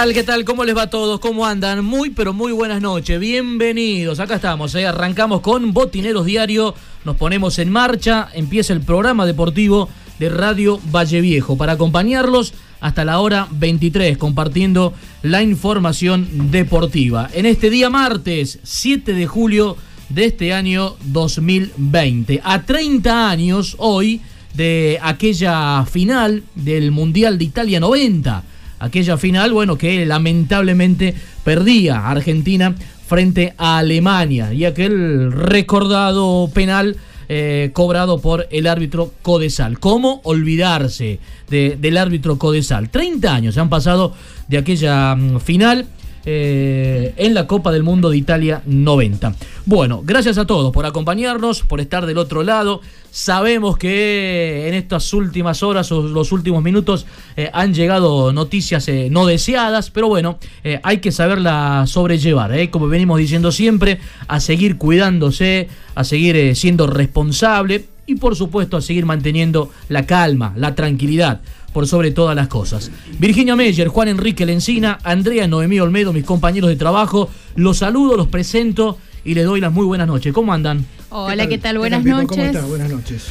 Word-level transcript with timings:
Tal? 0.00 0.14
¿Qué 0.14 0.22
tal? 0.22 0.46
¿Cómo 0.46 0.64
les 0.64 0.74
va 0.74 0.84
a 0.84 0.90
todos? 0.90 1.20
¿Cómo 1.20 1.44
andan? 1.44 1.84
Muy, 1.84 2.08
pero 2.08 2.32
muy 2.32 2.52
buenas 2.52 2.80
noches. 2.80 3.20
Bienvenidos. 3.20 4.18
Acá 4.18 4.36
estamos, 4.36 4.74
¿eh? 4.74 4.86
arrancamos 4.86 5.42
con 5.42 5.74
Botineros 5.74 6.24
Diario. 6.24 6.74
Nos 7.04 7.16
ponemos 7.16 7.58
en 7.58 7.70
marcha. 7.70 8.30
Empieza 8.32 8.72
el 8.72 8.80
programa 8.80 9.26
deportivo 9.26 9.90
de 10.18 10.30
Radio 10.30 10.80
Valle 10.90 11.20
Viejo 11.20 11.58
para 11.58 11.72
acompañarlos 11.72 12.54
hasta 12.80 13.04
la 13.04 13.20
hora 13.20 13.46
23, 13.50 14.16
compartiendo 14.16 14.94
la 15.20 15.42
información 15.42 16.50
deportiva. 16.50 17.28
En 17.34 17.44
este 17.44 17.68
día 17.68 17.90
martes, 17.90 18.58
7 18.62 19.12
de 19.12 19.26
julio 19.26 19.76
de 20.08 20.24
este 20.24 20.54
año 20.54 20.96
2020. 21.12 22.40
A 22.42 22.62
30 22.62 23.28
años 23.28 23.76
hoy 23.76 24.22
de 24.54 24.98
aquella 25.02 25.84
final 25.84 26.42
del 26.54 26.90
Mundial 26.90 27.36
de 27.36 27.44
Italia 27.44 27.80
90 27.80 28.44
aquella 28.80 29.16
final, 29.16 29.52
bueno, 29.52 29.78
que 29.78 30.04
lamentablemente 30.04 31.14
perdía 31.44 32.08
Argentina 32.08 32.74
frente 33.06 33.54
a 33.58 33.78
Alemania 33.78 34.52
y 34.52 34.64
aquel 34.64 35.30
recordado 35.30 36.50
penal 36.52 36.96
eh, 37.28 37.70
cobrado 37.72 38.20
por 38.20 38.48
el 38.50 38.66
árbitro 38.66 39.12
Codesal. 39.22 39.78
¿Cómo 39.78 40.20
olvidarse 40.24 41.20
del 41.48 41.96
árbitro 41.96 42.38
Codesal? 42.38 42.90
30 42.90 43.32
años 43.32 43.56
han 43.56 43.68
pasado 43.68 44.14
de 44.48 44.58
aquella 44.58 45.14
mm, 45.14 45.38
final 45.38 45.86
eh, 46.24 47.14
en 47.16 47.34
la 47.34 47.46
Copa 47.46 47.72
del 47.72 47.82
Mundo 47.82 48.10
de 48.10 48.16
Italia 48.16 48.62
90. 48.66 49.34
Bueno, 49.66 50.02
gracias 50.04 50.38
a 50.38 50.46
todos 50.46 50.72
por 50.72 50.86
acompañarnos, 50.86 51.62
por 51.62 51.80
estar 51.80 52.06
del 52.06 52.18
otro 52.18 52.42
lado. 52.42 52.80
Sabemos 53.10 53.76
que 53.76 54.68
en 54.68 54.74
estas 54.74 55.12
últimas 55.12 55.62
horas 55.62 55.90
o 55.92 56.02
los 56.02 56.32
últimos 56.32 56.62
minutos 56.62 57.06
eh, 57.36 57.50
han 57.52 57.74
llegado 57.74 58.32
noticias 58.32 58.86
eh, 58.88 59.08
no 59.10 59.26
deseadas, 59.26 59.90
pero 59.90 60.08
bueno, 60.08 60.38
hay 60.82 60.98
que 60.98 61.10
saberla 61.10 61.84
sobrellevar, 61.86 62.52
como 62.70 62.88
venimos 62.88 63.18
diciendo 63.18 63.50
siempre, 63.50 63.98
a 64.28 64.40
seguir 64.40 64.76
cuidándose, 64.78 65.68
a 65.94 66.04
seguir 66.04 66.54
siendo 66.54 66.86
responsable 66.86 67.86
y 68.06 68.16
por 68.16 68.36
supuesto 68.36 68.76
a 68.76 68.80
seguir 68.80 69.06
manteniendo 69.06 69.70
la 69.88 70.06
calma, 70.06 70.52
la 70.56 70.74
tranquilidad 70.74 71.40
por 71.72 71.86
sobre 71.86 72.10
todas 72.10 72.36
las 72.36 72.48
cosas. 72.48 72.90
Virginia 73.18 73.56
Meyer, 73.56 73.88
Juan 73.88 74.08
Enrique 74.08 74.46
Lencina, 74.46 74.98
Andrea 75.04 75.46
Noemí 75.46 75.80
Olmedo, 75.80 76.12
mis 76.12 76.24
compañeros 76.24 76.68
de 76.68 76.76
trabajo, 76.76 77.30
los 77.54 77.78
saludo, 77.78 78.16
los 78.16 78.28
presento 78.28 78.98
y 79.24 79.34
les 79.34 79.44
doy 79.44 79.60
las 79.60 79.72
muy 79.72 79.86
buenas 79.86 80.06
noches. 80.06 80.32
¿Cómo 80.32 80.52
andan? 80.52 80.84
Hola, 81.10 81.48
¿qué 81.48 81.58
tal? 81.58 81.78
Buenas 81.78 82.04
noches. 82.04 82.28
¿Cómo 82.28 82.42
estás? 82.42 82.68
Buenas 82.68 82.90
noches. 82.90 83.26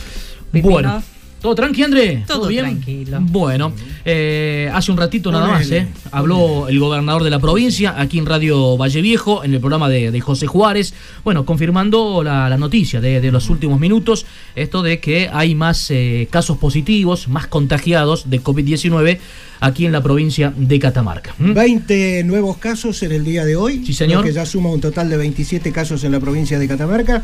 Bueno. 0.52 1.02
¿Todo 1.42 1.56
tranqui, 1.56 1.84
André? 1.84 2.24
Todo, 2.28 2.48
bien? 2.48 2.66
tranquilo. 2.66 3.18
Bueno, 3.22 3.72
eh, 4.04 4.70
hace 4.74 4.92
un 4.92 4.98
ratito 4.98 5.32
nada 5.32 5.48
más, 5.48 5.72
¿eh? 5.72 5.88
Habló 6.12 6.68
el 6.68 6.80
gobernador 6.80 7.24
de 7.24 7.30
la 7.30 7.40
provincia 7.40 7.96
aquí 7.98 8.20
en 8.20 8.26
Radio 8.26 8.76
Valle 8.76 9.02
Viejo, 9.02 9.44
en 9.46 9.54
el 9.54 9.60
programa 9.60 9.88
de, 9.88 10.20
José 10.20 10.48
Juárez. 10.48 10.94
Bueno, 11.24 11.46
confirmando 11.46 12.24
la, 12.24 12.58
noticia 12.58 13.00
de, 13.00 13.32
los 13.32 13.50
últimos 13.50 13.80
minutos, 13.80 14.26
esto 14.56 14.82
de 14.82 15.00
que 15.00 15.30
hay 15.32 15.56
más 15.56 15.90
eh, 15.92 16.28
casos 16.30 16.58
positivos, 16.58 17.30
más 17.30 17.48
contagiados 17.48 18.30
de 18.30 18.42
COVID-19 18.42 19.20
aquí 19.62 19.86
en 19.86 19.94
la 19.94 20.04
provincia 20.04 20.54
de 20.56 20.80
Catamarca. 20.80 21.34
20 21.38 22.24
nuevos 22.26 22.58
casos 22.58 23.02
en 23.04 23.14
el 23.14 23.24
día 23.24 23.46
de 23.46 23.56
hoy. 23.56 23.86
Sí, 23.86 23.94
señor. 23.94 24.26
que 24.26 24.34
ya 24.34 24.46
suma 24.46 24.70
un 24.70 24.82
total 24.82 25.10
de 25.10 25.18
27 25.18 25.72
casos 25.72 26.04
en 26.04 26.12
la 26.12 26.20
provincia 26.20 26.60
de 26.60 26.68
Catamarca. 26.68 27.24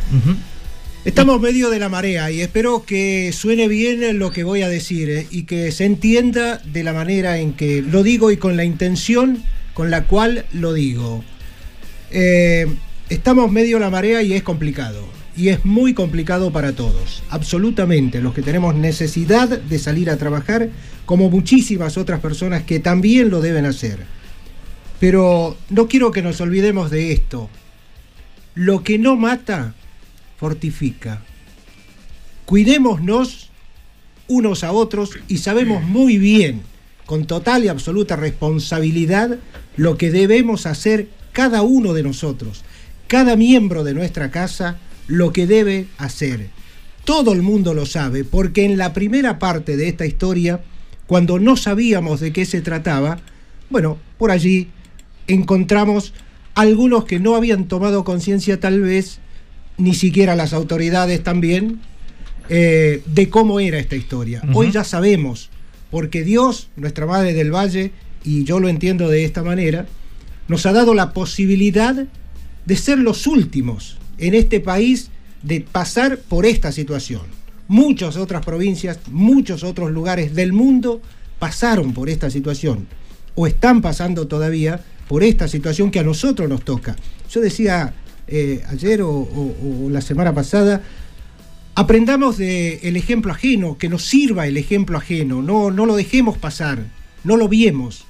Estamos 1.05 1.39
medio 1.39 1.69
de 1.69 1.77
la 1.77 1.87
marea 1.87 2.31
y 2.31 2.41
espero 2.41 2.83
que 2.83 3.31
suene 3.31 3.67
bien 3.67 4.17
lo 4.17 4.31
que 4.31 4.43
voy 4.43 4.63
a 4.63 4.69
decir 4.69 5.07
eh, 5.11 5.27
y 5.29 5.43
que 5.43 5.71
se 5.71 5.85
entienda 5.85 6.57
de 6.65 6.83
la 6.83 6.93
manera 6.93 7.37
en 7.37 7.53
que 7.53 7.83
lo 7.83 8.01
digo 8.01 8.31
y 8.31 8.37
con 8.37 8.57
la 8.57 8.63
intención 8.63 9.43
con 9.75 9.91
la 9.91 10.05
cual 10.05 10.45
lo 10.51 10.73
digo. 10.73 11.23
Eh, 12.09 12.65
estamos 13.09 13.51
medio 13.51 13.77
de 13.77 13.81
la 13.81 13.91
marea 13.91 14.23
y 14.23 14.33
es 14.33 14.41
complicado. 14.41 15.07
Y 15.37 15.49
es 15.49 15.63
muy 15.63 15.93
complicado 15.93 16.51
para 16.51 16.73
todos, 16.73 17.21
absolutamente, 17.29 18.19
los 18.19 18.33
que 18.33 18.41
tenemos 18.41 18.73
necesidad 18.73 19.47
de 19.47 19.77
salir 19.77 20.09
a 20.09 20.17
trabajar, 20.17 20.69
como 21.05 21.29
muchísimas 21.29 21.99
otras 21.99 22.19
personas 22.19 22.63
que 22.63 22.79
también 22.79 23.29
lo 23.29 23.41
deben 23.41 23.67
hacer. 23.67 23.99
Pero 24.99 25.55
no 25.69 25.87
quiero 25.87 26.11
que 26.11 26.23
nos 26.23 26.41
olvidemos 26.41 26.89
de 26.89 27.11
esto. 27.11 27.47
Lo 28.55 28.81
que 28.81 28.97
no 28.97 29.15
mata 29.17 29.75
fortifica. 30.37 31.21
Cuidémonos 32.45 33.49
unos 34.27 34.63
a 34.63 34.71
otros 34.71 35.11
y 35.27 35.37
sabemos 35.37 35.83
muy 35.83 36.17
bien, 36.17 36.61
con 37.05 37.25
total 37.25 37.63
y 37.63 37.67
absoluta 37.67 38.15
responsabilidad, 38.15 39.37
lo 39.77 39.97
que 39.97 40.11
debemos 40.11 40.65
hacer 40.65 41.07
cada 41.31 41.61
uno 41.61 41.93
de 41.93 42.03
nosotros, 42.03 42.63
cada 43.07 43.35
miembro 43.35 43.83
de 43.83 43.93
nuestra 43.93 44.31
casa, 44.31 44.79
lo 45.07 45.31
que 45.31 45.45
debe 45.47 45.87
hacer. 45.97 46.49
Todo 47.03 47.33
el 47.33 47.43
mundo 47.43 47.73
lo 47.73 47.85
sabe, 47.85 48.23
porque 48.23 48.65
en 48.65 48.77
la 48.77 48.93
primera 48.93 49.37
parte 49.37 49.77
de 49.77 49.87
esta 49.87 50.05
historia, 50.05 50.61
cuando 51.05 51.37
no 51.37 51.55
sabíamos 51.55 52.19
de 52.19 52.33
qué 52.33 52.45
se 52.45 52.61
trataba, 52.61 53.19
bueno, 53.69 53.97
por 54.17 54.31
allí 54.31 54.69
encontramos 55.27 56.13
algunos 56.55 57.05
que 57.05 57.19
no 57.19 57.35
habían 57.35 57.67
tomado 57.67 58.03
conciencia 58.03 58.59
tal 58.59 58.81
vez 58.81 59.19
ni 59.77 59.93
siquiera 59.93 60.35
las 60.35 60.53
autoridades 60.53 61.23
también, 61.23 61.79
eh, 62.49 63.01
de 63.05 63.29
cómo 63.29 63.59
era 63.59 63.79
esta 63.79 63.95
historia. 63.95 64.41
Hoy 64.53 64.71
ya 64.71 64.83
sabemos, 64.83 65.49
porque 65.91 66.23
Dios, 66.23 66.69
nuestra 66.75 67.05
Madre 67.05 67.33
del 67.33 67.53
Valle, 67.53 67.91
y 68.23 68.43
yo 68.43 68.59
lo 68.59 68.69
entiendo 68.69 69.09
de 69.09 69.25
esta 69.25 69.43
manera, 69.43 69.87
nos 70.47 70.65
ha 70.65 70.73
dado 70.73 70.93
la 70.93 71.11
posibilidad 71.13 72.05
de 72.65 72.75
ser 72.75 72.99
los 72.99 73.27
últimos 73.27 73.97
en 74.17 74.33
este 74.33 74.59
país 74.59 75.09
de 75.41 75.61
pasar 75.61 76.17
por 76.17 76.45
esta 76.45 76.71
situación. 76.71 77.21
Muchas 77.67 78.17
otras 78.17 78.45
provincias, 78.45 78.99
muchos 79.09 79.63
otros 79.63 79.91
lugares 79.91 80.35
del 80.35 80.53
mundo 80.53 81.01
pasaron 81.39 81.93
por 81.93 82.09
esta 82.09 82.29
situación 82.29 82.87
o 83.33 83.47
están 83.47 83.81
pasando 83.81 84.27
todavía 84.27 84.81
por 85.07 85.23
esta 85.23 85.47
situación 85.47 85.91
que 85.91 85.99
a 85.99 86.03
nosotros 86.03 86.49
nos 86.49 86.63
toca. 86.63 86.95
Yo 87.29 87.41
decía 87.41 87.93
eh, 88.27 88.63
ayer 88.69 89.01
o, 89.01 89.27
la 89.89 90.01
semana 90.01 90.33
pasada, 90.33 90.81
aprendamos 91.75 92.37
del 92.37 92.95
ejemplo 92.95 93.31
ajeno, 93.31 93.77
que 93.77 93.89
nos 93.89 94.05
sirva 94.05 94.47
el 94.47 94.57
ejemplo 94.57 94.97
ajeno, 94.97 95.41
no, 95.41 95.71
no 95.71 95.85
lo 95.85 95.95
dejemos 95.95 96.37
pasar, 96.37 96.85
no 97.23 97.37
lo 97.37 97.47
viemos. 97.47 98.05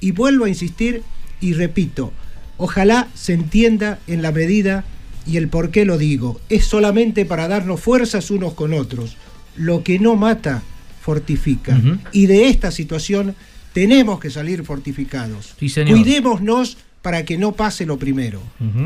Y 0.00 0.12
vuelvo 0.12 0.44
a 0.44 0.48
insistir 0.48 1.02
y 1.40 1.54
repito, 1.54 2.12
ojalá 2.56 3.08
se 3.14 3.32
entienda 3.32 3.98
en 4.06 4.22
la 4.22 4.32
medida 4.32 4.84
y 5.26 5.36
el 5.36 5.48
por 5.48 5.70
qué 5.70 5.84
lo 5.84 5.98
digo. 5.98 6.40
Es 6.48 6.64
solamente 6.64 7.24
para 7.24 7.48
darnos 7.48 7.80
fuerzas 7.80 8.30
unos 8.30 8.54
con 8.54 8.72
otros. 8.72 9.16
Lo 9.56 9.82
que 9.82 9.98
no 9.98 10.16
mata, 10.16 10.62
fortifica. 11.00 11.80
Y 12.12 12.26
de 12.26 12.48
esta 12.48 12.70
situación 12.70 13.34
tenemos 13.72 14.20
que 14.20 14.30
salir 14.30 14.64
fortificados. 14.64 15.54
Cuidémonos 15.58 16.78
para 17.08 17.24
que 17.24 17.38
no 17.38 17.52
pase 17.52 17.86
lo 17.86 17.98
primero. 17.98 18.38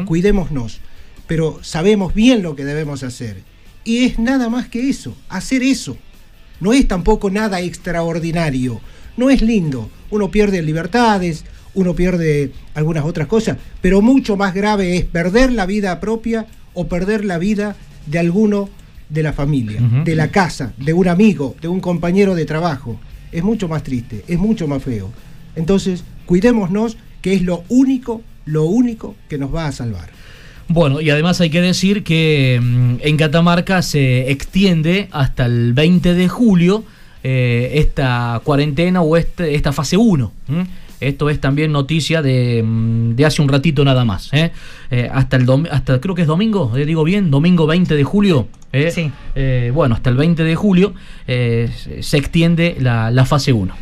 Cuidémonos. 0.06 0.78
Pero 1.26 1.58
sabemos 1.64 2.14
bien 2.14 2.40
lo 2.40 2.54
que 2.54 2.64
debemos 2.64 3.02
hacer. 3.02 3.42
Y 3.82 4.04
es 4.04 4.20
nada 4.20 4.48
más 4.48 4.68
que 4.68 4.88
eso, 4.88 5.16
hacer 5.28 5.64
eso. 5.64 5.96
No 6.60 6.72
es 6.72 6.86
tampoco 6.86 7.30
nada 7.30 7.60
extraordinario. 7.60 8.80
No 9.16 9.28
es 9.28 9.42
lindo. 9.42 9.90
Uno 10.10 10.30
pierde 10.30 10.62
libertades, 10.62 11.44
uno 11.74 11.96
pierde 11.96 12.52
algunas 12.74 13.04
otras 13.04 13.26
cosas, 13.26 13.56
pero 13.80 14.02
mucho 14.02 14.36
más 14.36 14.54
grave 14.54 14.96
es 14.96 15.04
perder 15.04 15.50
la 15.50 15.66
vida 15.66 15.98
propia 15.98 16.46
o 16.74 16.86
perder 16.86 17.24
la 17.24 17.38
vida 17.38 17.74
de 18.06 18.20
alguno 18.20 18.68
de 19.08 19.24
la 19.24 19.32
familia, 19.32 19.80
de 20.04 20.14
la 20.14 20.28
casa, 20.28 20.74
de 20.76 20.92
un 20.92 21.08
amigo, 21.08 21.56
de 21.60 21.66
un 21.66 21.80
compañero 21.80 22.36
de 22.36 22.44
trabajo. 22.44 23.00
Es 23.32 23.42
mucho 23.42 23.66
más 23.66 23.82
triste, 23.82 24.22
es 24.28 24.38
mucho 24.38 24.68
más 24.68 24.80
feo. 24.80 25.10
Entonces, 25.56 26.04
cuidémonos, 26.24 26.96
que 27.22 27.34
es 27.34 27.42
lo 27.42 27.64
único, 27.68 28.22
lo 28.44 28.64
único 28.64 29.16
que 29.28 29.38
nos 29.38 29.54
va 29.54 29.66
a 29.66 29.72
salvar. 29.72 30.10
Bueno, 30.68 31.00
y 31.00 31.10
además 31.10 31.40
hay 31.40 31.50
que 31.50 31.60
decir 31.60 32.02
que 32.02 32.60
mm, 32.62 32.96
en 33.00 33.16
Catamarca 33.16 33.82
se 33.82 34.30
extiende 34.30 35.08
hasta 35.10 35.46
el 35.46 35.72
20 35.72 36.14
de 36.14 36.28
julio 36.28 36.84
eh, 37.24 37.72
esta 37.74 38.40
cuarentena 38.44 39.02
o 39.02 39.16
este, 39.16 39.54
esta 39.54 39.72
fase 39.72 39.96
1. 39.96 40.32
Esto 41.02 41.30
es 41.30 41.40
también 41.40 41.72
noticia 41.72 42.22
de, 42.22 42.62
mm, 42.64 43.16
hace 43.24 43.42
un 43.42 43.48
ratito 43.48 43.84
nada 43.84 44.04
más. 44.04 44.32
¿eh? 44.32 44.52
Eh, 44.90 45.10
hasta 45.12 45.36
el 45.36 45.46
hasta 45.70 46.00
creo 46.00 46.14
que 46.14 46.22
es 46.22 46.28
domingo, 46.28 46.76
eh, 46.76 46.86
digo 46.86 47.02
bien, 47.04 47.30
domingo 47.30 47.66
20 47.66 47.94
de 47.94 48.04
julio. 48.04 48.48
Sí. 48.72 49.12
bueno, 49.74 49.94
hasta 49.94 50.08
el 50.08 50.16
20 50.16 50.44
de 50.44 50.54
julio 50.54 50.94
se 51.26 52.16
extiende 52.16 52.78
la, 52.80 53.10
la 53.10 53.26
fase 53.26 53.52
1. 53.52 53.74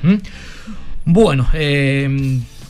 Bueno, 1.04 1.46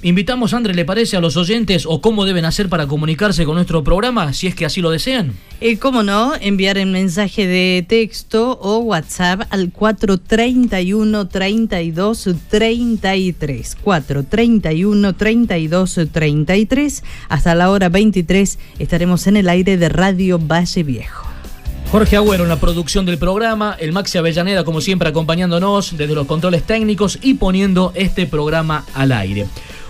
Invitamos, 0.02 0.54
André, 0.54 0.72
¿le 0.72 0.86
parece 0.86 1.18
a 1.18 1.20
los 1.20 1.36
oyentes 1.36 1.84
o 1.86 2.00
cómo 2.00 2.24
deben 2.24 2.46
hacer 2.46 2.70
para 2.70 2.86
comunicarse 2.86 3.44
con 3.44 3.56
nuestro 3.56 3.84
programa, 3.84 4.32
si 4.32 4.46
es 4.46 4.54
que 4.54 4.64
así 4.64 4.80
lo 4.80 4.90
desean? 4.90 5.34
Eh, 5.60 5.76
¿Cómo 5.76 6.02
no? 6.02 6.32
Enviar 6.40 6.78
el 6.78 6.88
mensaje 6.88 7.46
de 7.46 7.84
texto 7.86 8.58
o 8.62 8.78
WhatsApp 8.78 9.42
al 9.50 9.70
431 9.70 11.28
32 11.28 12.28
33. 12.48 13.76
431 13.82 15.12
32 15.16 16.00
33. 16.10 17.04
Hasta 17.28 17.54
la 17.54 17.70
hora 17.70 17.90
23 17.90 18.58
estaremos 18.78 19.26
en 19.26 19.36
el 19.36 19.50
aire 19.50 19.76
de 19.76 19.90
Radio 19.90 20.38
Valle 20.38 20.82
Viejo. 20.82 21.26
Jorge 21.90 22.16
Agüero 22.16 22.44
en 22.44 22.48
la 22.48 22.60
producción 22.60 23.04
del 23.04 23.18
programa, 23.18 23.76
el 23.78 23.92
Maxi 23.92 24.16
Avellaneda 24.16 24.64
como 24.64 24.80
siempre 24.80 25.08
acompañándonos 25.10 25.94
desde 25.98 26.14
los 26.14 26.26
controles 26.26 26.62
técnicos 26.62 27.18
y 27.20 27.34
poniendo 27.34 27.92
este 27.96 28.26
programa 28.26 28.86
al 28.94 29.12
aire. 29.12 29.46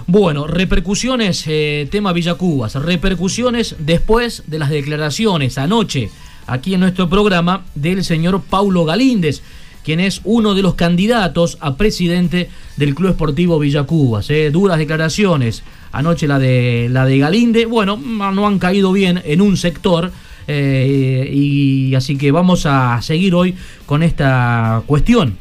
Bueno, 0.07 0.47
repercusiones, 0.47 1.45
eh, 1.47 1.89
tema 1.91 2.13
Villacubas, 2.13 2.75
repercusiones 2.75 3.77
después 3.79 4.45
de 4.47 4.59
las 4.59 4.71
declaraciones 4.71 5.59
anoche 5.59 6.11
aquí 6.47 6.75
en 6.75 6.81
nuestro 6.81 7.09
programa 7.09 7.65
del 7.75 8.05
señor 8.05 8.43
Paulo 8.43 8.85
Galíndez, 8.85 9.43
quien 9.85 10.01
es 10.01 10.21
uno 10.25 10.55
de 10.55 10.63
los 10.63 10.75
candidatos 10.75 11.59
a 11.61 11.77
presidente 11.77 12.51
del 12.77 12.95
Club 12.95 13.11
Esportivo 13.11 13.59
Villacubas. 13.59 14.29
Eh, 14.31 14.51
duras 14.51 14.79
declaraciones, 14.79 15.63
anoche 15.93 16.27
la 16.27 16.39
de, 16.39 16.89
la 16.91 17.07
de 17.07 17.19
Galíndez, 17.19 17.69
bueno, 17.69 17.97
no 17.97 18.47
han 18.47 18.59
caído 18.59 18.93
bien 18.93 19.23
en 19.25 19.41
un 19.41 19.57
sector. 19.57 20.11
Eh, 20.49 21.31
y 21.33 21.95
así 21.95 22.17
que 22.17 22.33
vamos 22.33 22.67
a 22.67 23.01
seguir 23.03 23.35
hoy 23.37 23.55
con 23.87 24.03
esta 24.03 24.83
cuestión 24.87 25.39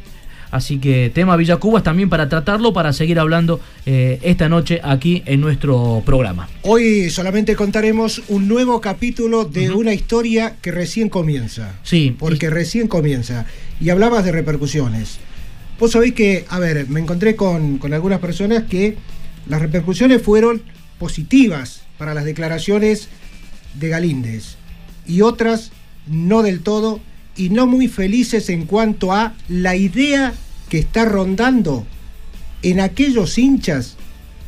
Así 0.52 0.80
que 0.80 1.12
tema 1.14 1.36
Villacubas 1.36 1.84
también 1.84 2.10
para 2.10 2.28
tratarlo, 2.30 2.74
para 2.74 2.94
seguir 2.94 3.20
hablando 3.20 3.60
eh, 3.86 4.20
esta 4.24 4.50
noche 4.50 4.82
aquí 4.84 5.22
en 5.26 5.42
nuestro 5.42 6.02
programa. 6.06 6.50
Hoy 6.64 7.10
solamente 7.10 7.56
contaremos 7.56 8.24
un 8.30 8.48
nuevo 8.48 8.82
capítulo 8.82 9.46
de 9.46 9.72
una 9.72 9.94
historia 9.94 10.56
que 10.62 10.72
recién 10.72 11.10
comienza. 11.10 11.80
Sí. 11.84 12.16
Porque 12.18 12.50
recién 12.50 12.88
comienza. 12.88 13.46
Y 13.80 13.90
hablabas 13.90 14.26
de 14.26 14.32
repercusiones. 14.32 15.20
Vos 15.80 15.92
sabéis 15.92 16.14
que, 16.14 16.46
a 16.50 16.60
ver, 16.60 16.90
me 16.90 17.00
encontré 17.00 17.36
con, 17.36 17.78
con 17.78 17.94
algunas 17.94 18.20
personas 18.20 18.64
que 18.64 18.98
las 19.48 19.62
repercusiones 19.62 20.22
fueron 20.22 20.62
positivas 20.98 21.84
para 21.98 22.14
las 22.14 22.26
declaraciones 22.26 23.08
de 23.76 23.90
Galíndez 23.90 24.56
y 25.08 25.22
otras 25.22 25.72
no 26.08 26.44
del 26.44 26.62
todo 26.62 27.00
y 27.36 27.50
no 27.50 27.68
muy 27.68 27.88
felices 27.88 28.50
en 28.50 28.66
cuanto 28.66 29.14
a 29.14 29.34
la 29.48 29.76
idea 29.76 30.34
que 30.70 30.80
está 30.80 31.06
rondando 31.06 31.86
en 32.62 32.80
aquellos 32.80 33.38
hinchas 33.38 33.96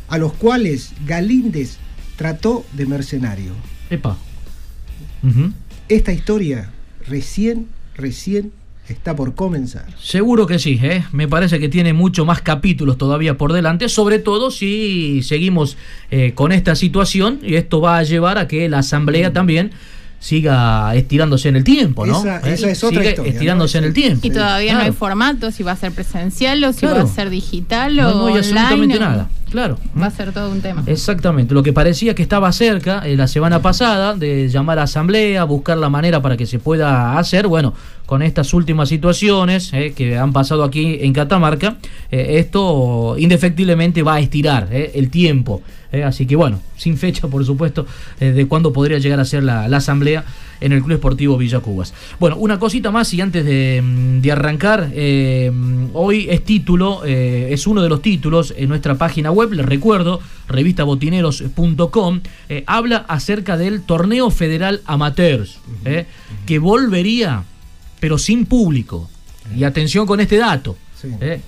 a 0.08 0.18
los 0.18 0.34
cuales 0.34 0.92
Galíndez 1.06 1.78
trató 2.18 2.66
de 2.74 2.86
mercenario. 2.86 3.54
Epa. 3.90 4.18
Esta 5.88 6.12
historia 6.12 6.72
recién, 7.08 7.68
recién 7.96 8.52
está 8.88 9.16
por 9.16 9.36
comenzar. 9.36 9.86
Seguro 10.00 10.46
que 10.48 10.60
sí, 10.60 10.80
¿eh? 10.82 11.04
me 11.12 11.28
parece 11.28 11.60
que 11.60 11.70
tiene 11.70 11.94
mucho 11.94 12.26
más 12.26 12.42
capítulos 12.42 12.98
todavía 12.98 13.38
por 13.38 13.54
delante, 13.54 13.90
sobre 13.90 14.20
todo 14.20 14.52
si 14.52 15.22
seguimos 15.24 15.78
eh, 16.10 16.34
con 16.34 16.52
esta 16.52 16.76
situación 16.76 17.40
y 17.42 17.56
esto 17.56 17.82
va 17.82 17.98
a 17.98 18.04
llevar 18.04 18.38
a 18.38 18.48
que 18.48 18.68
la 18.70 18.80
Asamblea 18.80 19.34
también 19.34 19.72
siga 20.22 20.94
estirándose 20.94 21.50
en 21.50 21.56
el 21.56 21.64
tiempo, 21.64 22.06
¿no? 22.06 22.20
Esa, 22.20 22.38
¿Eh? 22.48 22.54
es 22.54 22.84
otra 22.84 23.04
historia, 23.04 23.32
estirándose 23.32 23.80
en 23.80 23.86
el 23.86 23.94
tiempo. 23.94 24.26
Y 24.26 24.30
todavía 24.30 24.76
no 24.76 24.82
hay 24.82 24.92
formato, 24.92 25.50
si 25.50 25.64
va 25.64 25.72
a 25.72 25.76
ser 25.76 25.92
presencial 25.92 26.64
o 26.64 26.72
si 26.72 26.86
va 26.86 27.02
a 27.02 27.08
ser 27.08 27.32
digital 27.32 28.00
o 28.00 28.04
no, 28.04 28.28
hay 28.28 28.38
absolutamente 28.38 29.00
nada. 29.00 29.30
Claro. 29.50 29.78
Va 30.00 30.06
a 30.06 30.12
ser 30.12 30.32
todo 30.32 30.50
un 30.50 30.62
tema. 30.62 30.84
Exactamente. 30.86 31.54
Lo 31.54 31.64
que 31.64 31.74
parecía 31.74 32.16
que 32.16 32.22
estaba 32.22 32.52
cerca 32.54 33.02
eh, 33.06 33.18
la 33.18 33.28
semana 33.28 33.62
pasada 33.62 34.16
de 34.16 34.48
llamar 34.48 34.80
a 34.80 34.84
asamblea, 34.84 35.44
buscar 35.44 35.78
la 35.78 35.90
manera 35.90 36.22
para 36.22 36.38
que 36.38 36.46
se 36.46 36.60
pueda 36.60 37.18
hacer, 37.18 37.48
bueno, 37.48 37.74
con 38.06 38.22
estas 38.22 38.54
últimas 38.54 38.90
situaciones 38.90 39.74
eh, 39.74 39.94
que 39.94 40.18
han 40.18 40.32
pasado 40.32 40.64
aquí 40.64 41.00
en 41.02 41.12
Catamarca, 41.14 41.78
esto 42.12 43.16
indefectiblemente 43.18 44.04
va 44.04 44.16
a 44.16 44.20
estirar 44.20 44.70
el 44.72 45.10
tiempo. 45.10 45.62
Eh, 45.92 46.04
así 46.04 46.26
que 46.26 46.36
bueno, 46.36 46.62
sin 46.78 46.98
fecha, 46.98 47.28
por 47.28 47.46
supuesto, 47.46 47.86
eh, 48.20 48.32
de 48.32 48.48
cuándo 48.48 48.72
podría 48.72 48.98
llegar 49.00 49.20
a 49.20 49.26
ser 49.26 49.44
la, 49.44 49.66
asamblea 49.66 50.24
en 50.62 50.72
el 50.72 50.82
Club 50.82 50.94
Esportivo 50.94 51.38
Villa 51.38 51.60
Cubas. 51.60 51.94
Bueno, 52.20 52.38
una 52.38 52.60
cosita 52.60 52.92
más 52.92 53.14
y 53.14 53.20
antes 53.20 53.44
de, 53.44 53.82
mm, 53.84 54.30
arrancar, 54.32 54.90
eh, 54.94 55.52
hoy 55.94 56.28
es 56.30 56.46
título, 56.46 57.04
es 57.04 57.68
uno 57.68 57.82
de 57.82 57.90
los 57.90 58.02
títulos 58.02 58.54
en 58.56 58.70
nuestra 58.70 58.96
página 58.96 59.32
web, 59.32 59.52
les 59.52 59.66
recuerdo, 59.66 60.22
revistabotineros.com, 60.48 62.22
habla 62.68 62.98
acerca 63.08 63.58
del 63.58 63.82
torneo 63.82 64.30
federal 64.30 64.82
amateurs, 64.86 65.60
que 66.46 66.60
volvería, 66.60 67.44
pero 68.00 68.18
sin 68.18 68.46
público. 68.46 69.10
Y 69.56 69.64
atención 69.64 70.06
con 70.06 70.20
este 70.20 70.38
dato, 70.38 70.78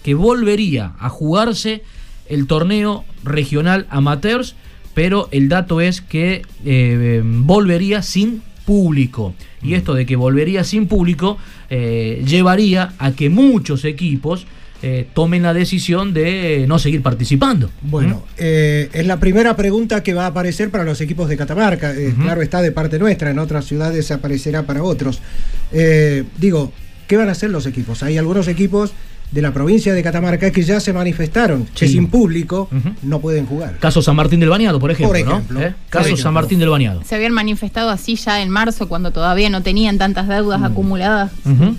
que 0.04 0.14
volvería 0.16 0.94
a 1.00 1.10
jugarse 1.10 1.84
el 2.28 2.48
torneo 2.48 3.06
regional 3.24 3.86
amateurs, 3.90 4.56
pero 4.94 5.28
el 5.32 5.50
dato 5.50 5.82
es 5.82 6.02
que 6.02 6.44
eh, 6.66 7.22
volvería 7.24 8.02
sin 8.02 8.42
público. 8.66 9.34
Y 9.62 9.70
mm. 9.70 9.74
esto 9.74 9.94
de 9.94 10.06
que 10.06 10.16
volvería 10.16 10.64
sin 10.64 10.88
público 10.88 11.38
eh, 11.70 12.24
llevaría 12.26 12.94
a 12.98 13.12
que 13.12 13.30
muchos 13.30 13.86
equipos 13.86 14.46
eh, 14.82 15.08
tomen 15.14 15.44
la 15.44 15.54
decisión 15.54 16.14
de 16.14 16.66
no 16.68 16.78
seguir 16.78 17.02
participando. 17.02 17.70
Bueno, 17.82 18.26
es 18.38 19.08
la 19.08 19.18
primera 19.18 19.56
pregunta 19.56 20.04
que 20.04 20.14
va 20.14 20.26
a 20.26 20.28
aparecer 20.28 20.70
para 20.72 20.84
los 20.84 21.00
equipos 21.00 21.30
de 21.30 21.38
Catamarca. 21.38 21.94
Claro, 22.22 22.42
está 22.42 22.62
de 22.62 22.72
parte 22.72 23.00
nuestra, 23.00 23.32
en 23.32 23.40
otras 23.40 23.66
ciudades 23.66 24.12
aparecerá 24.12 24.64
para 24.64 24.84
otros. 24.84 25.22
digo, 26.38 26.74
¿qué 27.08 27.16
van 27.16 27.30
a 27.30 27.32
hacer 27.32 27.50
los 27.50 27.66
equipos? 27.66 28.04
Hay 28.04 28.18
algunos 28.18 28.50
equipos 28.50 28.92
de 29.34 29.42
la 29.42 29.52
provincia 29.52 29.94
de 29.94 30.04
Catamarca 30.04 30.52
que 30.52 30.62
ya 30.62 30.80
se 30.80 30.94
manifestaron 30.94 31.66
que 31.74 31.88
sin 31.88 32.08
público 32.08 32.70
no 33.02 33.20
pueden 33.20 33.48
jugar. 33.48 33.78
Caso 33.80 34.02
San 34.02 34.16
Martín 34.16 34.40
del 34.40 34.50
Bañado, 34.50 34.80
por 34.80 34.92
ejemplo. 34.92 35.42
¿Eh? 35.60 35.74
Caso 35.90 36.16
San 36.16 36.34
Martín 36.34 36.60
del 36.60 36.70
Bañado. 36.70 37.02
Se 37.04 37.16
habían 37.16 37.34
manifestado 37.34 37.90
así 37.90 38.16
ya 38.16 38.42
en 38.44 38.50
marzo, 38.50 38.88
cuando 38.88 39.12
todavía 39.12 39.50
no 39.50 39.64
tenían 39.64 39.98
tantas 39.98 40.28
deudas 40.28 40.60
mm. 40.60 40.66
acumuladas 40.66 41.32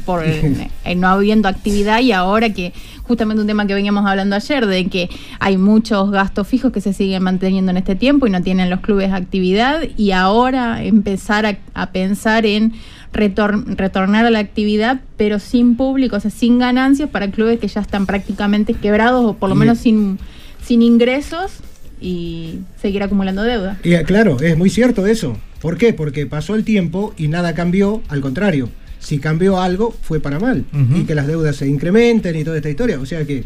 por 0.04 0.24
no 0.96 1.08
habiendo 1.08 1.48
actividad 1.48 2.00
y 2.00 2.10
ahora 2.10 2.50
que 2.50 2.72
justamente 3.04 3.40
un 3.40 3.46
tema 3.46 3.66
que 3.66 3.74
veníamos 3.74 4.04
hablando 4.06 4.34
ayer, 4.34 4.66
de 4.66 4.86
que 4.88 5.08
hay 5.38 5.56
muchos 5.56 6.10
gastos 6.10 6.48
fijos 6.48 6.72
que 6.72 6.80
se 6.80 6.92
siguen 6.92 7.22
manteniendo 7.22 7.70
en 7.70 7.76
este 7.76 7.94
tiempo 7.94 8.26
y 8.26 8.30
no 8.30 8.42
tienen 8.42 8.68
los 8.68 8.80
clubes 8.80 9.12
actividad 9.12 9.82
y 9.96 10.10
ahora 10.10 10.82
empezar 10.82 11.58
a 11.74 11.90
pensar 11.90 12.46
en 12.46 12.72
retornar 13.14 14.26
a 14.26 14.30
la 14.30 14.40
actividad, 14.40 15.00
pero 15.16 15.38
sin 15.38 15.76
público, 15.76 16.16
o 16.16 16.20
sea, 16.20 16.30
sin 16.30 16.58
ganancias 16.58 17.08
para 17.08 17.30
clubes 17.30 17.58
que 17.60 17.68
ya 17.68 17.80
están 17.80 18.06
prácticamente 18.06 18.74
quebrados 18.74 19.24
o 19.24 19.34
por 19.34 19.48
lo 19.48 19.54
menos 19.54 19.78
sin, 19.78 20.18
sin 20.62 20.82
ingresos 20.82 21.60
y 22.00 22.58
seguir 22.80 23.02
acumulando 23.02 23.42
deuda. 23.42 23.78
Y, 23.82 23.94
eh, 23.94 24.02
claro, 24.02 24.38
es 24.40 24.58
muy 24.58 24.68
cierto 24.68 25.06
eso. 25.06 25.36
¿Por 25.60 25.78
qué? 25.78 25.94
Porque 25.94 26.26
pasó 26.26 26.54
el 26.54 26.64
tiempo 26.64 27.14
y 27.16 27.28
nada 27.28 27.54
cambió, 27.54 28.02
al 28.08 28.20
contrario. 28.20 28.68
Si 28.98 29.18
cambió 29.18 29.60
algo, 29.60 29.94
fue 30.02 30.20
para 30.20 30.38
mal. 30.38 30.64
Y 30.94 31.04
que 31.04 31.14
las 31.14 31.26
deudas 31.26 31.56
se 31.56 31.66
incrementen 31.66 32.36
y 32.36 32.44
toda 32.44 32.56
esta 32.56 32.70
historia. 32.70 32.98
O 33.00 33.06
sea 33.06 33.24
que 33.24 33.44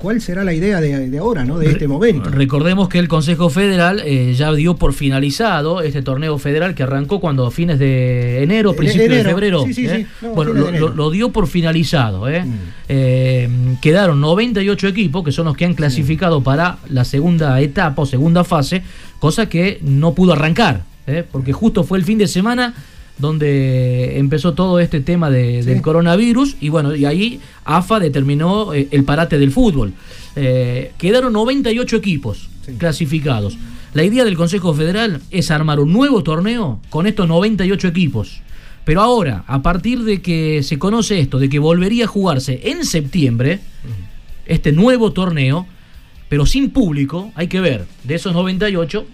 cuál 0.00 0.20
será 0.22 0.44
la 0.44 0.54
idea 0.54 0.80
de, 0.80 1.18
ahora, 1.18 1.44
¿no? 1.44 1.58
de 1.58 1.70
este 1.70 1.86
momento. 1.86 2.30
Recordemos 2.30 2.88
que 2.88 2.98
el 2.98 3.06
Consejo 3.06 3.50
Federal 3.50 4.00
eh, 4.02 4.32
ya 4.34 4.52
dio 4.54 4.74
por 4.76 4.94
finalizado 4.94 5.82
este 5.82 6.00
torneo 6.00 6.38
federal 6.38 6.74
que 6.74 6.82
arrancó 6.82 7.20
cuando 7.20 7.46
a 7.46 7.50
fines 7.50 7.78
de 7.78 8.42
enero, 8.42 8.74
principios 8.74 9.10
de 9.10 9.24
febrero. 9.24 9.62
Sí, 9.66 9.74
sí, 9.74 9.86
¿eh? 9.86 10.06
bueno, 10.34 10.54
lo, 10.54 11.10
dio 11.10 11.30
por 11.30 11.46
finalizado. 11.46 12.28
¿eh? 12.30 12.44
Mm. 12.44 13.80
quedaron 13.82 14.22
98 14.22 14.88
equipos 14.88 15.22
que 15.22 15.32
son 15.32 15.44
los 15.44 15.56
que 15.56 15.66
han 15.66 15.74
clasificado 15.74 16.42
para 16.42 16.78
la 16.88 17.04
segunda 17.04 17.60
etapa 17.60 18.00
o 18.00 18.06
segunda 18.06 18.42
fase, 18.42 18.82
cosa 19.18 19.50
que 19.50 19.80
no 19.82 20.14
pudo 20.14 20.32
arrancar, 20.32 20.84
porque 21.30 21.52
justo 21.52 21.84
fue 21.84 21.98
el 21.98 22.04
fin 22.04 22.16
de 22.16 22.26
semana 22.26 22.74
donde 23.20 24.18
empezó 24.18 24.54
todo 24.54 24.80
este 24.80 25.00
tema 25.00 25.30
del 25.30 25.82
coronavirus 25.82 26.56
y 26.60 26.68
bueno, 26.70 26.94
y 26.94 27.04
ahí 27.04 27.40
AFA 27.64 28.00
determinó 28.00 28.72
eh, 28.74 28.88
el 28.90 29.04
parate 29.04 29.38
del 29.38 29.52
fútbol. 29.52 29.92
Eh, 30.36 30.92
quedaron 30.98 31.32
98 31.32 31.96
equipos 31.96 32.48
clasificados. 32.78 33.58
La 33.92 34.04
idea 34.04 34.24
del 34.24 34.36
Consejo 34.36 34.72
Federal 34.72 35.20
es 35.30 35.50
armar 35.50 35.80
un 35.80 35.92
nuevo 35.92 36.22
torneo 36.22 36.80
con 36.90 37.06
estos 37.06 37.28
98 37.28 37.88
equipos. 37.88 38.40
Pero 38.84 39.02
ahora, 39.02 39.44
a 39.46 39.62
partir 39.62 40.04
de 40.04 40.22
que 40.22 40.62
se 40.62 40.78
conoce 40.78 41.20
esto, 41.20 41.38
de 41.38 41.48
que 41.48 41.58
volvería 41.58 42.04
a 42.04 42.08
jugarse 42.08 42.60
en 42.64 42.84
septiembre, 42.84 43.60
este 44.46 44.72
nuevo 44.72 45.12
torneo, 45.12 45.66
pero 46.28 46.46
sin 46.46 46.70
público, 46.70 47.32
hay 47.34 47.48
que 47.48 47.60
ver, 47.60 47.86
de 48.04 48.14
esos 48.14 48.32
98, 48.32 49.06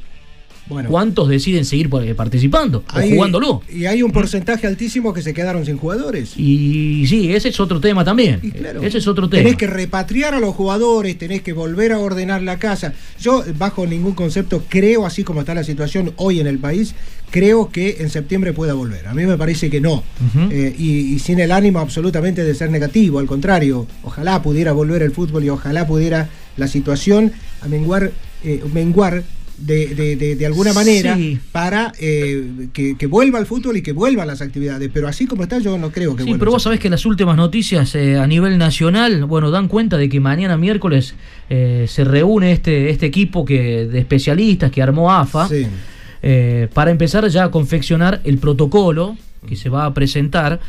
¿Cuántos 0.69 1.29
deciden 1.29 1.65
seguir 1.65 1.89
eh, 2.03 2.15
participando 2.15 2.85
o 2.93 3.01
jugándolo? 3.01 3.63
Y 3.73 3.87
hay 3.87 4.03
un 4.03 4.11
porcentaje 4.11 4.67
altísimo 4.67 5.13
que 5.13 5.23
se 5.23 5.33
quedaron 5.33 5.65
sin 5.65 5.77
jugadores. 5.77 6.37
Y 6.37 7.07
sí, 7.07 7.33
ese 7.33 7.51
es 7.51 7.61
otro 7.61 7.81
tema 7.81 8.05
también. 8.05 8.41
ese 8.83 8.99
es 8.99 9.07
otro 9.07 9.29
tema. 9.29 9.43
Tenés 9.43 9.57
que 9.57 9.67
repatriar 9.67 10.35
a 10.35 10.41
los 10.41 10.55
jugadores, 10.55 11.17
tenés 11.19 11.43
que 11.43 11.53
volver 11.53 11.93
a 11.93 11.99
ordenar 11.99 12.43
la 12.43 12.59
casa. 12.59 12.95
Yo, 13.21 13.45
bajo 13.59 13.87
ningún 13.87 14.15
concepto, 14.15 14.65
creo, 14.69 15.07
así 15.07 15.23
como 15.23 15.41
está 15.41 15.55
la 15.55 15.65
situación 15.65 16.13
hoy 16.17 16.41
en 16.41 16.47
el 16.47 16.59
país, 16.59 16.95
creo 17.31 17.71
que 17.71 17.99
en 18.01 18.11
septiembre 18.11 18.53
pueda 18.53 18.75
volver. 18.75 19.07
A 19.07 19.15
mí 19.15 19.25
me 19.25 19.37
parece 19.37 19.71
que 19.71 19.81
no. 19.81 20.03
Eh, 20.51 20.75
y, 20.77 21.19
sin 21.21 21.41
el 21.41 21.53
ánimo 21.53 21.79
absolutamente 21.79 22.45
de 22.45 22.55
ser 22.55 22.71
negativo, 22.71 23.19
al 23.19 23.27
contrario, 23.27 23.87
ojalá 24.03 24.43
pudiera 24.43 24.73
volver 24.73 25.03
el 25.03 25.13
fútbol 25.13 25.45
y 25.45 25.49
ojalá 25.49 25.87
pudiera 25.87 26.29
la 26.57 26.67
situación 26.67 27.33
a 27.61 27.69
menguar, 27.69 28.13
eh, 28.43 28.63
menguar 28.73 29.23
de, 29.59 30.37
de, 30.37 30.47
alguna 30.47 30.73
manera 30.73 31.17
para 31.53 31.93
eh, 31.99 32.69
que, 32.73 33.07
vuelva 33.07 33.39
al 33.39 33.47
fútbol 33.47 33.77
y 33.79 33.83
que 33.83 33.93
vuelvan 33.93 34.27
las 34.27 34.43
actividades. 34.43 34.91
Pero 34.93 35.09
así 35.09 35.27
como 35.27 35.43
está, 35.43 35.59
yo 35.59 35.79
no 35.79 35.91
creo 35.91 36.15
que 36.15 36.25
Sí, 36.25 36.35
pero 36.39 36.51
vos 36.51 36.63
sabés 36.63 36.81
que 36.81 36.91
las 36.91 37.07
últimas 37.07 37.37
noticias 37.37 37.95
eh, 37.95 38.19
a 38.19 38.27
nivel 38.27 38.59
nacional, 38.59 39.25
bueno, 39.25 39.51
dan 39.51 39.69
cuenta 39.69 39.97
de 39.97 40.09
que 40.09 40.21
mañana 40.21 40.57
miércoles 40.57 41.15
eh, 41.49 41.87
se 41.89 42.05
reúne 42.05 42.53
este, 42.53 42.91
este 42.91 43.07
equipo 43.07 43.45
que, 43.45 43.87
de 43.87 43.99
especialistas 43.99 44.71
que 44.71 44.83
armó 44.83 45.13
AFA 45.13 45.49
para 46.75 46.91
empezar 46.91 47.29
ya 47.29 47.45
a 47.45 47.51
confeccionar 47.53 48.21
el 48.25 48.39
protocolo 48.39 49.17
que 49.49 49.55
se 49.55 49.69
va 49.69 49.85
a 49.85 49.95
presentar. 49.95 50.61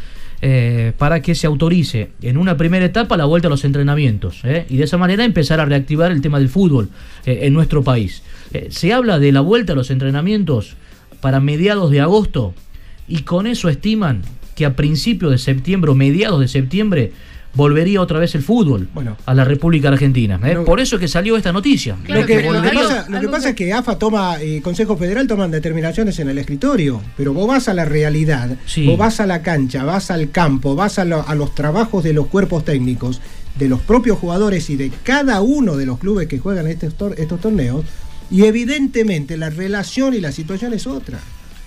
para 0.99 1.19
que 1.19 1.33
se 1.33 1.47
autorice 1.47 2.11
en 2.21 2.37
una 2.37 2.55
primera 2.55 2.85
etapa 2.85 3.17
la 3.17 3.25
vuelta 3.25 3.47
a 3.47 3.49
los 3.49 3.65
entrenamientos 3.65 4.43
y 4.69 4.77
de 4.77 4.83
esa 4.83 4.97
manera 4.97 5.25
empezar 5.25 5.59
a 5.59 5.65
reactivar 5.65 6.11
el 6.11 6.21
tema 6.21 6.37
del 6.37 6.49
fútbol 6.49 6.89
en 7.25 7.53
nuestro 7.53 7.81
país. 7.83 8.21
Eh, 8.53 8.67
se 8.71 8.93
habla 8.93 9.19
de 9.19 9.31
la 9.31 9.41
vuelta 9.41 9.73
a 9.73 9.75
los 9.75 9.91
entrenamientos 9.91 10.75
para 11.21 11.39
mediados 11.39 11.91
de 11.91 12.01
agosto 12.01 12.53
y 13.07 13.23
con 13.23 13.47
eso 13.47 13.69
estiman 13.69 14.21
que 14.55 14.65
a 14.65 14.75
principios 14.75 15.31
de 15.31 15.37
septiembre 15.37 15.91
o 15.91 15.95
mediados 15.95 16.39
de 16.39 16.47
septiembre 16.47 17.11
volvería 17.53 18.01
otra 18.01 18.19
vez 18.19 18.35
el 18.35 18.43
fútbol 18.43 18.87
a 19.25 19.33
la 19.33 19.43
República 19.43 19.89
Argentina. 19.89 20.39
¿eh? 20.43 20.57
Por 20.65 20.79
eso 20.79 20.95
es 20.95 20.99
que 21.01 21.07
salió 21.07 21.35
esta 21.35 21.51
noticia. 21.51 21.97
lo, 22.07 22.25
que, 22.25 22.47
pasa, 23.31 23.49
es 23.49 23.55
que 23.55 23.73
AFA 23.73 23.97
toma, 23.97 24.41
y 24.41 24.61
Consejo 24.61 24.95
Federal 24.95 25.27
toman 25.27 25.49
determinaciones 25.51 26.19
en 26.19 26.29
el 26.29 26.37
escritorio, 26.37 27.01
pero 27.17 27.33
vos 27.33 27.47
vas 27.47 27.67
a 27.67 27.73
la 27.73 27.83
realidad, 27.83 28.55
vos 28.85 28.97
vas 28.97 29.19
a 29.19 29.25
la 29.25 29.41
cancha, 29.41 29.83
vas 29.83 30.11
al 30.11 30.29
campo, 30.29 30.75
vas 30.75 30.99
a, 30.99 31.05
los 31.05 31.55
trabajos 31.55 32.03
de 32.03 32.13
los 32.13 32.27
cuerpos 32.27 32.63
técnicos, 32.63 33.21
de 33.55 33.67
los 33.67 33.81
propios 33.81 34.19
jugadores 34.19 34.69
y 34.69 34.75
de 34.75 34.91
cada 35.03 35.41
uno 35.41 35.77
de 35.77 35.87
los 35.87 35.97
clubes 35.97 36.27
que 36.27 36.37
juegan 36.37 36.67
estos 36.67 37.41
torneos, 37.41 37.85
y 38.29 38.43
evidentemente 38.43 39.37
la 39.37 39.49
relación 39.49 40.13
y 40.13 40.19
la 40.19 40.31
situación 40.31 40.73
es 40.73 40.87
otra. 40.87 41.19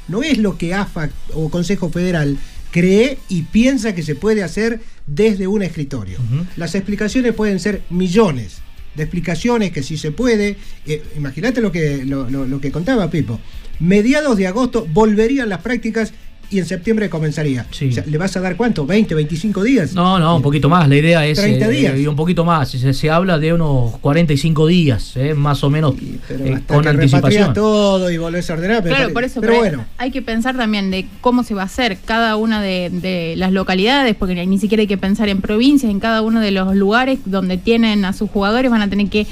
No 0.09 0.23
es 0.23 0.39
lo 0.39 0.59
que 0.59 0.75
AFA 0.75 1.11
o 1.35 1.51
Consejo 1.51 1.91
Federal 1.91 2.37
cree 2.71 3.19
y 3.29 3.43
piensa 3.43 3.95
que 3.95 4.03
se 4.03 4.15
puede 4.15 4.43
hacer 4.43 4.81
desde 5.07 5.47
un 5.47 5.63
escritorio. 5.63 6.19
Las 6.57 6.75
explicaciones 6.75 7.35
pueden 7.35 7.61
ser 7.61 7.83
millones 7.91 8.59
de 8.95 9.05
explicaciones 9.05 9.71
que 9.71 9.83
si 9.83 9.97
se 9.97 10.11
puede, 10.11 10.57
eh, 10.87 11.03
imagínate 11.17 11.61
lo 11.61 11.71
que, 11.71 12.05
lo, 12.05 12.29
lo 12.29 12.61
que 12.61 12.73
contaba 12.73 13.11
Pipo, 13.11 13.39
mediados 13.79 14.37
de 14.37 14.47
agosto 14.47 14.87
volverían 14.93 15.49
las 15.49 15.63
prácticas 15.63 16.13
y 16.51 16.59
en 16.59 16.67
septiembre 16.67 17.09
comenzaría. 17.09 17.65
¿Le 18.07 18.19
vas 18.19 18.37
a 18.37 18.41
dar 18.41 18.57
cuánto? 18.57 18.85
¿20, 18.85 19.15
25 19.15 19.63
días? 19.63 19.95
No, 19.95 20.19
no, 20.19 20.37
un 20.37 20.43
poquito 20.43 20.69
más. 20.69 20.89
La 20.89 20.97
idea 20.97 21.25
es. 21.25 21.39
30 21.39 21.65
eh, 21.65 21.71
días. 21.71 21.99
y 21.99 22.07
un 22.09 22.17
poquito 22.17 22.45
más. 22.45 22.71
Se, 22.71 22.93
se, 22.93 23.11
habla 23.11 23.39
de 23.39 23.53
unos 23.53 23.97
45 23.99 24.67
días, 24.67 25.17
eh, 25.17 25.35
más 25.35 25.63
o 25.63 25.71
menos, 25.71 25.95
eh, 26.29 26.59
con 26.67 26.87
anticipación. 26.87 27.55
todo 27.55 28.11
y 28.11 28.19
volvés 28.19 28.51
a 28.51 28.55
ordenar. 28.55 28.83
Pero, 28.83 28.97
claro, 28.97 29.13
por 29.13 29.23
eso. 29.23 29.41
Pero, 29.41 29.59
bueno. 29.59 29.85
Hay 29.99 30.11
que 30.11 30.23
pensar 30.23 30.57
también 30.57 30.91
de 30.91 31.07
cómo 31.21 31.45
se 31.45 31.55
va 31.55 31.63
a 31.63 31.67
hacer 31.67 31.99
cada 32.05 32.35
una 32.35 32.61
de, 32.61 33.35
las 33.37 33.53
localidades, 33.53 34.17
porque 34.17 34.45
ni 34.45 34.59
siquiera 34.59 34.81
hay 34.81 34.89
que 34.89 34.99
pensar 34.99 35.29
en 35.29 35.41
provincias, 35.41 35.91
en 35.91 36.01
cada 36.01 36.21
uno 36.21 36.41
de 36.41 36.51
los 36.51 36.75
lugares 36.75 37.21
donde 37.27 37.59
tienen 37.59 38.05
a 38.05 38.13
sus 38.13 38.29
jugadores, 38.29 38.71
van 38.71 38.83
a 38.83 38.91
tener 38.91 39.09
que 39.09 39.27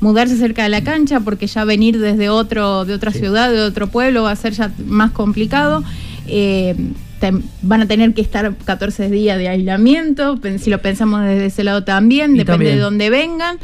mudarse 0.00 0.36
cerca 0.36 0.64
de 0.64 0.70
la 0.70 0.82
cancha, 0.82 1.20
porque 1.20 1.46
ya 1.46 1.64
venir 1.64 2.00
desde 2.00 2.30
otro, 2.30 2.84
de 2.84 2.94
otra 2.94 3.12
ciudad, 3.12 3.52
de 3.52 3.60
otro 3.60 3.86
pueblo, 3.86 4.24
va 4.24 4.32
a 4.32 4.36
ser 4.36 4.54
ya 4.54 4.72
más 4.86 5.12
complicado. 5.12 5.84
Eh, 6.26 6.74
van 7.62 7.82
a 7.82 7.86
tener 7.86 8.14
que 8.14 8.20
estar 8.20 8.54
14 8.56 9.08
días 9.08 9.38
de 9.38 9.48
aislamiento, 9.48 10.40
si 10.58 10.70
lo 10.70 10.82
pensamos 10.82 11.22
desde 11.22 11.46
ese 11.46 11.64
lado 11.64 11.84
también, 11.84 12.36
depende 12.36 12.74
de 12.74 12.78
dónde 12.78 13.10
vengan. 13.10 13.58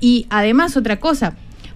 Y 0.00 0.26
además 0.30 0.76
otra 0.76 0.98
cosa, 0.98 1.34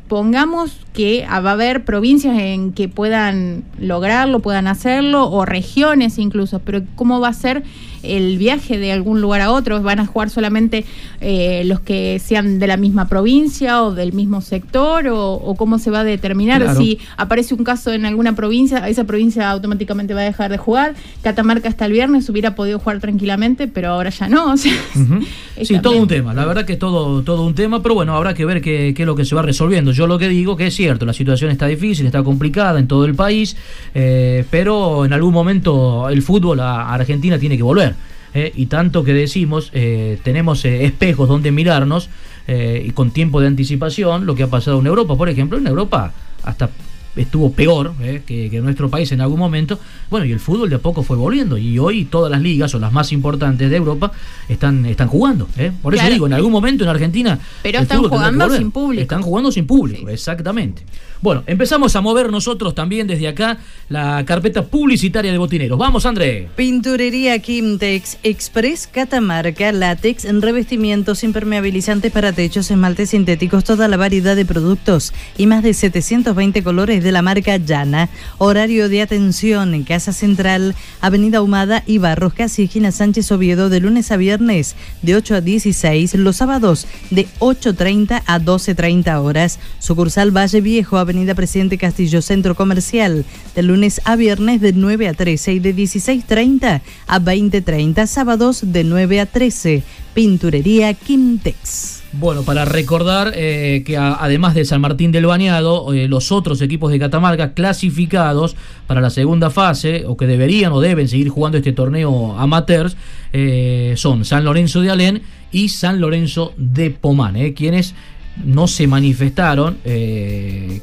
pongamos 0.08 0.72
que 0.92 1.24
va 1.28 1.50
a 1.50 1.52
haber 1.52 1.84
provincias 1.84 2.38
en 2.38 2.72
que 2.72 2.88
puedan 2.88 3.64
lograrlo, 3.78 4.40
puedan 4.40 4.66
hacerlo, 4.66 5.30
o 5.30 5.44
regiones 5.44 6.18
incluso, 6.18 6.58
pero 6.58 6.82
¿cómo 6.96 7.20
va 7.20 7.28
a 7.28 7.34
ser 7.34 7.62
el 8.08 8.38
viaje 8.38 8.78
de 8.78 8.92
algún 8.92 9.20
lugar 9.20 9.40
a 9.40 9.52
otro? 9.52 9.80
¿Van 9.82 10.00
a 10.00 10.06
jugar 10.06 10.30
solamente 10.30 10.84
eh, 11.20 11.62
los 11.64 11.80
que 11.80 12.18
sean 12.18 12.58
de 12.58 12.66
la 12.66 12.76
misma 12.76 13.08
provincia 13.08 13.82
o 13.82 13.94
del 13.94 14.12
mismo 14.12 14.40
sector? 14.40 15.08
¿O, 15.08 15.54
cómo 15.56 15.78
se 15.78 15.90
va 15.90 16.00
a 16.00 16.04
determinar? 16.04 16.76
Si 16.76 16.98
aparece 17.16 17.54
un 17.54 17.64
caso 17.64 17.92
en 17.92 18.06
alguna 18.06 18.34
provincia, 18.34 18.88
esa 18.88 19.04
provincia 19.04 19.50
automáticamente 19.50 20.14
va 20.14 20.20
a 20.20 20.24
dejar 20.24 20.50
de 20.50 20.58
jugar. 20.58 20.94
Catamarca 21.22 21.68
hasta 21.68 21.86
el 21.86 21.92
viernes 21.92 22.28
hubiera 22.28 22.54
podido 22.54 22.78
jugar 22.78 23.00
tranquilamente, 23.00 23.68
pero 23.68 23.88
ahora 23.90 24.10
ya 24.10 24.28
no. 24.28 24.56
sí, 25.62 25.78
todo 25.82 25.96
un 25.96 26.08
tema. 26.08 26.34
La 26.34 26.44
verdad 26.44 26.64
que 26.64 26.74
es 26.74 26.78
todo, 26.78 27.22
todo 27.22 27.44
un 27.44 27.54
tema, 27.54 27.82
pero 27.82 27.94
bueno, 27.94 28.16
habrá 28.16 28.34
que 28.34 28.44
ver 28.44 28.60
qué, 28.60 28.92
qué, 28.96 29.02
es 29.02 29.06
lo 29.06 29.16
que 29.16 29.24
se 29.24 29.34
va 29.34 29.42
resolviendo. 29.42 29.92
Yo 29.92 30.06
lo 30.06 30.18
que 30.18 30.28
digo 30.28 30.56
que 30.56 30.66
es 30.66 30.74
cierto, 30.74 31.06
la 31.06 31.12
situación 31.12 31.50
está 31.50 31.66
difícil, 31.66 32.06
está 32.06 32.22
complicada 32.22 32.78
en 32.78 32.86
todo 32.86 33.04
el 33.04 33.14
país, 33.14 33.56
eh, 33.94 34.44
pero 34.50 35.04
en 35.04 35.12
algún 35.12 35.32
momento 35.32 36.08
el 36.08 36.22
fútbol 36.22 36.60
a 36.60 36.92
Argentina 36.92 37.38
tiene 37.38 37.56
que 37.56 37.62
volver. 37.62 37.94
Eh, 38.34 38.52
y 38.54 38.66
tanto 38.66 39.04
que 39.04 39.14
decimos, 39.14 39.70
eh, 39.72 40.18
tenemos 40.22 40.64
eh, 40.64 40.84
espejos 40.84 41.28
donde 41.28 41.50
mirarnos 41.50 42.10
y 42.50 42.92
con 42.92 43.10
tiempo 43.10 43.42
de 43.42 43.46
anticipación, 43.46 44.24
lo 44.24 44.34
que 44.34 44.42
ha 44.42 44.46
pasado 44.46 44.80
en 44.80 44.86
Europa, 44.86 45.14
por 45.16 45.28
ejemplo, 45.28 45.58
en 45.58 45.66
Europa 45.66 46.14
hasta 46.42 46.70
estuvo 47.18 47.52
peor 47.52 47.94
eh, 48.00 48.22
que, 48.24 48.60
nuestro 48.60 48.88
país 48.88 49.10
en 49.12 49.20
algún 49.20 49.38
momento. 49.38 49.78
Bueno, 50.10 50.26
y 50.26 50.32
el 50.32 50.40
fútbol 50.40 50.70
de 50.70 50.76
a 50.76 50.78
poco 50.78 51.02
fue 51.02 51.16
volviendo. 51.16 51.58
Y 51.58 51.78
hoy 51.78 52.04
todas 52.04 52.30
las 52.30 52.40
ligas, 52.40 52.74
o 52.74 52.78
las 52.78 52.92
más 52.92 53.12
importantes 53.12 53.70
de 53.70 53.76
Europa, 53.76 54.12
están, 54.48 54.86
están 54.86 55.08
jugando. 55.08 55.48
Eh. 55.56 55.72
Por 55.82 55.94
eso 55.94 56.06
digo, 56.08 56.26
en 56.26 56.32
algún 56.32 56.52
momento 56.52 56.84
en 56.84 56.90
Argentina. 56.90 57.38
Pero 57.62 57.80
están 57.80 58.02
jugando 58.02 58.50
sin 58.50 58.70
público. 58.70 59.02
Están 59.02 59.22
jugando 59.22 59.52
sin 59.52 59.66
público, 59.66 60.08
exactamente. 60.08 60.82
Bueno, 61.20 61.42
empezamos 61.46 61.96
a 61.96 62.00
mover 62.00 62.30
nosotros 62.30 62.74
también 62.74 63.08
desde 63.08 63.26
acá 63.26 63.58
la 63.88 64.24
carpeta 64.24 64.64
publicitaria 64.64 65.32
de 65.32 65.38
botineros. 65.38 65.76
Vamos, 65.76 66.06
André. 66.06 66.48
Pinturería 66.54 67.40
Quimtex 67.40 68.18
Express 68.22 68.86
Catamarca, 68.86 69.72
látex, 69.72 70.24
revestimientos 70.40 71.24
impermeabilizantes 71.24 72.12
para 72.12 72.32
techos, 72.32 72.70
esmaltes 72.70 73.10
sintéticos, 73.10 73.64
toda 73.64 73.88
la 73.88 73.96
variedad 73.96 74.36
de 74.36 74.44
productos 74.44 75.12
y 75.36 75.46
más 75.46 75.62
de 75.64 75.74
720 75.74 76.62
colores 76.62 77.02
de 77.02 77.07
la 77.12 77.22
marca 77.22 77.56
Llana. 77.56 78.08
Horario 78.38 78.88
de 78.88 79.02
atención 79.02 79.74
en 79.74 79.84
Casa 79.84 80.12
Central, 80.12 80.74
Avenida 81.00 81.42
Humada 81.42 81.82
y 81.86 81.98
Barros, 81.98 82.34
Casi 82.34 82.64
esquina 82.64 82.92
Sánchez 82.92 83.30
Oviedo, 83.32 83.68
de 83.68 83.80
lunes 83.80 84.10
a 84.12 84.16
viernes 84.16 84.76
de 85.02 85.16
8 85.16 85.36
a 85.36 85.40
16, 85.40 86.14
los 86.14 86.36
sábados 86.36 86.86
de 87.10 87.26
8.30 87.40 88.22
a 88.26 88.40
12.30 88.40 89.22
horas. 89.22 89.58
Sucursal 89.78 90.36
Valle 90.36 90.60
Viejo, 90.60 90.98
Avenida 90.98 91.34
Presidente 91.34 91.78
Castillo, 91.78 92.22
Centro 92.22 92.54
Comercial, 92.54 93.24
de 93.54 93.62
lunes 93.62 94.00
a 94.04 94.16
viernes 94.16 94.60
de 94.60 94.72
9 94.72 95.08
a 95.08 95.14
13 95.14 95.54
y 95.54 95.58
de 95.58 95.74
16.30 95.74 96.80
a 97.06 97.20
20.30, 97.20 98.06
sábados 98.06 98.60
de 98.62 98.84
9 98.84 99.20
a 99.20 99.26
13. 99.26 99.82
Pinturería 100.14 100.94
Quintex. 100.94 101.97
Bueno, 102.12 102.42
para 102.42 102.64
recordar 102.64 103.32
eh, 103.34 103.82
que 103.84 103.98
además 103.98 104.54
de 104.54 104.64
San 104.64 104.80
Martín 104.80 105.12
del 105.12 105.26
Bañado, 105.26 105.92
eh, 105.92 106.08
los 106.08 106.32
otros 106.32 106.62
equipos 106.62 106.90
de 106.90 106.98
Catamarca 106.98 107.52
clasificados 107.52 108.56
para 108.86 109.02
la 109.02 109.10
segunda 109.10 109.50
fase, 109.50 110.04
o 110.06 110.16
que 110.16 110.26
deberían 110.26 110.72
o 110.72 110.80
deben 110.80 111.06
seguir 111.06 111.28
jugando 111.28 111.58
este 111.58 111.72
torneo 111.72 112.38
amateurs, 112.38 112.96
eh, 113.34 113.92
son 113.96 114.24
San 114.24 114.44
Lorenzo 114.44 114.80
de 114.80 114.90
Alén 114.90 115.22
y 115.52 115.68
San 115.68 116.00
Lorenzo 116.00 116.54
de 116.56 116.90
Pomán, 116.90 117.52
quienes 117.52 117.94
no 118.42 118.68
se 118.68 118.86
manifestaron 118.86 119.78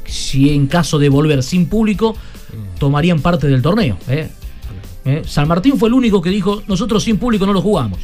si 0.05 0.49
en 0.49 0.67
caso 0.67 0.99
de 0.99 1.09
volver 1.09 1.41
sin 1.41 1.67
público 1.67 2.15
tomarían 2.77 3.21
parte 3.21 3.47
del 3.47 3.61
torneo. 3.61 3.97
Eh. 5.05 5.21
Eh, 5.21 5.21
San 5.25 5.47
Martín 5.47 5.77
fue 5.77 5.89
el 5.89 5.93
único 5.93 6.21
que 6.21 6.29
dijo, 6.29 6.63
nosotros 6.67 7.03
sin 7.03 7.17
público 7.17 7.45
no 7.45 7.53
lo 7.53 7.61
jugamos. 7.61 7.99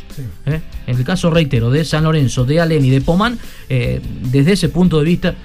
En 0.46 0.62
el 0.98 1.03
caso, 1.03 1.29
reitero, 1.29 1.70
de 1.70 1.84
San 1.84 2.03
Lorenzo, 2.03 2.46
de 2.46 2.62
Alén 2.62 2.86
y 2.86 2.89
de 2.89 3.01
Pomán, 3.01 3.39
desde 3.67 4.53
ese 4.53 4.70
punto 4.70 5.00
de 5.00 5.05
vista 5.05 5.36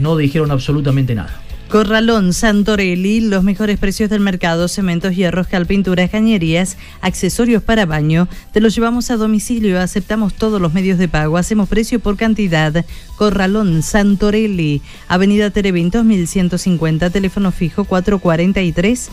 no 0.00 0.16
dijeron 0.16 0.50
absolutamente 0.50 1.14
nada. 1.14 1.42
Corralón 1.68 2.32
Santorelli, 2.32 3.20
los 3.22 3.42
mejores 3.42 3.78
precios 3.78 4.08
del 4.08 4.20
mercado, 4.20 4.68
cementos, 4.68 5.16
hierros, 5.16 5.48
cal, 5.48 5.66
pinturas, 5.66 6.10
cañerías, 6.10 6.76
accesorios 7.00 7.60
para 7.60 7.86
baño. 7.86 8.28
Te 8.52 8.60
los 8.60 8.72
llevamos 8.76 9.10
a 9.10 9.16
domicilio, 9.16 9.80
aceptamos 9.80 10.34
todos 10.34 10.60
los 10.60 10.72
medios 10.72 10.96
de 10.96 11.08
pago, 11.08 11.36
hacemos 11.36 11.68
precio 11.68 11.98
por 11.98 12.16
cantidad. 12.16 12.86
Corralón 13.16 13.82
Santorelli, 13.82 14.80
Avenida 15.08 15.50
Terevintos 15.50 16.04
1150, 16.04 17.10
teléfono 17.10 17.50
fijo 17.50 17.84
443 17.84 19.10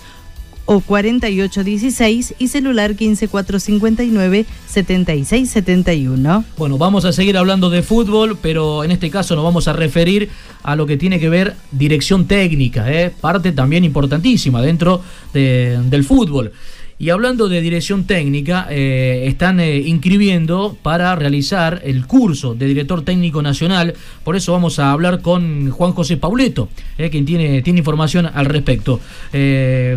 o 0.65 0.79
4816 0.79 2.35
y 2.39 2.47
celular 2.47 2.95
15459 2.95 4.45
7671. 4.67 6.45
Bueno, 6.57 6.77
vamos 6.77 7.05
a 7.05 7.13
seguir 7.13 7.37
hablando 7.37 7.69
de 7.69 7.83
fútbol, 7.83 8.37
pero 8.41 8.83
en 8.83 8.91
este 8.91 9.09
caso 9.09 9.35
nos 9.35 9.43
vamos 9.43 9.67
a 9.67 9.73
referir 9.73 10.29
a 10.63 10.75
lo 10.75 10.85
que 10.85 10.97
tiene 10.97 11.19
que 11.19 11.29
ver 11.29 11.55
dirección 11.71 12.27
técnica, 12.27 12.91
¿eh? 12.91 13.11
parte 13.11 13.51
también 13.51 13.83
importantísima 13.83 14.61
dentro 14.61 15.01
del 15.33 16.03
fútbol. 16.03 16.51
Y 16.99 17.09
hablando 17.09 17.49
de 17.49 17.61
dirección 17.61 18.05
técnica, 18.05 18.67
eh, 18.69 19.25
están 19.27 19.59
eh, 19.59 19.77
inscribiendo 19.77 20.77
para 20.81 21.15
realizar 21.15 21.81
el 21.83 22.05
curso 22.05 22.53
de 22.53 22.65
director 22.67 23.03
técnico 23.03 23.41
nacional. 23.41 23.93
Por 24.23 24.35
eso 24.35 24.51
vamos 24.51 24.79
a 24.79 24.91
hablar 24.91 25.21
con 25.21 25.71
Juan 25.71 25.91
José 25.93 26.17
Pauleto, 26.17 26.69
eh, 26.97 27.09
quien 27.09 27.25
tiene, 27.25 27.61
tiene 27.61 27.79
información 27.79 28.29
al 28.31 28.45
respecto. 28.45 28.99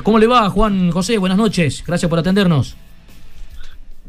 ¿Cómo 0.03 0.19
le 0.19 0.27
va, 0.27 0.49
Juan 0.51 0.91
José? 0.91 1.19
Buenas 1.19 1.39
noches. 1.39 1.85
Gracias 1.87 2.09
por 2.09 2.19
atendernos. 2.19 2.77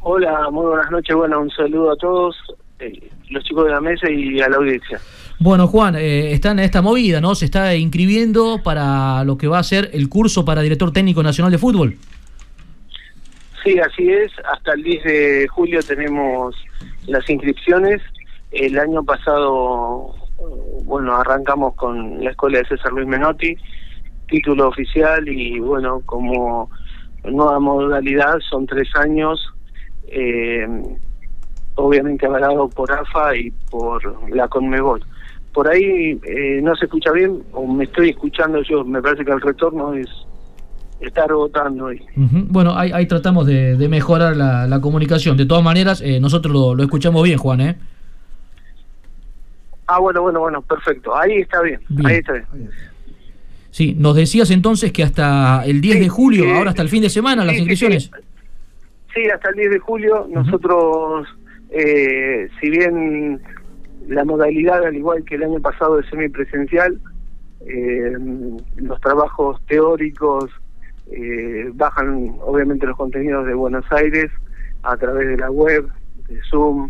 Hola, 0.02 0.50
muy 0.50 0.66
buenas 0.66 0.90
noches. 0.90 1.16
Bueno, 1.16 1.42
un 1.42 1.52
saludo 1.52 1.92
a 1.92 1.96
todos, 1.98 2.36
los 3.30 3.44
chicos 3.44 3.66
de 3.66 3.72
la 3.72 3.82
mesa 3.82 4.10
y 4.10 4.40
a 4.40 4.48
la 4.48 4.56
audiencia. 4.56 5.00
Bueno, 5.40 5.68
Juan, 5.68 5.96
están 5.98 6.58
en 6.58 6.66
esta 6.66 6.82
movida, 6.82 7.20
¿no? 7.20 7.36
Se 7.36 7.46
está 7.46 7.76
inscribiendo 7.76 8.62
para 8.64 9.24
lo 9.26 9.38
que 9.38 9.48
va 9.48 9.60
a 9.60 9.64
ser 9.64 9.90
el 9.94 10.08
curso 10.08 10.46
para 10.46 10.62
director 10.62 10.92
técnico 10.92 11.22
nacional 11.22 11.52
de 11.52 11.58
fútbol. 11.58 11.98
Sí, 13.68 13.78
así 13.80 14.10
es. 14.10 14.32
Hasta 14.50 14.76
el 14.76 14.84
10 14.84 15.04
de 15.04 15.48
julio 15.50 15.82
tenemos 15.86 16.56
las 17.06 17.30
inscripciones. 17.30 18.02
El 18.50 18.80
año 18.80 19.04
pasado, 19.04 20.16
bueno, 20.86 21.14
arrancamos 21.18 21.74
con 21.74 22.24
la 22.24 22.30
escuela 22.30 22.60
de 22.60 22.66
César 22.70 22.94
Luis 22.94 23.06
Menotti, 23.06 23.58
título 24.30 24.70
oficial 24.70 25.28
y 25.28 25.60
bueno, 25.60 26.02
como 26.06 26.70
nueva 27.26 27.60
modalidad 27.60 28.40
son 28.50 28.68
tres 28.68 28.88
años, 28.96 29.54
eh, 30.08 30.66
obviamente 31.76 32.26
avalado 32.26 32.70
por 32.70 32.90
AFA 32.90 33.36
y 33.36 33.52
por 33.70 34.30
la 34.34 34.48
Conmebol. 34.48 35.04
Por 35.54 35.68
ahí 35.68 36.18
eh, 36.24 36.62
no 36.64 36.74
se 36.78 36.86
escucha 36.86 37.12
bien, 37.12 37.44
o 37.52 37.68
me 37.68 37.84
estoy 37.84 38.12
escuchando 38.12 38.62
yo, 38.62 38.86
me 38.86 39.02
parece 39.02 39.26
que 39.26 39.32
el 39.34 39.42
retorno 39.42 39.94
es 39.94 40.08
estar 41.00 41.32
votando 41.32 41.86
hoy. 41.86 42.02
Bueno, 42.16 42.74
ahí, 42.76 43.06
tratamos 43.06 43.46
de, 43.46 43.88
mejorar 43.90 44.36
la, 44.36 44.80
comunicación. 44.82 45.38
De 45.38 45.46
todas 45.46 45.64
maneras, 45.64 46.02
eh, 46.02 46.20
nosotros 46.20 46.54
lo, 46.54 46.84
escuchamos 46.84 47.24
bien, 47.24 47.38
Juan, 47.38 47.62
¿eh? 47.62 47.78
Ah, 49.88 50.00
bueno, 50.00 50.22
bueno, 50.22 50.42
bueno, 50.42 50.62
perfecto. 50.62 51.16
Ahí 51.16 51.38
está 51.38 51.62
bien, 51.62 51.80
ahí 52.04 52.18
está 52.18 52.34
bien. 52.34 52.46
Sí, 53.72 53.96
nos 53.98 54.16
decías 54.16 54.50
entonces 54.52 54.92
que 54.92 55.04
hasta 55.04 55.64
el 55.66 55.82
10 55.82 56.00
de 56.00 56.10
julio, 56.10 56.56
ahora 56.56 56.72
hasta 56.72 56.82
el 56.82 56.90
fin 56.90 57.04
de 57.04 57.10
semana, 57.10 57.46
las 57.46 57.56
inscripciones. 57.58 58.12
Sí, 59.14 59.30
hasta 59.34 59.50
el 59.50 59.56
10 59.56 59.72
de 59.72 59.80
julio. 59.80 60.28
Nosotros, 60.30 61.28
eh, 61.70 62.50
si 62.60 62.70
bien 62.70 63.40
la 64.08 64.26
modalidad, 64.26 64.84
al 64.84 64.96
igual 64.96 65.24
que 65.24 65.36
el 65.36 65.44
año 65.44 65.60
pasado, 65.60 66.00
es 66.00 66.10
semipresencial, 66.10 67.00
eh, 67.66 68.14
los 68.78 69.00
trabajos 69.00 69.62
teóricos 69.68 70.50
eh, 71.12 71.72
bajan 71.74 72.36
obviamente 72.42 72.86
los 72.86 72.98
contenidos 72.98 73.46
de 73.46 73.54
Buenos 73.54 73.86
Aires 73.92 74.32
a 74.84 74.98
través 74.98 75.28
de 75.28 75.38
la 75.38 75.50
web, 75.50 75.88
de 76.28 76.40
Zoom, 76.50 76.90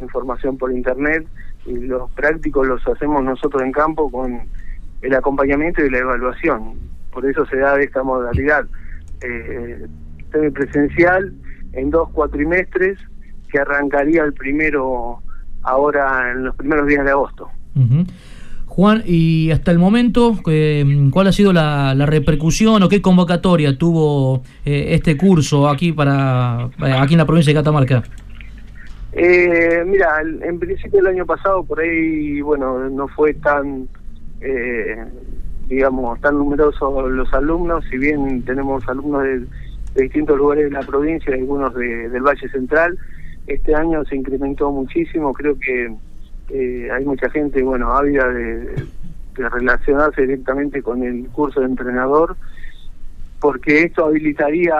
información 0.00 0.58
por 0.58 0.72
internet 0.72 1.26
y 1.64 1.74
los 1.74 2.10
prácticos 2.12 2.66
los 2.66 2.86
hacemos 2.88 3.22
nosotros 3.22 3.62
en 3.62 3.72
campo 3.72 4.10
con 4.10 4.40
el 5.02 5.14
acompañamiento 5.14 5.84
y 5.84 5.90
la 5.90 5.98
evaluación. 5.98 6.74
Por 7.12 7.26
eso 7.26 7.46
se 7.46 7.56
da 7.56 7.80
esta 7.80 8.02
modalidad 8.02 8.66
eh, 9.20 9.86
presencial 10.52 11.32
en 11.72 11.90
dos 11.90 12.08
cuatrimestres 12.10 12.98
que 13.50 13.58
arrancaría 13.58 14.24
el 14.24 14.32
primero 14.32 15.20
ahora 15.62 16.32
en 16.32 16.44
los 16.44 16.56
primeros 16.56 16.86
días 16.86 17.04
de 17.04 17.10
agosto. 17.10 17.48
Juan, 18.74 19.02
y 19.04 19.50
hasta 19.50 19.70
el 19.70 19.78
momento, 19.78 20.34
eh, 20.50 20.82
¿cuál 21.10 21.26
ha 21.26 21.32
sido 21.32 21.52
la, 21.52 21.94
repercusión 22.06 22.82
o 22.82 22.88
qué 22.88 23.02
convocatoria 23.02 23.76
tuvo 23.76 24.42
eh, 24.64 24.94
este 24.94 25.18
curso 25.18 25.68
aquí 25.68 25.92
para 25.92 26.70
eh, 26.78 26.90
aquí 26.98 27.12
en 27.12 27.18
la 27.18 27.26
provincia 27.26 27.52
de 27.52 27.58
Catamarca? 27.58 28.02
mira, 29.14 30.22
en 30.22 30.58
principio 30.58 31.00
el 31.00 31.06
año 31.08 31.26
pasado 31.26 31.62
por 31.64 31.80
ahí, 31.80 32.40
bueno, 32.40 32.88
no 32.88 33.08
fue 33.08 33.34
tan, 33.34 33.86
digamos, 35.68 36.18
tan 36.22 36.38
numeroso 36.38 37.10
los 37.10 37.30
alumnos, 37.34 37.84
si 37.90 37.98
bien 37.98 38.42
tenemos 38.42 38.88
alumnos 38.88 39.22
de, 39.24 40.02
distintos 40.02 40.38
lugares 40.38 40.64
de 40.64 40.70
la 40.70 40.80
provincia 40.80 41.34
algunos 41.34 41.74
del 41.74 42.22
Valle 42.22 42.48
Central, 42.48 42.96
este 43.46 43.74
año 43.74 44.02
se 44.06 44.16
incrementó 44.16 44.70
muchísimo, 44.70 45.34
creo 45.34 45.58
que 45.58 45.94
eh, 46.52 46.90
hay 46.92 47.04
mucha 47.04 47.30
gente, 47.30 47.62
bueno, 47.62 47.92
ávida 47.94 48.28
de, 48.28 48.84
relacionarse 49.34 50.20
directamente 50.22 50.82
con 50.82 51.02
el 51.02 51.26
curso 51.28 51.60
de 51.60 51.66
entrenador, 51.66 52.36
porque 53.40 53.84
esto 53.84 54.04
habilitaría, 54.04 54.74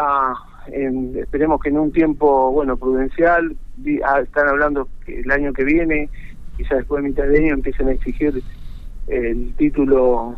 en, 0.67 1.17
esperemos 1.17 1.61
que 1.63 1.71
en 1.71 1.79
un 1.79 1.91
tiempo, 1.91 2.53
bueno, 2.53 2.77
prudencial, 2.77 3.57
ah, 4.05 4.21
están 4.21 4.49
hablando 4.49 4.89
que 5.07 5.21
el 5.21 5.31
año 5.31 5.55
que 5.55 5.65
viene, 5.65 6.11
quizás 6.59 6.79
después 6.79 7.03
de 7.03 7.09
mitad 7.09 7.25
de 7.25 7.39
año 7.39 7.55
empiecen 7.55 7.89
a 7.89 7.93
exigir 7.93 8.43
el 9.09 9.55
título 9.55 10.37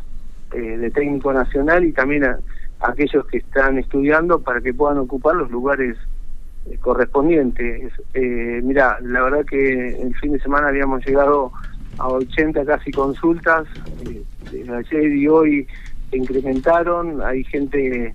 eh, 0.53 0.79
de 0.79 0.90
técnico 0.92 1.33
nacional 1.33 1.85
y 1.85 1.92
también 1.92 2.25
a 2.25 2.38
aquellos 2.79 3.27
que 3.27 3.38
están 3.38 3.79
estudiando 3.79 4.40
para 4.40 4.61
que 4.61 4.73
puedan 4.73 4.99
ocupar 4.99 5.35
los 5.35 5.51
lugares 5.51 5.97
correspondientes. 6.81 7.92
Eh, 8.14 8.61
mira, 8.62 8.98
la 9.03 9.22
verdad 9.22 9.44
que 9.44 10.00
el 10.00 10.14
fin 10.16 10.33
de 10.33 10.40
semana 10.40 10.68
habíamos 10.68 11.05
llegado 11.07 11.53
a 11.98 12.09
80 12.09 12.64
casi 12.64 12.90
consultas, 12.90 13.66
eh, 14.07 14.24
ayer 14.68 15.12
y 15.12 15.29
hoy 15.29 15.66
se 16.11 16.16
incrementaron, 16.16 17.22
hay 17.22 17.44
gente 17.44 18.14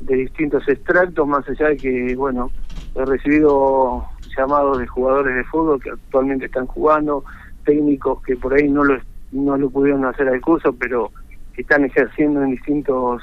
de 0.00 0.16
distintos 0.16 0.68
extractos, 0.68 1.26
más 1.26 1.48
allá 1.48 1.68
de 1.68 1.76
que, 1.76 2.14
bueno, 2.16 2.50
he 2.94 3.04
recibido 3.04 4.04
llamados 4.36 4.78
de 4.78 4.86
jugadores 4.86 5.36
de 5.36 5.44
fútbol 5.44 5.80
que 5.82 5.90
actualmente 5.90 6.46
están 6.46 6.66
jugando, 6.66 7.24
técnicos 7.64 8.22
que 8.22 8.36
por 8.36 8.54
ahí 8.54 8.68
no 8.68 8.84
lo, 8.84 8.98
no 9.32 9.56
lo 9.56 9.70
pudieron 9.70 10.04
hacer 10.04 10.28
al 10.28 10.40
curso, 10.40 10.74
pero 10.74 11.10
que 11.54 11.62
están 11.62 11.84
ejerciendo 11.84 12.42
en 12.42 12.50
distintos 12.50 13.22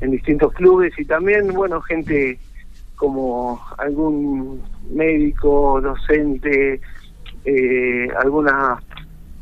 en 0.00 0.10
distintos 0.10 0.52
clubes 0.52 0.92
y 0.98 1.04
también, 1.06 1.48
bueno, 1.54 1.80
gente 1.80 2.38
como 2.96 3.60
algún 3.78 4.62
médico, 4.90 5.80
docente, 5.80 6.80
eh, 7.44 8.08
algunas 8.18 8.82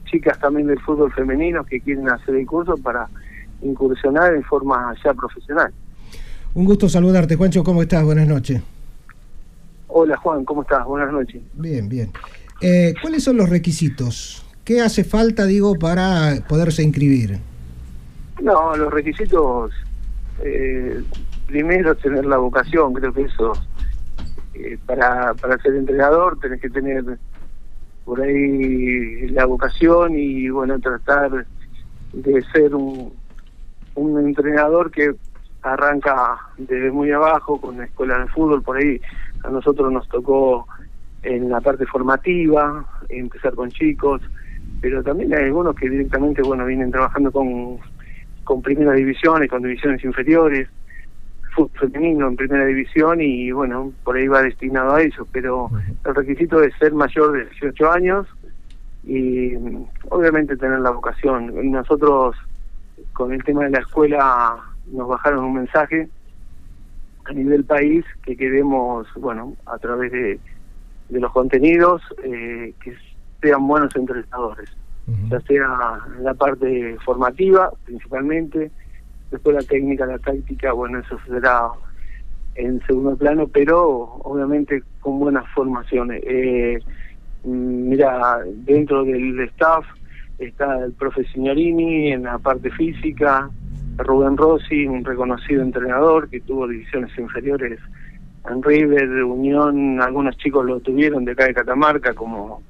chicas 0.05 0.39
también 0.39 0.67
del 0.67 0.81
fútbol 0.81 1.13
femenino 1.13 1.65
que 1.65 1.81
quieren 1.81 2.09
hacer 2.09 2.35
el 2.37 2.47
curso 2.47 2.77
para 2.77 3.09
incursionar 3.63 4.35
en 4.35 4.43
forma 4.43 4.95
ya 5.03 5.15
profesional. 5.15 5.73
Un 6.55 6.65
gusto 6.67 6.89
saludarte, 6.89 7.37
Juancho, 7.37 7.65
¿cómo 7.65 7.83
estás? 7.83 8.05
Buenas 8.05 8.29
noches. 8.29 8.63
Hola 9.89 10.17
Juan, 10.17 10.45
¿cómo 10.45 10.63
estás? 10.63 10.85
Buenas 10.85 11.13
noches. 11.13 11.41
Bien, 11.55 11.89
bien. 11.89 12.11
Eh, 12.61 12.95
¿Cuáles 13.01 13.25
son 13.25 13.37
los 13.37 13.49
requisitos? 13.49 14.45
¿Qué 14.65 14.81
hace 14.81 15.05
falta, 15.05 15.47
digo, 15.47 15.79
para 15.79 16.45
poderse 16.49 16.83
inscribir? 16.83 17.39
No, 18.43 18.77
los 18.77 18.93
requisitos, 18.93 19.73
eh, 20.43 21.03
primero 21.47 21.95
tener 21.97 22.25
la 22.25 22.39
vocación, 22.39 22.93
creo 22.95 23.13
que 23.13 23.23
eso, 23.23 23.53
eh, 24.55 24.79
para, 24.87 25.35
para 25.35 25.59
ser 25.59 25.75
entrenador 25.75 26.39
tenés 26.39 26.61
que 26.61 26.71
tener 26.71 27.05
por 28.05 28.21
ahí 28.21 29.29
la 29.29 29.47
vocación 29.47 30.17
y 30.17 30.49
bueno, 30.51 30.79
tratar 30.79 31.47
de 32.13 32.43
ser 32.53 32.75
un, 32.75 33.13
un 33.95 34.27
entrenador 34.27 34.91
que 34.91 35.15
arranca 35.63 36.39
desde 36.59 36.91
muy 36.91 37.11
abajo 37.11 37.61
con 37.61 37.79
la 37.79 37.85
escuela 37.85 38.19
de 38.19 38.29
fútbol, 38.29 38.63
por 38.63 38.77
ahí 38.77 39.01
a 39.43 39.49
nosotros 39.49 39.91
nos 39.91 40.07
tocó 40.09 40.67
en 41.23 41.49
la 41.49 41.61
parte 41.61 41.87
formativa, 41.87 42.85
empezar 43.09 43.55
con 43.55 43.71
chicos, 43.71 44.21
pero 44.81 45.03
también 45.03 45.33
hay 45.35 45.45
algunos 45.45 45.75
que 45.75 45.89
directamente, 45.89 46.43
bueno, 46.43 46.67
vienen 46.67 46.91
trabajando 46.91 47.33
con, 47.33 47.79
con 48.45 48.61
primeras 48.61 48.97
divisiones, 48.97 49.49
con 49.49 49.63
divisiones 49.63 50.05
inferiores, 50.05 50.69
fútbol 51.55 51.91
femenino 51.91 52.29
en 52.29 52.37
primera 52.37 52.65
división 52.67 53.21
y 53.21 53.51
bueno, 53.53 53.93
por 54.05 54.17
ahí 54.17 54.27
va 54.27 54.43
destinado 54.43 54.95
a 54.95 55.03
eso, 55.03 55.27
pero 55.33 55.71
el 56.05 56.15
requisito 56.15 56.63
es 56.63 56.75
ser 56.79 56.93
mayor 56.93 57.33
de 57.33 57.45
18 57.51 57.91
años 57.91 58.27
y 59.05 59.55
obviamente 60.11 60.57
tener 60.57 60.81
la 60.81 60.91
vocación. 60.91 61.53
Nosotros 61.71 62.37
con 63.13 63.33
el 63.33 63.43
tema 63.45 63.65
de 63.65 63.71
la 63.71 63.81
escuela 63.81 64.57
nos 64.93 65.09
bajaron 65.09 65.45
un 65.45 65.55
mensaje 65.55 66.09
a 67.25 67.33
nivel 67.33 67.65
país 67.65 68.05
que 68.23 68.37
queremos, 68.37 69.07
bueno, 69.17 69.55
a 69.67 69.79
través 69.79 70.13
de, 70.13 70.39
de 71.09 71.21
los 71.21 71.33
contenidos, 71.33 72.03
eh, 72.23 72.75
que 72.83 72.95
sean 73.41 73.67
buenos 73.67 73.95
entrenadores, 73.97 74.71
ya 75.29 75.41
sea 75.41 76.01
la 76.21 76.33
parte 76.35 76.97
formativa 77.05 77.71
principalmente, 77.85 78.71
después 79.35 79.57
la 79.57 79.63
técnica, 79.63 80.07
la 80.07 80.19
táctica, 80.19 80.73
bueno, 80.73 81.01
eso 81.01 81.19
será 81.27 81.69
en 82.55 82.81
segundo 82.87 83.17
plano, 83.17 83.49
pero 83.49 83.81
obviamente 84.23 84.83
con 85.01 85.19
buenas 85.19 85.45
formaciones. 85.53 86.23
Eh, 86.25 86.79
mm, 87.43 87.89
mira, 87.89 88.39
dentro 88.65 89.05
del 89.05 89.41
staff 89.41 89.85
está 90.39 90.85
el 90.85 90.93
profe 90.93 91.25
Signorini 91.25 92.13
en 92.13 92.23
la 92.23 92.39
parte 92.39 92.71
física, 92.71 93.51
Rubén 93.97 94.37
Rossi, 94.37 94.87
un 94.87 95.05
reconocido 95.05 95.63
entrenador 95.63 96.29
que 96.29 96.41
tuvo 96.41 96.69
divisiones 96.69 97.11
inferiores 97.19 97.81
en 98.49 98.63
River, 98.63 99.25
Unión, 99.25 100.01
algunos 100.01 100.37
chicos 100.37 100.65
lo 100.65 100.79
tuvieron 100.79 101.25
de 101.25 101.33
acá 101.33 101.47
de 101.47 101.55
Catamarca, 101.55 102.15
como 102.15 102.63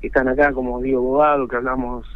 están 0.00 0.28
acá, 0.28 0.52
como 0.52 0.80
Diego 0.80 1.02
Bogado, 1.02 1.48
que 1.48 1.56
hablamos 1.56 2.06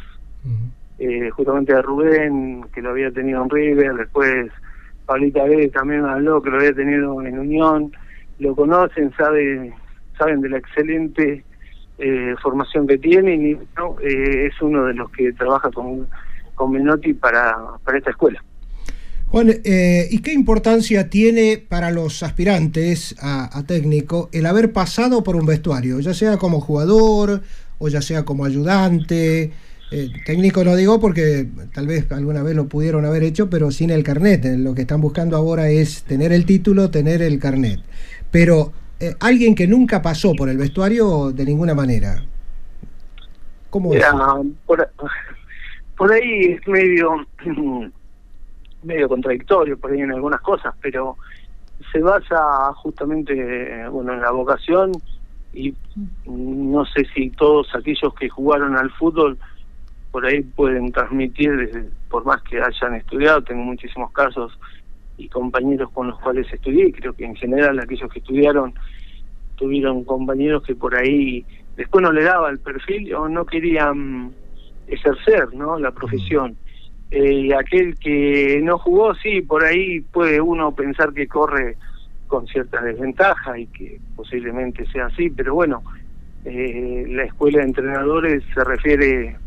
eh, 0.99 1.29
justamente 1.31 1.73
de 1.73 1.81
Rubén, 1.81 2.65
que 2.73 2.81
lo 2.81 2.91
había 2.91 3.11
tenido 3.11 3.43
en 3.43 3.49
River, 3.49 3.95
después 3.95 4.51
Paulita 5.05 5.43
B 5.43 5.69
también 5.69 6.05
habló 6.05 6.41
que 6.41 6.49
lo 6.49 6.57
había 6.57 6.73
tenido 6.73 7.21
en 7.23 7.39
Unión, 7.39 7.91
lo 8.39 8.55
conocen, 8.55 9.11
sabe, 9.17 9.73
saben 10.17 10.41
de 10.41 10.49
la 10.49 10.57
excelente 10.57 11.43
eh, 11.97 12.35
formación 12.41 12.87
que 12.87 12.97
tiene 12.97 13.35
y. 13.35 13.51
Eh, 13.51 14.47
es 14.47 14.61
uno 14.61 14.85
de 14.85 14.93
los 14.93 15.09
que 15.11 15.33
trabaja 15.33 15.69
con, 15.71 16.07
con 16.55 16.71
Menotti 16.71 17.13
para, 17.13 17.57
para 17.83 17.97
esta 17.97 18.11
escuela. 18.11 18.43
Juan, 19.29 19.49
eh, 19.63 20.07
¿y 20.09 20.21
qué 20.21 20.33
importancia 20.33 21.09
tiene 21.09 21.63
para 21.67 21.91
los 21.91 22.23
aspirantes 22.23 23.15
a, 23.21 23.63
técnico 23.67 24.29
el 24.31 24.45
haber 24.47 24.73
pasado 24.73 25.23
por 25.23 25.35
un 25.35 25.45
vestuario, 25.45 25.99
ya 25.99 26.13
sea 26.13 26.37
como 26.37 26.61
jugador 26.61 27.41
o 27.77 27.87
ya 27.89 28.01
sea 28.01 28.25
como 28.25 28.45
ayudante? 28.45 29.51
Eh, 29.91 30.11
técnico 30.23 30.63
no 30.63 30.75
digo 30.75 30.99
porque 30.99 31.47
tal 31.73 31.87
vez 31.87 32.11
alguna 32.11 32.43
vez 32.43 32.55
lo 32.55 32.67
pudieron 32.67 33.05
haber 33.05 33.23
hecho, 33.23 33.49
pero 33.49 33.71
sin 33.71 33.89
el 33.89 34.03
carnet. 34.03 34.45
Eh, 34.45 34.57
lo 34.57 34.75
que 34.75 34.81
están 34.81 35.01
buscando 35.01 35.35
ahora 35.35 35.69
es 35.69 36.03
tener 36.03 36.31
el 36.31 36.45
título, 36.45 36.91
tener 36.91 37.21
el 37.21 37.39
carnet. 37.39 37.79
Pero 38.31 38.73
alguien 39.19 39.55
que 39.55 39.65
nunca 39.65 40.01
pasó 40.01 40.33
por 40.33 40.49
el 40.49 40.57
vestuario 40.57 41.31
de 41.31 41.45
ninguna 41.45 41.73
manera. 41.73 42.21
¿Cómo 43.69 43.93
es? 43.93 44.03
Por, 44.65 44.89
por 45.97 46.11
ahí 46.11 46.53
es 46.53 46.67
medio 46.67 47.25
medio 48.83 49.09
contradictorio 49.09 49.77
por 49.77 49.91
ahí 49.91 50.01
en 50.01 50.11
algunas 50.11 50.41
cosas, 50.41 50.73
pero 50.81 51.17
se 51.91 51.99
basa 51.99 52.73
justamente 52.75 53.87
bueno 53.89 54.13
en 54.13 54.21
la 54.21 54.31
vocación 54.31 54.91
y 55.53 55.73
no 56.25 56.85
sé 56.85 57.05
si 57.13 57.29
todos 57.31 57.73
aquellos 57.75 58.13
que 58.15 58.29
jugaron 58.29 58.75
al 58.77 58.91
fútbol 58.91 59.37
por 60.11 60.25
ahí 60.25 60.41
pueden 60.41 60.91
transmitir 60.91 61.91
por 62.09 62.25
más 62.25 62.41
que 62.43 62.61
hayan 62.61 62.95
estudiado 62.95 63.41
tengo 63.43 63.63
muchísimos 63.63 64.11
casos 64.11 64.57
y 65.17 65.27
compañeros 65.27 65.89
con 65.91 66.07
los 66.07 66.19
cuales 66.19 66.51
estudié 66.51 66.91
creo 66.91 67.13
que 67.13 67.25
en 67.25 67.35
general 67.35 67.79
aquellos 67.79 68.11
que 68.11 68.19
estudiaron 68.19 68.73
tuvieron 69.55 70.03
compañeros 70.05 70.63
que 70.63 70.75
por 70.75 70.95
ahí 70.95 71.45
después 71.75 72.01
no 72.01 72.11
le 72.11 72.23
daba 72.23 72.49
el 72.49 72.59
perfil 72.59 73.13
o 73.13 73.27
no 73.27 73.45
querían 73.45 74.33
ejercer 74.87 75.53
no 75.53 75.77
la 75.77 75.91
profesión. 75.91 76.55
Eh, 77.11 77.53
aquel 77.55 77.97
que 77.97 78.59
no 78.63 78.77
jugó, 78.77 79.15
sí, 79.15 79.41
por 79.41 79.63
ahí 79.63 80.01
puede 80.01 80.39
uno 80.39 80.75
pensar 80.75 81.11
que 81.13 81.27
corre 81.27 81.75
con 82.27 82.45
cierta 82.47 82.81
desventaja 82.81 83.57
y 83.57 83.65
que 83.67 83.99
posiblemente 84.15 84.85
sea 84.91 85.07
así, 85.07 85.31
pero 85.31 85.55
bueno, 85.55 85.81
eh, 86.45 87.05
la 87.07 87.23
escuela 87.23 87.59
de 87.59 87.65
entrenadores 87.65 88.43
se 88.53 88.63
refiere 88.63 89.37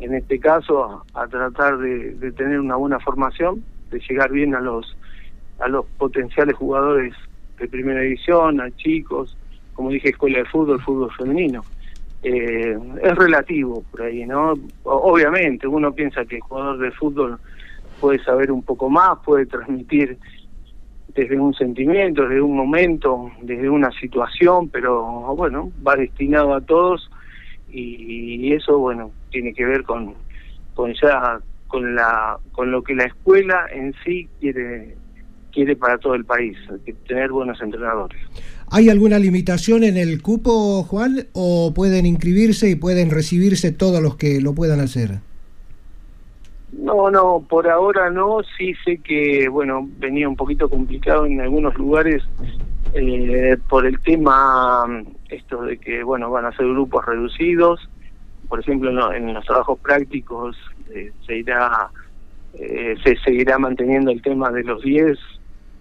en 0.00 0.14
este 0.14 0.38
caso 0.38 1.04
a, 1.14 1.26
tratar 1.26 1.78
de, 1.78 2.32
tener 2.32 2.60
una 2.60 2.76
buena 2.76 3.00
formación, 3.00 3.62
de 3.90 4.00
llegar 4.00 4.30
bien 4.30 4.54
a 4.54 4.60
los 4.60 4.96
a 5.58 5.66
los 5.66 5.86
potenciales 5.98 6.54
jugadores 6.54 7.14
de 7.58 7.66
primera 7.66 8.00
división, 8.00 8.60
a 8.60 8.70
chicos, 8.76 9.36
como 9.74 9.90
dije, 9.90 10.10
escuela 10.10 10.38
de 10.38 10.44
fútbol, 10.44 10.80
fútbol 10.80 11.10
femenino 11.16 11.64
eh, 12.22 12.76
es 13.02 13.14
relativo 13.14 13.84
por 13.90 14.02
ahí, 14.02 14.26
¿no? 14.26 14.54
Obviamente, 14.84 15.66
uno 15.66 15.92
piensa 15.92 16.24
que 16.24 16.36
el 16.36 16.42
jugador 16.42 16.78
de 16.78 16.90
fútbol 16.92 17.38
puede 18.00 18.22
saber 18.24 18.50
un 18.50 18.62
poco 18.62 18.90
más, 18.90 19.18
puede 19.24 19.46
transmitir 19.46 20.18
desde 21.14 21.38
un 21.38 21.54
sentimiento, 21.54 22.22
desde 22.22 22.40
un 22.40 22.56
momento, 22.56 23.30
desde 23.42 23.68
una 23.68 23.90
situación, 23.92 24.68
pero 24.68 25.34
bueno, 25.36 25.70
va 25.86 25.96
destinado 25.96 26.54
a 26.54 26.60
todos 26.60 27.10
y, 27.70 28.52
eso, 28.52 28.78
bueno, 28.78 29.10
tiene 29.30 29.52
que 29.54 29.64
ver 29.64 29.82
con, 29.84 30.14
con 30.74 30.92
ya 30.94 31.40
con 31.66 31.94
la 31.94 32.38
con 32.52 32.70
lo 32.70 32.82
que 32.82 32.94
la 32.94 33.04
escuela 33.04 33.66
en 33.72 33.94
sí 34.04 34.28
quiere 34.40 34.96
quiere 35.52 35.76
para 35.76 35.98
todo 35.98 36.14
el 36.14 36.24
país, 36.24 36.56
tener 37.06 37.30
buenos 37.30 37.60
entrenadores. 37.60 38.18
¿Hay 38.70 38.90
alguna 38.90 39.18
limitación 39.18 39.82
en 39.82 39.96
el 39.96 40.20
cupo, 40.20 40.82
Juan, 40.84 41.26
o 41.32 41.72
pueden 41.74 42.04
inscribirse 42.04 42.68
y 42.68 42.74
pueden 42.74 43.10
recibirse 43.10 43.72
todos 43.72 44.02
los 44.02 44.16
que 44.16 44.40
lo 44.40 44.54
puedan 44.54 44.80
hacer? 44.80 45.20
No, 46.72 47.10
no, 47.10 47.44
por 47.48 47.68
ahora 47.68 48.10
no. 48.10 48.40
Sí 48.56 48.74
sé 48.84 48.98
que, 48.98 49.48
bueno, 49.48 49.88
venía 49.98 50.28
un 50.28 50.36
poquito 50.36 50.68
complicado 50.68 51.24
en 51.24 51.40
algunos 51.40 51.74
lugares 51.76 52.22
eh, 52.92 53.56
por 53.68 53.86
el 53.86 53.98
tema 54.00 54.84
esto 55.30 55.62
de 55.62 55.78
que, 55.78 56.02
bueno, 56.02 56.30
van 56.30 56.44
a 56.44 56.56
ser 56.56 56.66
grupos 56.66 57.06
reducidos. 57.06 57.88
Por 58.48 58.60
ejemplo, 58.60 59.12
en, 59.12 59.34
los 59.34 59.44
trabajos 59.44 59.78
prácticos 59.80 60.56
eh, 60.90 61.12
se 61.26 61.38
irá, 61.38 61.90
eh, 62.54 62.96
se 63.04 63.16
seguirá 63.16 63.58
manteniendo 63.58 64.10
el 64.10 64.22
tema 64.22 64.50
de 64.50 64.64
los 64.64 64.82
10 64.82 65.18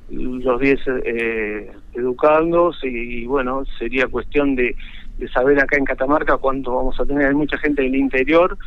los 0.10 0.60
10 0.62 0.80
eh, 1.04 1.72
educandos 1.94 2.80
y, 2.84 3.26
bueno, 3.26 3.64
sería 3.78 4.08
cuestión 4.08 4.56
de, 4.56 4.74
de, 5.18 5.28
saber 5.28 5.60
acá 5.60 5.78
en 5.78 5.84
Catamarca 5.84 6.38
cuánto 6.38 6.76
vamos 6.76 6.98
a 7.00 7.06
tener. 7.06 7.28
Hay 7.28 7.36
mucha 7.36 7.58
gente 7.58 7.82
del 7.82 7.96
interior 7.96 8.58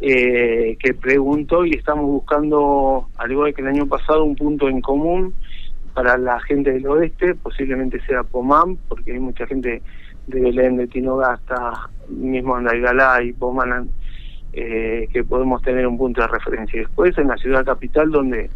eh, 0.00 0.76
que 0.80 0.94
preguntó 0.94 1.64
y 1.64 1.74
estamos 1.74 2.06
buscando, 2.06 3.08
al 3.16 3.30
igual 3.30 3.54
que 3.54 3.62
el 3.62 3.68
año 3.68 3.86
pasado, 3.86 4.24
un 4.24 4.34
punto 4.34 4.68
en 4.68 4.80
común 4.80 5.32
para 5.94 6.18
la 6.18 6.40
gente 6.40 6.72
del 6.72 6.86
oeste, 6.88 7.36
posiblemente 7.36 8.00
sea 8.06 8.24
Pomán, 8.24 8.76
porque 8.88 9.12
hay 9.12 9.20
mucha 9.20 9.46
gente 9.46 9.80
de 10.26 10.40
Belén, 10.40 10.76
de 10.76 10.86
Tinogasta, 10.86 11.90
mismo 12.08 12.56
Andalgalá 12.56 13.22
y 13.22 13.32
Pomán, 13.32 13.88
eh, 14.52 15.08
que 15.12 15.24
podemos 15.24 15.62
tener 15.62 15.86
un 15.86 15.96
punto 15.96 16.20
de 16.20 16.28
referencia. 16.28 16.76
Y 16.76 16.80
después 16.80 17.16
en 17.18 17.28
la 17.28 17.36
ciudad 17.36 17.64
capital, 17.64 18.10
donde 18.10 18.50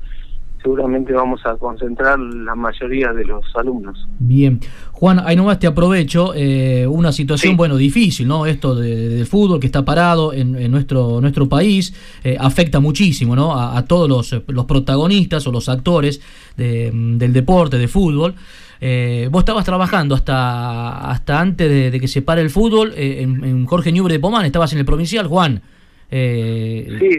seguramente 0.63 1.13
vamos 1.13 1.41
a 1.47 1.57
concentrar 1.57 2.19
la 2.19 2.55
mayoría 2.55 3.13
de 3.13 3.25
los 3.25 3.45
alumnos. 3.55 4.09
Bien. 4.19 4.59
Juan, 4.91 5.21
ahí 5.25 5.37
nomás 5.37 5.59
te 5.59 5.67
aprovecho, 5.67 6.33
eh, 6.35 6.87
una 6.87 7.13
situación, 7.13 7.57
bueno, 7.57 7.77
difícil, 7.77 8.27
¿no? 8.27 8.47
Esto 8.47 8.75
del 8.75 9.27
fútbol 9.27 9.61
que 9.61 9.67
está 9.67 9.85
parado 9.85 10.33
en, 10.33 10.71
nuestro, 10.71 11.21
nuestro 11.21 11.49
país 11.49 11.95
eh, 12.25 12.37
afecta 12.41 12.81
muchísimo, 12.81 13.37
¿no? 13.37 13.57
A, 13.57 13.85
todos 13.85 14.09
los, 14.09 14.43
los, 14.49 14.65
protagonistas 14.65 15.47
o 15.47 15.53
los 15.53 15.69
actores 15.69 16.21
del 16.57 17.33
deporte, 17.33 17.79
de 17.79 17.87
fútbol. 17.87 18.35
Eh, 18.81 19.29
vos 19.31 19.41
estabas 19.41 19.65
trabajando 19.65 20.15
hasta, 20.15 21.11
hasta 21.11 21.41
antes 21.41 21.93
de, 21.93 22.01
que 22.01 22.09
se 22.09 22.23
pare 22.23 22.41
el 22.43 22.51
fútbol 22.51 22.93
en, 22.97 23.67
Jorge 23.67 23.93
Ñubre 23.93 24.15
de 24.15 24.21
Pomán, 24.21 24.45
estabas 24.45 24.73
en 24.73 24.79
el 24.79 24.85
provincial, 24.85 25.27
Juan. 25.27 25.63
Sí, 26.11 27.19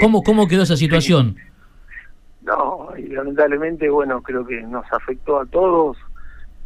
¿cómo, 0.00 0.22
¿Cómo 0.22 0.46
quedó 0.48 0.62
esa 0.62 0.76
situación? 0.76 1.36
No, 2.42 2.88
y 2.96 3.08
lamentablemente, 3.08 3.90
bueno, 3.90 4.22
creo 4.22 4.46
que 4.46 4.62
nos 4.62 4.84
afectó 4.90 5.38
a 5.38 5.46
todos 5.46 5.98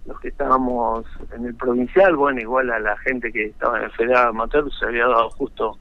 los 0.07 0.21
que 0.21 0.29
estábamos 0.29 1.05
en 1.35 1.47
el 1.47 1.55
provincial, 1.55 2.17
bueno, 2.17 2.41
igual 2.41 2.71
a 2.71 2.79
la 2.79 2.97
gente 2.99 3.33
que 3.33 3.47
estaba 3.47 3.79
en 3.79 3.85
el 3.85 3.91
Federal 3.93 4.29
Amateur, 4.29 4.71
se 4.73 4.87
había 4.87 5.07
dado 5.07 5.31
justo 5.31 5.79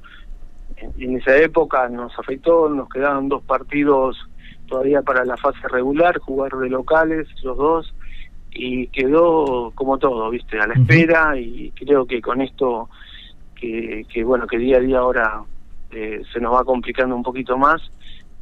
en, 0.77 1.17
esa 1.17 1.37
época, 1.37 1.87
nos 1.89 2.17
afectó, 2.17 2.69
nos 2.69 2.89
quedaban 2.89 3.29
dos 3.29 3.43
partidos 3.43 4.17
todavía 4.67 5.01
para 5.01 5.25
la 5.25 5.37
fase 5.37 5.67
regular, 5.67 6.17
jugar 6.19 6.51
de 6.53 6.69
locales, 6.69 7.27
los 7.43 7.57
dos, 7.57 7.93
y 8.53 8.87
quedó 8.87 9.71
como 9.75 9.97
todo, 9.97 10.29
viste, 10.29 10.59
a 10.59 10.67
la 10.67 10.73
espera, 10.73 11.37
y 11.37 11.71
creo 11.71 12.05
que 12.05 12.21
con 12.21 12.41
esto, 12.41 12.89
que, 13.55 14.05
que 14.09 14.23
bueno, 14.23 14.47
que 14.47 14.57
día 14.57 14.77
a 14.77 14.81
día 14.81 14.99
ahora 14.99 15.43
eh, 15.91 16.21
se 16.31 16.39
nos 16.39 16.53
va 16.53 16.63
complicando 16.63 17.15
un 17.15 17.23
poquito 17.23 17.57
más, 17.57 17.81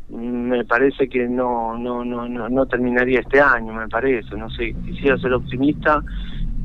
me 0.10 0.66
parece 0.66 1.08
que 1.08 1.28
no, 1.28 1.78
no, 1.78 2.04
no, 2.04 2.28
no, 2.28 2.66
terminaría 2.66 3.20
este 3.20 3.40
año, 3.40 3.74
me 3.74 3.88
parece, 3.88 4.36
no 4.36 4.50
sé, 4.50 4.74
quisiera 4.86 5.18
ser 5.18 5.34
optimista 5.34 6.04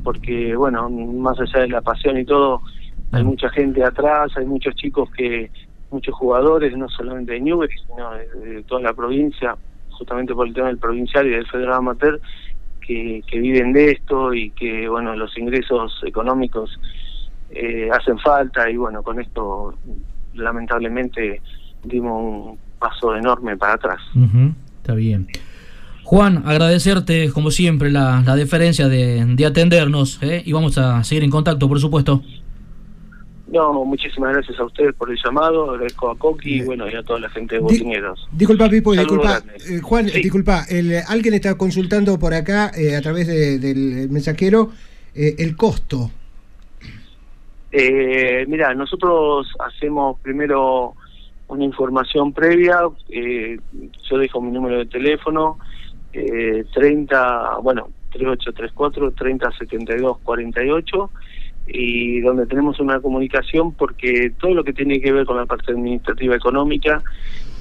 porque, 0.03 0.55
bueno, 0.55 0.89
más 0.89 1.39
allá 1.39 1.61
de 1.61 1.69
la 1.69 1.81
pasión 1.81 2.17
y 2.17 2.25
todo, 2.25 2.61
hay 3.11 3.23
mucha 3.23 3.49
gente 3.49 3.83
atrás, 3.83 4.31
hay 4.35 4.45
muchos 4.45 4.75
chicos 4.75 5.09
que, 5.11 5.51
muchos 5.91 6.13
jugadores, 6.15 6.75
no 6.77 6.89
solamente 6.89 7.33
de 7.33 7.41
Newell, 7.41 7.69
sino 7.87 8.11
de, 8.11 8.63
toda 8.63 8.81
la 8.81 8.93
provincia, 8.93 9.55
justamente 9.91 10.33
por 10.33 10.47
el 10.47 10.53
tema 10.53 10.67
del 10.67 10.77
provincial 10.77 11.25
y 11.27 11.31
del 11.31 11.47
federal 11.47 11.75
amateur, 11.75 12.19
que, 12.85 13.21
que 13.27 13.39
viven 13.39 13.73
de 13.73 13.91
esto 13.91 14.33
y 14.33 14.51
que, 14.51 14.87
bueno, 14.87 15.15
los 15.15 15.37
ingresos 15.37 16.01
económicos 16.05 16.79
eh, 17.49 17.89
hacen 17.91 18.19
falta 18.19 18.69
y, 18.69 18.77
bueno, 18.77 19.03
con 19.03 19.19
esto 19.19 19.75
lamentablemente 20.33 21.41
dimos 21.83 22.21
un 22.21 22.57
paso 22.79 23.15
enorme 23.15 23.57
para 23.57 23.73
atrás. 23.73 23.99
está 24.77 24.93
bien. 24.93 25.27
Juan, 26.03 26.43
agradecerte 26.45 27.31
como 27.31 27.49
siempre 27.49 27.89
la, 27.89 28.21
la 28.23 28.35
deferencia 28.35 28.87
de, 28.87 29.25
de 29.25 29.45
atendernos 29.45 30.21
¿eh? 30.21 30.43
y 30.45 30.53
vamos 30.53 30.77
a 30.77 31.03
seguir 31.03 31.23
en 31.23 31.31
contacto, 31.31 31.67
por 31.67 31.79
supuesto. 31.79 32.21
No, 33.47 33.85
muchísimas 33.85 34.33
gracias 34.33 34.59
a 34.59 34.65
ustedes 34.65 34.95
por 34.95 35.11
el 35.11 35.17
llamado, 35.23 35.71
agradezco 35.71 36.09
a 36.09 36.17
Coqui 36.17 36.55
y 36.55 36.61
bueno, 36.63 36.89
y 36.89 36.95
a 36.95 37.03
toda 37.03 37.19
la 37.19 37.29
gente 37.29 37.55
de 37.55 37.61
Botineros. 37.61 38.27
Disculpa, 38.31 38.67
Pipo, 38.67 38.93
disculpa, 38.93 39.41
eh, 39.69 39.79
Juan, 39.81 40.07
disculpa, 40.07 40.65
el, 40.67 40.95
alguien 41.07 41.35
está 41.35 41.55
consultando 41.55 42.17
por 42.17 42.33
acá 42.33 42.71
eh, 42.75 42.95
a 42.95 43.01
través 43.01 43.27
del 43.27 44.09
mensajero 44.09 44.71
el 45.13 45.55
costo. 45.55 46.11
mira, 47.71 48.73
nosotros 48.73 49.47
hacemos 49.59 50.19
primero 50.21 50.95
una 51.47 51.63
información 51.63 52.33
previa, 52.33 52.79
eh, 53.09 53.59
yo 54.09 54.17
dejo 54.17 54.41
mi 54.41 54.51
número 54.51 54.79
de 54.79 54.85
teléfono, 54.85 55.59
eh, 56.13 56.65
30, 56.73 57.57
bueno, 57.61 57.89
3834 58.11 59.11
3072 59.11 60.17
48 60.23 61.09
y 61.67 62.21
donde 62.21 62.45
tenemos 62.45 62.79
una 62.79 62.99
comunicación 62.99 63.73
porque 63.73 64.31
todo 64.39 64.53
lo 64.53 64.63
que 64.63 64.73
tiene 64.73 65.01
que 65.01 65.11
ver 65.11 65.25
con 65.25 65.37
la 65.37 65.45
parte 65.45 65.71
administrativa 65.71 66.35
económica 66.35 67.01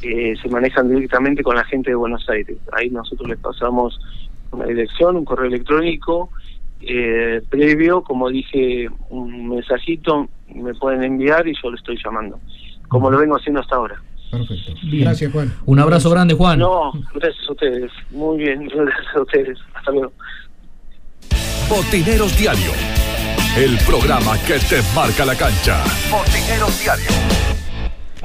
eh, 0.03 0.35
se 0.41 0.49
manejan 0.49 0.89
directamente 0.91 1.43
con 1.43 1.57
la 1.57 1.65
gente 1.65 1.91
de 1.91 1.97
Buenos 1.97 2.29
Aires. 2.29 2.59
Ahí 2.73 2.91
nosotros 2.91 3.29
les 3.29 3.39
pasamos 3.39 3.99
una 4.51 4.67
dirección, 4.67 5.17
un 5.17 5.25
correo 5.25 5.47
electrónico 5.47 6.31
eh, 6.81 7.41
previo, 7.49 8.03
como 8.03 8.29
dije, 8.29 8.89
un 9.09 9.49
mensajito 9.49 10.29
me 10.55 10.75
pueden 10.75 11.03
enviar 11.03 11.49
y 11.49 11.55
yo 11.63 11.71
le 11.71 11.77
estoy 11.77 11.99
llamando 12.05 12.39
como 12.89 13.11
lo 13.11 13.19
vengo 13.19 13.37
haciendo 13.37 13.61
hasta 13.61 13.77
ahora. 13.77 14.01
Perfecto. 14.31 14.73
Gracias, 14.85 15.33
Juan. 15.33 15.53
Un 15.67 15.81
abrazo 15.81 16.11
grande, 16.11 16.35
Juan. 16.35 16.59
No, 16.59 16.93
gracias 17.15 17.49
a 17.49 17.53
ustedes. 17.53 17.91
Muy 18.11 18.39
bien, 18.39 18.69
gracias 18.75 19.17
a 19.17 19.21
ustedes. 19.21 19.59
Hasta 19.75 19.91
luego. 19.91 20.13
Botineros 21.69 22.39
Diario, 22.39 22.71
el 23.57 23.79
programa 23.79 24.37
que 24.43 24.59
te 24.59 24.83
marca 24.95 25.25
la 25.25 25.37
cancha. 25.37 25.85
Botineros 26.11 26.79
Diario. 26.81 27.64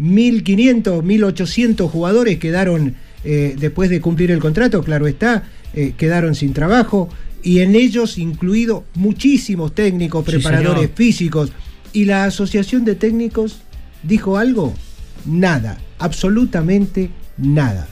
1.500, 0.00 1.02
1.800 1.02 1.88
jugadores 1.88 2.38
quedaron, 2.38 2.96
eh, 3.24 3.56
después 3.58 3.90
de 3.90 4.00
cumplir 4.00 4.30
el 4.30 4.38
contrato, 4.38 4.82
claro 4.82 5.06
está, 5.06 5.44
eh, 5.74 5.94
quedaron 5.96 6.34
sin 6.34 6.52
trabajo, 6.52 7.08
y 7.42 7.60
en 7.60 7.74
ellos 7.74 8.18
incluido 8.18 8.84
muchísimos 8.94 9.74
técnicos, 9.74 10.24
preparadores 10.24 10.90
físicos, 10.94 11.52
y 11.92 12.04
la 12.06 12.24
Asociación 12.24 12.84
de 12.84 12.94
Técnicos 12.94 13.60
dijo 14.02 14.36
algo, 14.36 14.74
nada, 15.26 15.78
absolutamente 15.98 17.10
nada. 17.36 17.88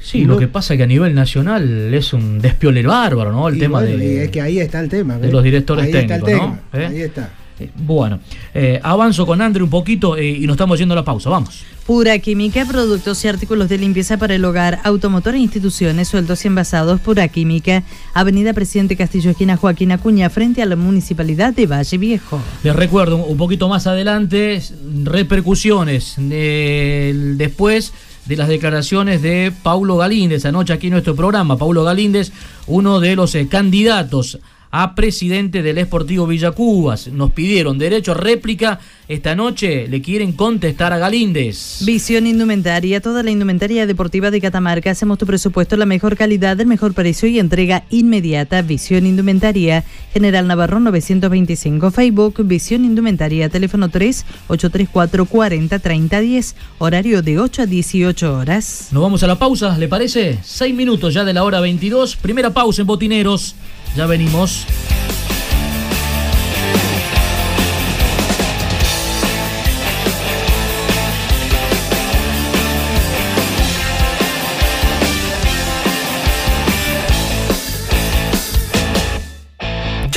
Sí, 0.00 0.24
lo 0.24 0.38
que 0.38 0.48
pasa 0.48 0.74
es 0.74 0.78
que 0.78 0.84
a 0.84 0.86
nivel 0.86 1.14
nacional 1.14 1.92
es 1.92 2.12
un 2.12 2.38
despiolero 2.40 2.90
bárbaro, 2.90 3.32
¿no? 3.32 3.48
El 3.48 3.58
tema 3.58 3.82
de. 3.82 4.24
Es 4.24 4.30
que 4.30 4.40
ahí 4.40 4.60
está 4.60 4.80
el 4.80 4.88
tema. 4.88 5.18
De 5.18 5.30
los 5.30 5.42
directores 5.42 5.90
técnicos, 5.90 6.30
¿no? 6.30 6.58
¿Eh? 6.72 6.86
Ahí 6.86 7.02
está. 7.02 7.30
Eh, 7.60 7.70
bueno, 7.76 8.20
eh, 8.54 8.80
avanzo 8.82 9.26
con 9.26 9.40
Andrew 9.40 9.64
un 9.64 9.70
poquito 9.70 10.20
y 10.20 10.46
nos 10.46 10.54
estamos 10.54 10.78
yendo 10.78 10.94
a 10.94 10.96
la 10.96 11.04
pausa. 11.04 11.30
Vamos. 11.30 11.64
Pura 11.86 12.18
Química, 12.18 12.66
productos 12.66 13.24
y 13.24 13.28
artículos 13.28 13.68
de 13.70 13.78
limpieza 13.78 14.18
para 14.18 14.34
el 14.34 14.44
hogar, 14.44 14.78
automotor 14.84 15.34
e 15.34 15.38
instituciones, 15.38 16.08
sueldos 16.08 16.44
y 16.44 16.48
envasados. 16.48 17.00
Pura 17.00 17.26
Química, 17.28 17.82
Avenida 18.12 18.52
Presidente 18.52 18.94
Castillo, 18.94 19.30
esquina 19.30 19.56
Joaquín 19.56 19.92
Acuña, 19.92 20.28
frente 20.28 20.60
a 20.60 20.66
la 20.66 20.76
Municipalidad 20.76 21.54
de 21.54 21.66
Valle 21.66 21.96
Viejo. 21.96 22.40
Les 22.62 22.76
recuerdo 22.76 23.16
un 23.16 23.38
poquito 23.38 23.70
más 23.70 23.86
adelante, 23.86 24.60
repercusiones 25.04 26.16
después 26.18 27.92
de 28.28 28.36
las 28.36 28.48
declaraciones 28.48 29.22
de 29.22 29.52
Paulo 29.62 29.96
Galíndez 29.96 30.44
anoche 30.44 30.74
aquí 30.74 30.88
en 30.88 30.92
nuestro 30.92 31.16
programa. 31.16 31.56
Paulo 31.56 31.82
Galíndez, 31.82 32.30
uno 32.66 33.00
de 33.00 33.16
los 33.16 33.34
eh, 33.34 33.48
candidatos 33.48 34.38
a 34.70 34.94
presidente 34.94 35.62
del 35.62 35.78
Esportivo 35.78 36.26
Villacubas. 36.26 37.08
Nos 37.08 37.32
pidieron 37.32 37.78
derecho 37.78 38.12
a 38.12 38.14
réplica. 38.14 38.80
Esta 39.08 39.34
noche 39.34 39.88
le 39.88 40.02
quieren 40.02 40.32
contestar 40.32 40.92
a 40.92 40.98
Galíndez. 40.98 41.82
Visión 41.86 42.26
Indumentaria, 42.26 43.00
toda 43.00 43.22
la 43.22 43.30
indumentaria 43.30 43.86
deportiva 43.86 44.30
de 44.30 44.40
Catamarca. 44.40 44.90
Hacemos 44.90 45.16
tu 45.16 45.26
presupuesto, 45.26 45.76
la 45.76 45.86
mejor 45.86 46.16
calidad, 46.16 46.60
el 46.60 46.66
mejor 46.66 46.92
precio 46.92 47.28
y 47.28 47.38
entrega 47.38 47.84
inmediata. 47.88 48.60
Visión 48.60 49.06
Indumentaria, 49.06 49.84
General 50.12 50.46
Navarro 50.46 50.80
925, 50.80 51.90
Facebook, 51.90 52.46
Visión 52.46 52.84
Indumentaria, 52.84 53.48
teléfono 53.48 53.88
3 53.88 54.26
834 54.48 55.24
40 55.24 55.78
30 55.78 56.20
10, 56.20 56.56
horario 56.78 57.22
de 57.22 57.38
8 57.38 57.62
a 57.62 57.66
18 57.66 58.34
horas. 58.34 58.88
Nos 58.92 59.02
vamos 59.02 59.22
a 59.22 59.26
la 59.26 59.38
pausa, 59.38 59.78
¿le 59.78 59.88
parece? 59.88 60.38
6 60.42 60.74
minutos 60.74 61.14
ya 61.14 61.24
de 61.24 61.32
la 61.32 61.44
hora 61.44 61.60
22. 61.60 62.16
Primera 62.16 62.50
pausa 62.50 62.82
en 62.82 62.86
Botineros. 62.86 63.54
Ya 63.96 64.06
venimos. 64.06 64.66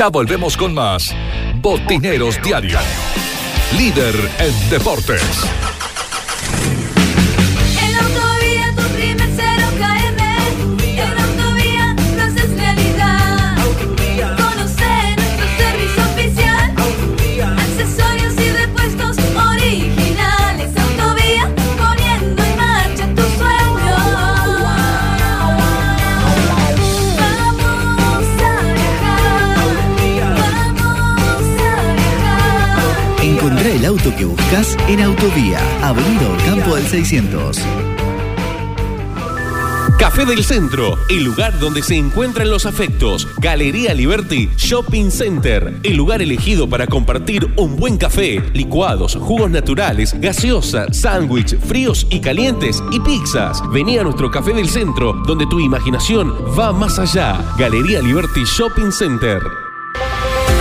Ya 0.02 0.08
volvemos 0.10 0.58
con 0.58 0.74
más 0.74 1.14
Botineros 1.62 2.42
Diario. 2.42 2.80
Líder 3.78 4.16
en 4.40 4.70
deportes. 4.72 5.22
Que 34.16 34.26
buscas 34.26 34.78
en 34.88 35.02
Autovía, 35.02 35.60
Avenida 35.82 36.28
Campo 36.46 36.76
del 36.76 36.86
600. 36.86 37.60
Café 40.02 40.26
del 40.26 40.44
Centro, 40.44 40.98
el 41.10 41.24
lugar 41.24 41.60
donde 41.60 41.84
se 41.84 41.96
encuentran 41.96 42.50
los 42.50 42.66
afectos. 42.66 43.28
Galería 43.38 43.94
Liberty 43.94 44.50
Shopping 44.58 45.12
Center, 45.12 45.80
el 45.84 45.96
lugar 45.96 46.24
elegido 46.24 46.68
para 46.68 46.88
compartir 46.88 47.48
un 47.56 47.76
buen 47.76 47.98
café, 47.98 48.42
licuados, 48.54 49.16
jugos 49.16 49.52
naturales, 49.52 50.20
gaseosa, 50.20 50.92
sándwich, 50.92 51.56
fríos 51.60 52.08
y 52.10 52.20
calientes 52.20 52.82
y 52.92 53.00
pizzas. 53.00 53.62
Vení 53.72 54.00
a 54.00 54.04
nuestro 54.04 54.32
Café 54.32 54.54
del 54.54 54.70
Centro, 54.70 55.14
donde 55.28 55.46
tu 55.46 55.60
imaginación 55.60 56.34
va 56.58 56.74
más 56.74 56.98
allá. 56.98 57.40
Galería 57.60 58.02
Liberty 58.02 58.44
Shopping 58.44 58.92
Center. 58.92 59.71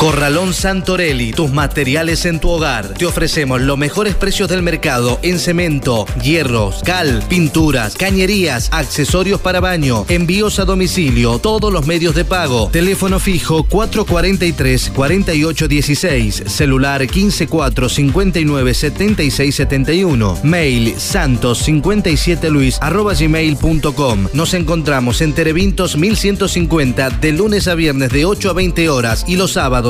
Corralón 0.00 0.54
Santorelli, 0.54 1.32
tus 1.32 1.52
materiales 1.52 2.24
en 2.24 2.40
tu 2.40 2.48
hogar. 2.48 2.94
Te 2.94 3.04
ofrecemos 3.04 3.60
los 3.60 3.76
mejores 3.76 4.14
precios 4.14 4.48
del 4.48 4.62
mercado 4.62 5.20
en 5.22 5.38
cemento, 5.38 6.06
hierros, 6.22 6.80
cal, 6.82 7.22
pinturas, 7.28 7.96
cañerías, 7.96 8.70
accesorios 8.72 9.42
para 9.42 9.60
baño, 9.60 10.06
envíos 10.08 10.58
a 10.58 10.64
domicilio, 10.64 11.38
todos 11.38 11.70
los 11.70 11.86
medios 11.86 12.14
de 12.14 12.24
pago. 12.24 12.70
Teléfono 12.72 13.20
fijo 13.20 13.64
443 13.64 14.90
4816, 14.94 16.44
celular 16.46 17.02
154 17.02 17.90
59 17.90 18.72
76 18.72 19.54
71, 19.54 20.38
mail 20.44 20.94
santos 20.98 21.58
57 21.58 22.48
luis 22.48 22.78
arroba 22.80 23.12
gmail.com. 23.12 24.28
Nos 24.32 24.54
encontramos 24.54 25.20
en 25.20 25.34
Terevintos 25.34 25.98
1150 25.98 27.10
de 27.10 27.32
lunes 27.32 27.68
a 27.68 27.74
viernes 27.74 28.08
de 28.08 28.24
8 28.24 28.48
a 28.48 28.52
20 28.54 28.88
horas 28.88 29.26
y 29.28 29.36
los 29.36 29.52
sábados 29.52 29.89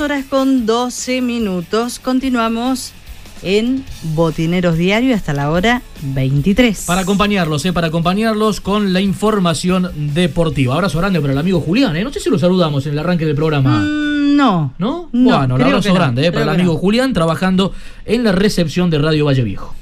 Horas 0.00 0.24
con 0.24 0.64
12 0.64 1.20
minutos. 1.20 1.98
Continuamos 1.98 2.94
en 3.42 3.84
Botineros 4.14 4.78
Diario 4.78 5.14
hasta 5.14 5.34
la 5.34 5.50
hora 5.50 5.82
23. 6.02 6.84
Para 6.86 7.02
acompañarlos, 7.02 7.66
¿eh? 7.66 7.72
para 7.74 7.88
acompañarlos 7.88 8.62
con 8.62 8.94
la 8.94 9.02
información 9.02 9.90
deportiva. 10.14 10.74
Abrazo 10.74 10.96
grande 10.98 11.20
para 11.20 11.34
el 11.34 11.38
amigo 11.38 11.60
Julián, 11.60 11.94
¿eh? 11.96 12.04
No 12.04 12.10
sé 12.10 12.20
si 12.20 12.30
lo 12.30 12.38
saludamos 12.38 12.86
en 12.86 12.92
el 12.92 12.98
arranque 12.98 13.26
del 13.26 13.34
programa. 13.34 13.80
Mm, 13.80 14.36
no. 14.36 14.72
¿No? 14.78 15.10
Bueno, 15.12 15.56
un 15.56 15.62
abrazo 15.62 15.92
grande 15.92 16.26
¿eh? 16.26 16.32
para 16.32 16.44
el 16.44 16.50
amigo 16.50 16.78
Julián 16.78 17.12
trabajando 17.12 17.74
en 18.06 18.24
la 18.24 18.32
recepción 18.32 18.88
de 18.88 18.98
Radio 18.98 19.26
Valle 19.26 19.42
Viejo. 19.42 19.74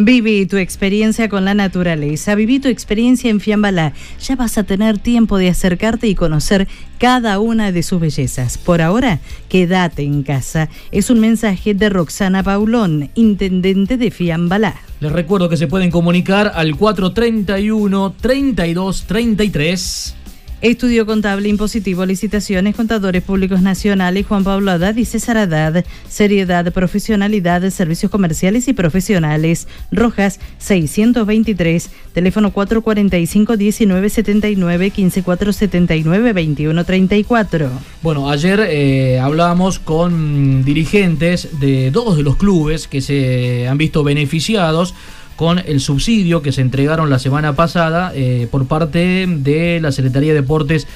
Viví 0.00 0.46
tu 0.46 0.58
experiencia 0.58 1.28
con 1.28 1.44
la 1.44 1.54
naturaleza, 1.54 2.36
viví 2.36 2.60
tu 2.60 2.68
experiencia 2.68 3.30
en 3.30 3.40
Fiambalá. 3.40 3.92
Ya 4.22 4.36
vas 4.36 4.56
a 4.56 4.62
tener 4.62 4.98
tiempo 4.98 5.38
de 5.38 5.48
acercarte 5.48 6.06
y 6.06 6.14
conocer 6.14 6.68
cada 6.98 7.40
una 7.40 7.72
de 7.72 7.82
sus 7.82 7.98
bellezas. 7.98 8.58
Por 8.58 8.80
ahora, 8.80 9.18
quédate 9.48 10.04
en 10.04 10.22
casa. 10.22 10.68
Es 10.92 11.10
un 11.10 11.18
mensaje 11.18 11.74
de 11.74 11.88
Roxana 11.88 12.44
Paulón, 12.44 13.10
intendente 13.16 13.96
de 13.96 14.12
Fiambalá. 14.12 14.76
Les 15.00 15.10
recuerdo 15.10 15.48
que 15.48 15.56
se 15.56 15.66
pueden 15.66 15.90
comunicar 15.90 16.52
al 16.54 16.76
431 16.76 18.14
3233 18.20 20.14
Estudio 20.60 21.06
Contable 21.06 21.48
Impositivo, 21.48 22.04
Licitaciones, 22.04 22.74
Contadores 22.74 23.22
Públicos 23.22 23.62
Nacionales, 23.62 24.26
Juan 24.26 24.42
Pablo 24.42 24.72
Haddad 24.72 24.96
y 24.96 25.04
César 25.04 25.36
Haddad. 25.36 25.84
Seriedad, 26.08 26.72
profesionalidad, 26.72 27.70
servicios 27.70 28.10
comerciales 28.10 28.66
y 28.66 28.72
profesionales. 28.72 29.68
Rojas 29.92 30.40
623, 30.58 31.90
teléfono 32.12 32.52
445-1979, 32.52 35.14
15479-2134. 35.14 37.68
Bueno, 38.02 38.28
ayer 38.28 38.66
eh, 38.68 39.20
hablábamos 39.20 39.78
con 39.78 40.64
dirigentes 40.64 41.60
de 41.60 41.92
dos 41.92 42.16
de 42.16 42.24
los 42.24 42.34
clubes 42.34 42.88
que 42.88 43.00
se 43.00 43.68
han 43.68 43.78
visto 43.78 44.02
beneficiados 44.02 44.92
con 45.38 45.60
el 45.60 45.78
subsidio 45.78 46.42
que 46.42 46.50
se 46.50 46.62
entregaron 46.62 47.10
la 47.10 47.20
semana 47.20 47.54
pasada 47.54 48.10
eh, 48.12 48.48
por 48.50 48.66
parte 48.66 49.24
de 49.24 49.78
la 49.80 49.92
Secretaría 49.92 50.34
de 50.34 50.40
Deportes 50.40 50.88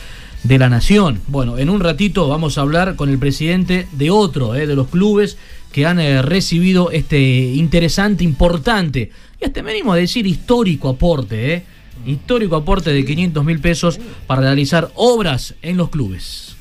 de 0.43 0.59
la 0.59 0.69
Nación. 0.69 1.21
Bueno, 1.29 1.59
en 1.59 1.71
un 1.71 1.79
ratito 1.79 2.27
vamos 2.27 2.59
a 2.59 2.63
hablar 2.63 2.97
con 2.97 3.09
el 3.09 3.19
presidente 3.19 3.87
de 3.93 4.11
otro 4.11 4.57
eh, 4.57 4.67
de 4.67 4.75
los 4.75 4.89
clubes 4.89 5.39
que 5.71 5.87
han 5.87 6.01
eh, 6.01 6.23
recibido 6.23 6.91
este 6.91 7.21
interesante, 7.21 8.25
importante, 8.25 9.13
y 9.41 9.45
hasta 9.45 9.63
venimos 9.63 9.95
a 9.95 9.99
decir 9.99 10.27
histórico 10.27 10.89
aporte, 10.89 11.63
histórico 12.05 12.57
aporte 12.57 12.93
de 12.93 13.05
500 13.05 13.45
mil 13.45 13.61
pesos 13.61 14.01
para 14.27 14.41
realizar 14.41 14.91
obras 14.97 15.55
en 15.63 15.77
los 15.77 15.89
clubes. 15.89 16.52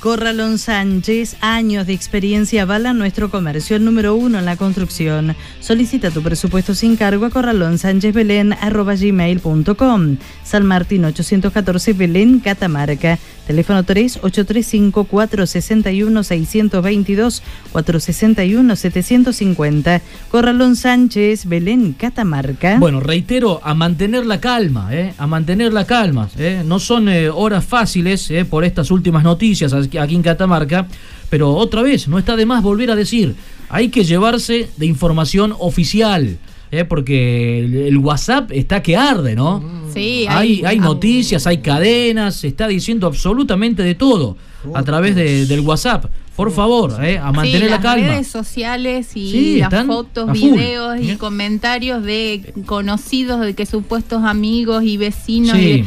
Corralón 0.00 0.58
Sánchez, 0.58 1.36
años 1.42 1.86
de 1.86 1.92
experiencia 1.92 2.62
avalan 2.62 2.96
nuestro 2.96 3.30
comercio, 3.30 3.76
el 3.76 3.84
número 3.84 4.14
uno 4.14 4.38
en 4.38 4.46
la 4.46 4.56
construcción. 4.56 5.36
Solicita 5.60 6.10
tu 6.10 6.22
presupuesto 6.22 6.74
sin 6.74 6.96
cargo 6.96 7.26
a 7.26 7.30
corralonsánchezbelén.com. 7.30 10.16
San 10.42 10.64
Martín 10.64 11.04
814 11.04 11.92
Belén, 11.92 12.40
Catamarca. 12.40 13.18
Teléfono 13.50 13.82
3 13.82 14.20
835 14.22 15.04
461 15.06 16.22
622 16.22 17.42
461 17.72 18.76
750. 18.76 20.02
Corralón 20.30 20.76
Sánchez, 20.76 21.46
Belén, 21.46 21.94
Catamarca. 21.94 22.78
Bueno, 22.78 23.00
reitero, 23.00 23.60
a 23.64 23.74
mantener 23.74 24.24
la 24.24 24.40
calma, 24.40 24.94
¿eh? 24.94 25.14
a 25.18 25.26
mantener 25.26 25.72
la 25.72 25.84
calma. 25.84 26.28
¿eh? 26.38 26.62
No 26.64 26.78
son 26.78 27.08
eh, 27.08 27.28
horas 27.28 27.64
fáciles 27.64 28.32
por 28.48 28.62
estas 28.62 28.92
últimas 28.92 29.24
noticias 29.24 29.72
aquí 29.72 30.14
en 30.14 30.22
Catamarca, 30.22 30.86
pero 31.28 31.52
otra 31.52 31.82
vez, 31.82 32.06
no 32.06 32.20
está 32.20 32.36
de 32.36 32.46
más 32.46 32.62
volver 32.62 32.92
a 32.92 32.94
decir, 32.94 33.34
hay 33.68 33.88
que 33.88 34.04
llevarse 34.04 34.70
de 34.76 34.86
información 34.86 35.56
oficial. 35.58 36.38
¿Eh? 36.70 36.84
porque 36.84 37.60
el, 37.64 37.74
el 37.74 37.98
WhatsApp 37.98 38.50
está 38.52 38.82
que 38.82 38.96
arde, 38.96 39.34
¿no? 39.34 39.62
Sí, 39.92 40.26
Hay, 40.28 40.62
hay 40.64 40.78
noticias, 40.78 41.46
hay 41.46 41.58
cadenas, 41.58 42.36
se 42.36 42.48
está 42.48 42.68
diciendo 42.68 43.06
absolutamente 43.06 43.82
de 43.82 43.94
todo 43.94 44.36
a 44.74 44.82
través 44.82 45.14
de- 45.16 45.46
del 45.46 45.60
WhatsApp. 45.60 46.06
Por 46.36 46.52
favor, 46.52 47.04
¿eh? 47.04 47.18
a 47.18 47.32
mantener 47.32 47.62
Sí, 47.62 47.64
la 47.66 47.70
las 47.72 47.80
calma. 47.80 48.06
redes 48.08 48.28
sociales 48.28 49.10
y 49.14 49.30
Sí, 49.30 49.56
las 49.58 49.72
están 49.72 49.88
fotos, 49.88 50.32
videos 50.32 50.98
y 51.00 51.16
comentarios 51.16 52.02
de 52.02 52.54
conocidos, 52.66 53.40
de 53.40 53.54
que 53.54 53.66
supuestos 53.66 54.22
amigos 54.24 54.82
y 54.84 54.96
vecinos, 54.96 55.56
Sí. 55.56 55.62
y 55.62 55.72
de 55.82 55.84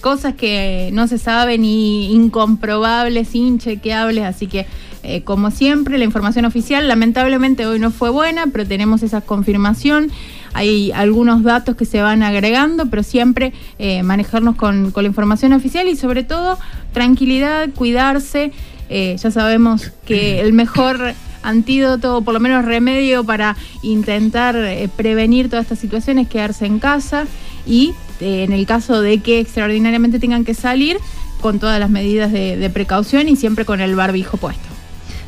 cosas 0.00 0.34
que 0.34 0.90
no 0.92 1.08
se 1.08 1.18
saben 1.18 1.64
y 1.64 2.12
incomprobables, 2.12 3.34
inchequeables, 3.34 4.24
así 4.24 4.46
que 4.46 4.66
eh, 5.02 5.22
como 5.22 5.50
siempre 5.50 5.98
la 5.98 6.04
información 6.04 6.44
oficial 6.44 6.88
lamentablemente 6.88 7.66
hoy 7.66 7.78
no 7.78 7.90
fue 7.90 8.10
buena, 8.10 8.46
pero 8.46 8.66
tenemos 8.66 9.02
esa 9.02 9.20
confirmación. 9.20 10.10
Hay 10.54 10.92
algunos 10.92 11.42
datos 11.42 11.76
que 11.76 11.84
se 11.84 12.00
van 12.00 12.22
agregando, 12.22 12.86
pero 12.86 13.02
siempre 13.02 13.52
eh, 13.78 14.02
manejarnos 14.02 14.56
con, 14.56 14.90
con 14.90 15.04
la 15.04 15.08
información 15.08 15.52
oficial 15.52 15.88
y 15.88 15.96
sobre 15.96 16.24
todo 16.24 16.58
tranquilidad, 16.92 17.68
cuidarse. 17.74 18.52
Eh, 18.90 19.16
ya 19.18 19.30
sabemos 19.30 19.92
que 20.04 20.40
el 20.40 20.52
mejor 20.52 21.14
antídoto, 21.42 22.18
o 22.18 22.22
por 22.22 22.34
lo 22.34 22.40
menos 22.40 22.64
remedio 22.64 23.24
para 23.24 23.56
intentar 23.82 24.56
eh, 24.56 24.88
prevenir 24.94 25.48
toda 25.48 25.62
esta 25.62 25.76
situación 25.76 26.18
es 26.18 26.28
quedarse 26.28 26.66
en 26.66 26.78
casa 26.78 27.26
y 27.66 27.94
eh, 28.20 28.44
en 28.44 28.52
el 28.52 28.66
caso 28.66 29.00
de 29.00 29.18
que 29.18 29.40
extraordinariamente 29.40 30.18
tengan 30.18 30.44
que 30.44 30.54
salir, 30.54 30.98
con 31.40 31.60
todas 31.60 31.78
las 31.78 31.88
medidas 31.88 32.32
de, 32.32 32.56
de 32.56 32.68
precaución 32.68 33.28
y 33.28 33.36
siempre 33.36 33.64
con 33.64 33.80
el 33.80 33.94
barbijo 33.94 34.38
puesto. 34.38 34.67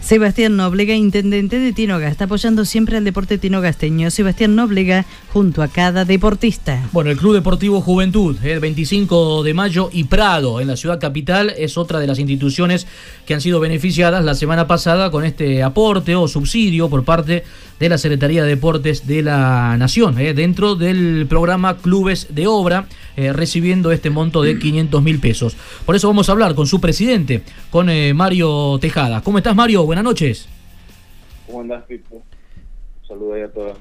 Sebastián 0.03 0.57
Nóblega, 0.57 0.95
intendente 0.95 1.59
de 1.59 1.73
Tinoga, 1.73 2.09
está 2.09 2.25
apoyando 2.25 2.65
siempre 2.65 2.97
al 2.97 3.05
deporte 3.05 3.39
tinogasteño. 3.39 4.11
Sebastián 4.11 4.57
Nóblega, 4.57 5.05
junto 5.33 5.63
a 5.63 5.69
cada 5.69 6.05
deportista. 6.05 6.89
Bueno, 6.93 7.11
el 7.11 7.17
Club 7.17 7.35
Deportivo 7.35 7.81
Juventud, 7.81 8.37
el 8.43 8.61
25 8.61 9.43
de 9.43 9.55
mayo 9.55 9.91
y 9.93 10.05
Prado, 10.05 10.61
en 10.61 10.69
la 10.69 10.77
ciudad 10.77 10.99
capital, 10.99 11.55
es 11.57 11.79
otra 11.79 12.01
de 12.01 12.07
las 12.07 12.19
instituciones 12.19 12.87
que 13.27 13.35
han 13.35 13.41
sido 13.41 13.61
beneficiadas 13.61 14.25
la 14.25 14.35
semana 14.35 14.67
pasada 14.67 15.11
con 15.11 15.25
este 15.25 15.63
aporte 15.63 16.17
o 16.17 16.27
subsidio 16.27 16.89
por 16.89 17.05
parte 17.05 17.45
de 17.79 17.89
la 17.89 17.97
Secretaría 17.97 18.43
de 18.43 18.49
Deportes 18.51 19.07
de 19.07 19.23
la 19.23 19.77
Nación, 19.79 20.19
eh, 20.19 20.35
dentro 20.35 20.75
del 20.77 21.27
programa 21.29 21.79
Clubes 21.79 22.27
de 22.31 22.47
Obra, 22.47 22.87
eh, 23.17 23.33
recibiendo 23.33 23.91
este 23.91 24.11
monto 24.11 24.43
de 24.43 24.59
500 24.59 25.03
mil 25.03 25.19
pesos. 25.19 25.57
Por 25.87 25.97
eso 25.97 26.07
vamos 26.09 26.29
a 26.29 26.33
hablar 26.33 26.55
con 26.55 26.67
su 26.67 26.81
presidente, 26.81 27.43
con 27.71 27.89
eh, 27.89 28.13
Mario 28.13 28.79
Tejada. 28.81 29.23
¿Cómo 29.23 29.39
estás, 29.39 29.57
Mario? 29.57 29.87
Buenas 29.91 30.05
noches. 30.05 30.49
¿Cómo 31.49 31.62
andás, 31.62 31.82
Pipo? 31.82 32.22
Saludos 33.09 33.34
ahí 33.34 33.43
a 33.43 33.49
todos. 33.53 33.76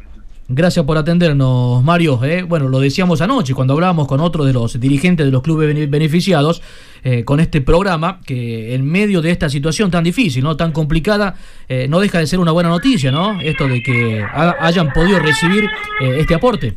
Gracias 0.48 0.84
por 0.84 0.98
atendernos, 0.98 1.84
Mario. 1.84 2.20
eh. 2.24 2.42
Bueno, 2.42 2.68
lo 2.68 2.80
decíamos 2.80 3.22
anoche 3.22 3.54
cuando 3.54 3.76
hablábamos 3.76 4.08
con 4.08 4.20
otro 4.20 4.44
de 4.44 4.52
los 4.52 4.80
dirigentes 4.80 5.24
de 5.28 5.32
los 5.32 5.44
clubes 5.44 5.68
bene- 5.68 5.86
beneficiados 5.86 6.64
eh, 7.04 7.24
con 7.26 7.40
este 7.40 7.62
programa, 7.62 8.22
que 8.26 8.74
en 8.74 8.86
medio 8.88 9.22
de 9.22 9.30
esta 9.30 9.50
situación 9.52 9.92
tan 9.92 10.04
difícil, 10.04 10.44
no 10.44 10.58
tan 10.58 10.72
complicada, 10.72 11.36
eh, 11.68 11.88
no 11.88 12.00
deja 12.00 12.18
de 12.18 12.26
ser 12.26 12.40
una 12.40 12.54
buena 12.54 12.70
noticia, 12.70 13.12
¿no? 13.12 13.40
Esto 13.40 13.68
de 13.68 13.84
que 13.84 14.24
ha- 14.24 14.56
hayan 14.66 14.92
podido 14.92 15.20
recibir 15.20 15.66
eh, 16.02 16.18
este 16.22 16.34
aporte. 16.34 16.76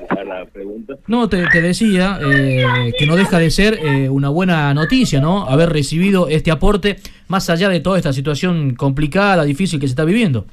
a 0.08 0.24
la 0.24 0.46
pregunta. 0.46 0.94
No, 1.06 1.28
te, 1.28 1.46
te 1.48 1.60
decía 1.60 2.18
eh, 2.24 2.92
que 2.98 3.06
no 3.06 3.16
deja 3.16 3.38
de 3.38 3.50
ser 3.50 3.74
eh, 3.74 4.08
una 4.08 4.28
buena 4.28 4.72
noticia, 4.74 5.20
¿no? 5.20 5.46
Haber 5.46 5.70
recibido 5.70 6.28
este 6.28 6.50
aporte 6.50 6.96
más 7.28 7.48
allá 7.50 7.68
de 7.68 7.80
toda 7.80 7.98
esta 7.98 8.12
situación 8.12 8.74
complicada, 8.74 9.44
difícil 9.44 9.80
que 9.80 9.86
se 9.86 9.92
está 9.92 10.04
viviendo. 10.04 10.44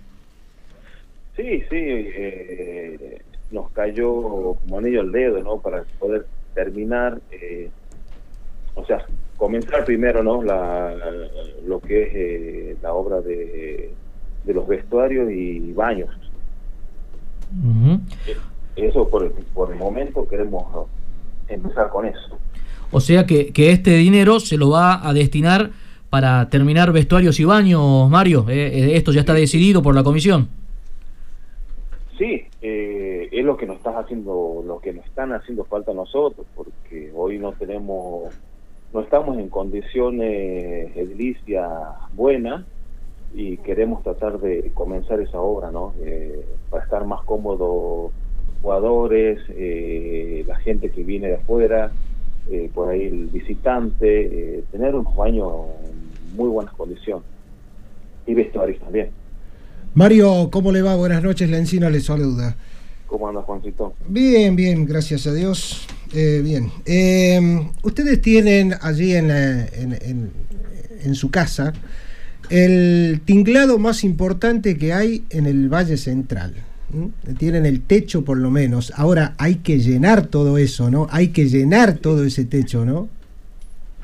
Sí, 1.35 1.63
sí, 1.69 1.75
eh, 1.75 3.21
nos 3.51 3.71
cayó 3.71 4.55
como 4.55 4.77
anillo 4.77 5.01
al 5.01 5.11
dedo, 5.11 5.41
¿no? 5.41 5.59
Para 5.59 5.83
poder 5.99 6.25
terminar, 6.53 7.19
o 8.75 8.85
sea, 8.85 9.05
comenzar 9.37 9.85
primero, 9.85 10.21
¿no? 10.21 10.43
La, 10.43 10.93
lo 11.65 11.79
que 11.79 12.71
es 12.71 12.81
la 12.81 12.93
obra 12.93 13.21
de, 13.21 13.91
de 14.43 14.53
los 14.53 14.67
vestuarios 14.67 15.31
y 15.31 15.71
baños. 15.73 16.09
Ujú. 17.51 17.99
Eso 18.81 19.07
por, 19.09 19.23
el- 19.23 19.31
por 19.31 19.71
el 19.71 19.77
momento 19.77 20.27
queremos 20.27 20.87
empezar 21.47 21.89
con 21.89 22.05
eso. 22.05 22.37
O 22.91 22.99
sea 22.99 23.25
que, 23.25 23.51
que 23.53 23.71
este 23.71 23.91
dinero 23.97 24.39
se 24.39 24.57
lo 24.57 24.69
va 24.71 25.07
a 25.07 25.13
destinar 25.13 25.71
para 26.09 26.49
terminar 26.49 26.91
vestuarios 26.91 27.39
y 27.39 27.45
baños, 27.45 28.09
Mario. 28.09 28.45
Eh, 28.49 28.53
eh, 28.73 28.95
esto 28.97 29.11
ya 29.11 29.19
está 29.19 29.33
decidido 29.33 29.81
por 29.83 29.93
la 29.93 30.03
comisión. 30.03 30.47
Sí, 32.17 32.43
eh, 32.61 33.29
es 33.31 33.45
lo 33.45 33.55
que 33.57 33.65
nos 33.65 33.77
estás 33.77 33.95
haciendo, 33.95 34.63
lo 34.65 34.79
que 34.79 34.91
nos 34.91 35.05
están 35.05 35.31
haciendo 35.33 35.63
falta 35.65 35.91
a 35.91 35.93
nosotros, 35.93 36.45
porque 36.55 37.11
hoy 37.15 37.37
no 37.37 37.53
tenemos, 37.53 38.33
no 38.93 38.99
estamos 39.01 39.37
en 39.37 39.49
condiciones 39.49 40.95
edilicias 40.97 41.69
buenas 42.13 42.65
y 43.33 43.57
queremos 43.57 44.03
tratar 44.03 44.39
de 44.39 44.71
comenzar 44.73 45.21
esa 45.21 45.39
obra, 45.39 45.71
¿no? 45.71 45.93
Eh, 46.01 46.43
para 46.71 46.83
estar 46.83 47.05
más 47.05 47.21
cómodos 47.23 48.11
jugadores, 48.61 49.39
eh, 49.49 50.43
la 50.47 50.55
gente 50.57 50.89
que 50.89 51.03
viene 51.03 51.27
de 51.27 51.35
afuera, 51.35 51.91
eh, 52.51 52.69
por 52.73 52.89
ahí 52.89 53.03
el 53.03 53.27
visitante, 53.27 54.57
eh, 54.57 54.63
tener 54.71 54.95
unos 54.95 55.15
baños 55.15 55.51
en 55.85 56.35
muy 56.37 56.49
buenas 56.49 56.73
condiciones 56.73 57.23
y 58.27 58.33
vestuarios 58.33 58.79
también. 58.79 59.09
Mario, 59.93 60.49
¿cómo 60.51 60.71
le 60.71 60.81
va? 60.81 60.95
Buenas 60.95 61.23
noches, 61.23 61.49
la 61.49 61.57
encina 61.57 61.89
le 61.89 61.99
saluda. 61.99 62.55
¿Cómo 63.07 63.27
anda 63.27 63.41
Juancito? 63.41 63.93
Bien, 64.07 64.55
bien, 64.55 64.85
gracias 64.85 65.25
a 65.25 65.33
Dios. 65.33 65.87
Eh, 66.13 66.41
bien. 66.43 66.71
Eh, 66.85 67.39
ustedes 67.83 68.21
tienen 68.21 68.73
allí 68.81 69.13
en, 69.15 69.27
la- 69.29 69.65
en, 69.65 69.93
en- 70.01 70.31
en 71.03 71.15
su 71.15 71.31
casa 71.31 71.73
el 72.49 73.21
tinglado 73.25 73.77
más 73.79 74.03
importante 74.03 74.77
que 74.77 74.91
hay 74.93 75.23
en 75.29 75.45
el 75.45 75.69
Valle 75.69 75.97
Central. 75.97 76.55
¿M? 76.93 77.09
Tienen 77.37 77.65
el 77.65 77.81
techo 77.81 78.23
por 78.23 78.37
lo 78.37 78.49
menos. 78.49 78.91
Ahora 78.95 79.35
hay 79.37 79.55
que 79.55 79.79
llenar 79.79 80.27
todo 80.27 80.57
eso, 80.57 80.89
¿no? 80.89 81.07
Hay 81.11 81.29
que 81.29 81.45
llenar 81.45 81.97
todo 81.97 82.23
ese 82.23 82.45
techo, 82.45 82.85
¿no? 82.85 83.07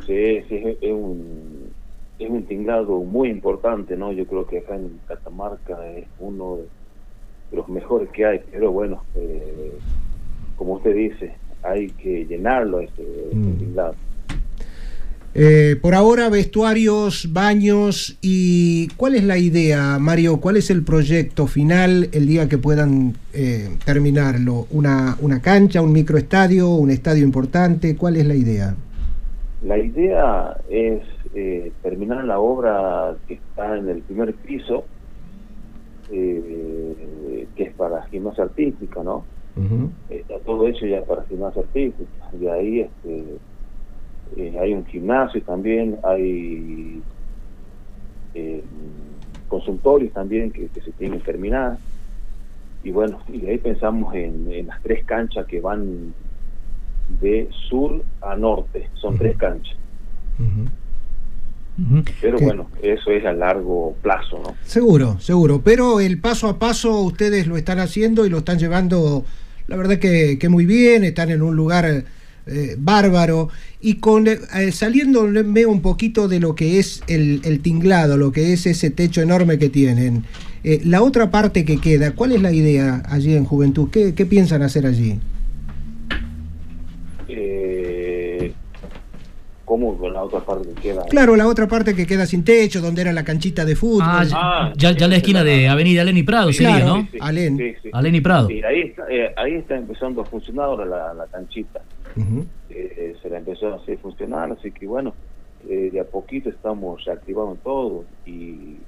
Sí, 0.06 0.42
sí, 0.50 0.56
es, 0.56 0.78
es 0.82 0.92
un 0.92 1.74
es 2.18 2.30
un 2.30 2.44
tinglado 2.46 3.00
muy 3.00 3.30
importante, 3.30 3.98
¿no? 3.98 4.14
Yo 4.14 4.26
creo 4.26 4.48
que 4.48 4.60
acá 4.60 4.76
en 4.76 5.00
Catamarca 5.06 5.86
es 5.98 6.06
uno 6.20 6.60
de 7.52 7.58
los 7.58 7.68
mejores 7.68 8.10
que 8.12 8.26
hay, 8.26 8.40
pero 8.52 8.72
bueno, 8.72 9.04
eh, 9.16 9.74
como 10.56 10.76
usted 10.76 10.96
dice, 10.96 11.34
hay 11.62 11.88
que 11.92 12.26
llenarlo 12.26 12.80
este, 12.80 13.02
este 13.04 13.36
Mm. 13.36 13.58
tinglado. 13.58 13.96
Eh, 15.38 15.76
por 15.82 15.96
ahora, 15.96 16.30
vestuarios, 16.30 17.34
baños 17.34 18.18
y 18.22 18.88
¿cuál 18.96 19.16
es 19.16 19.24
la 19.26 19.38
idea, 19.38 20.00
Mario? 20.00 20.40
¿Cuál 20.40 20.56
es 20.56 20.70
el 20.70 20.86
proyecto 20.86 21.46
final 21.46 22.08
el 22.14 22.26
día 22.26 22.48
que 22.48 22.58
puedan 22.58 23.16
eh, 23.34 23.76
terminarlo? 23.84 24.66
¿Una, 24.72 25.18
¿Una 25.20 25.42
cancha, 25.42 25.82
un 25.82 25.92
microestadio, 25.92 26.70
un 26.70 26.90
estadio 26.90 27.26
importante? 27.26 27.98
¿Cuál 27.98 28.16
es 28.16 28.26
la 28.26 28.36
idea? 28.36 28.76
La 29.62 29.78
idea 29.78 30.56
es 30.70 31.02
eh, 31.34 31.74
terminar 31.84 32.24
la 32.24 32.40
obra 32.40 33.18
que 33.28 33.34
está 33.34 33.78
en 33.78 33.90
el 33.90 34.04
primer 34.04 34.34
piso, 34.36 34.86
eh, 36.14 37.46
que 37.58 37.64
es 37.64 37.74
para 37.74 38.06
gimnasia 38.06 38.46
artística, 38.46 39.04
¿no? 39.04 39.26
está 40.10 40.38
todo 40.40 40.68
hecho 40.68 40.86
ya 40.86 41.02
para 41.04 41.24
gimnasia 41.24 41.62
artística 41.62 42.12
y 42.42 42.48
ahí 42.48 42.80
este 42.82 43.38
eh, 44.38 44.58
hay 44.60 44.74
un 44.74 44.86
gimnasio 44.86 45.42
también 45.44 45.98
hay 46.04 47.02
eh, 48.34 48.64
consultorios 49.48 50.12
también 50.14 50.52
que, 50.52 50.68
que 50.68 50.82
se 50.82 50.92
tienen 50.92 51.20
que 51.20 51.26
terminar. 51.26 51.78
Y 52.84 52.92
bueno 52.92 53.20
y 53.30 53.40
de 53.40 53.52
ahí 53.52 53.58
pensamos 53.58 54.14
en, 54.14 54.52
en 54.52 54.68
las 54.68 54.82
tres 54.84 55.06
canchas 55.06 55.46
que 55.48 55.62
van 55.62 56.14
de 57.22 57.50
sur 57.70 58.04
a 58.22 58.36
norte. 58.36 58.90
Son 58.96 59.18
tres 59.18 59.38
canchas. 59.38 59.78
Pero 62.22 62.38
¿Qué? 62.38 62.46
bueno 62.46 62.70
eso 62.82 63.12
es 63.12 63.26
a 63.26 63.34
largo 63.34 63.96
plazo 64.02 64.40
no 64.44 64.56
Seguro, 64.64 65.20
seguro. 65.20 65.62
Pero 65.64 66.00
el 66.00 66.20
paso 66.20 66.48
a 66.48 66.60
paso 66.60 67.02
ustedes 67.02 67.48
lo 67.48 67.58
están 67.58 67.80
haciendo 67.80 68.26
y 68.26 68.30
lo 68.30 68.40
están 68.40 68.60
llevando, 68.60 69.26
la 69.68 69.76
verdad 69.76 69.98
que, 69.98 70.38
que 70.40 70.50
muy 70.50 70.66
bien, 70.66 71.04
están 71.04 71.32
en 71.32 71.42
un 71.42 71.56
lugar 71.56 72.06
eh, 72.48 72.76
bárbaro. 72.78 73.50
Y 73.82 73.96
con 73.96 74.28
eh, 74.28 74.38
saliéndome 74.72 75.66
un 75.66 75.82
poquito 75.82 76.28
de 76.28 76.40
lo 76.40 76.56
que 76.56 76.80
es 76.80 77.04
el, 77.08 77.42
el 77.44 77.60
tinglado, 77.62 78.18
lo 78.18 78.32
que 78.32 78.54
es 78.54 78.66
ese 78.66 78.90
techo 78.90 79.22
enorme 79.22 79.58
que 79.60 79.70
tienen, 79.70 80.24
eh, 80.64 80.82
la 80.84 81.04
otra 81.04 81.30
parte 81.30 81.64
que 81.66 81.78
queda, 81.80 82.12
¿cuál 82.16 82.32
es 82.32 82.42
la 82.42 82.52
idea 82.52 83.04
allí 83.08 83.36
en 83.36 83.46
Juventud? 83.46 83.90
¿Qué, 83.92 84.16
qué 84.16 84.26
piensan 84.26 84.64
hacer 84.64 84.86
allí? 84.88 85.20
eh, 87.28 88.52
¿Cómo 89.66 89.98
la 90.10 90.22
otra 90.24 90.40
parte 90.42 90.70
que 90.76 90.82
queda? 90.90 91.04
Claro, 91.10 91.36
la 91.36 91.48
otra 91.48 91.68
parte 91.68 91.96
que 91.96 92.06
queda 92.06 92.28
sin 92.28 92.44
techo, 92.44 92.82
donde 92.82 93.02
era 93.02 93.12
la 93.12 93.24
canchita 93.24 93.66
de 93.66 93.76
fútbol. 93.76 94.04
Ah, 94.32 94.72
ya, 94.78 94.92
ya 94.92 95.08
la 95.08 95.16
esquina 95.18 95.44
de 95.44 95.68
Avenida 95.68 96.02
Alén 96.04 96.18
y 96.18 96.24
Prado 96.24 96.54
sería, 96.54 96.76
Claro, 96.78 96.86
¿no? 96.98 97.02
sí. 97.12 97.18
Sí. 97.82 97.90
Alén 97.92 98.16
y 98.16 98.22
Prado. 98.22 98.48
Sí, 98.48 98.62
ahí 98.64 98.82
está, 98.82 99.04
eh, 99.10 99.34
ahí 99.38 99.54
está 99.56 99.76
empezando 99.76 100.22
a 100.22 100.26
funcionar 100.26 100.66
ahora 100.66 100.86
la, 100.86 101.14
la 101.16 101.26
canchita. 101.28 101.82
Eh, 102.70 103.16
se 103.22 103.30
la 103.30 103.38
empezó 103.38 103.68
a 103.68 103.76
hacer 103.76 104.00
funcionar, 104.00 104.52
así 104.52 104.72
que 104.72 104.88
bueno, 104.88 105.16
eh, 105.68 105.90
de 105.92 106.00
a 106.00 106.06
poquito 106.06 106.50
estamos 106.50 107.04
reactivando 107.06 107.58
todo 107.58 108.08
y 108.26 108.82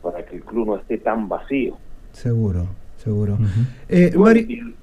para 0.00 0.24
que 0.24 0.36
el 0.36 0.44
club 0.44 0.66
no 0.66 0.76
esté 0.76 0.98
tan 0.98 1.28
vacío. 1.28 1.78
Seguro, 2.12 2.66
seguro. 2.96 3.38
Eh, 3.88 4.10
Y 4.12 4.16
bueno, 4.16 4.40
Mari- 4.40 4.46
y, 4.48 4.58
el- 4.60 4.76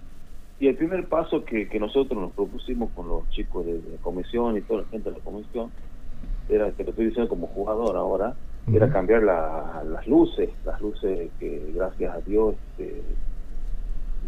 y 0.60 0.68
el 0.68 0.76
primer 0.78 1.08
paso 1.08 1.44
que, 1.44 1.68
que 1.68 1.80
nosotros 1.80 2.20
nos 2.22 2.34
propusimos 2.34 2.92
con 2.94 3.08
los 3.08 3.28
chicos 3.30 3.66
de, 3.66 3.82
de 3.82 3.98
comisión 4.00 4.58
y 4.58 4.62
toda 4.62 4.82
la 4.82 4.88
gente 4.90 5.10
de 5.10 5.16
la 5.18 5.22
comisión, 5.24 5.72
era, 6.48 6.72
te 6.72 6.84
lo 6.84 6.90
estoy 6.92 7.06
diciendo 7.06 7.30
como 7.30 7.48
jugador 7.48 7.96
ahora, 7.96 8.36
era 8.76 8.92
cambiar 8.92 9.24
la- 9.24 9.84
las 9.86 10.06
luces, 10.08 10.50
las 10.64 10.80
luces 10.82 11.32
que 11.40 11.72
gracias 11.74 12.16
a 12.16 12.22
Dios 12.22 12.56
este, 12.78 13.04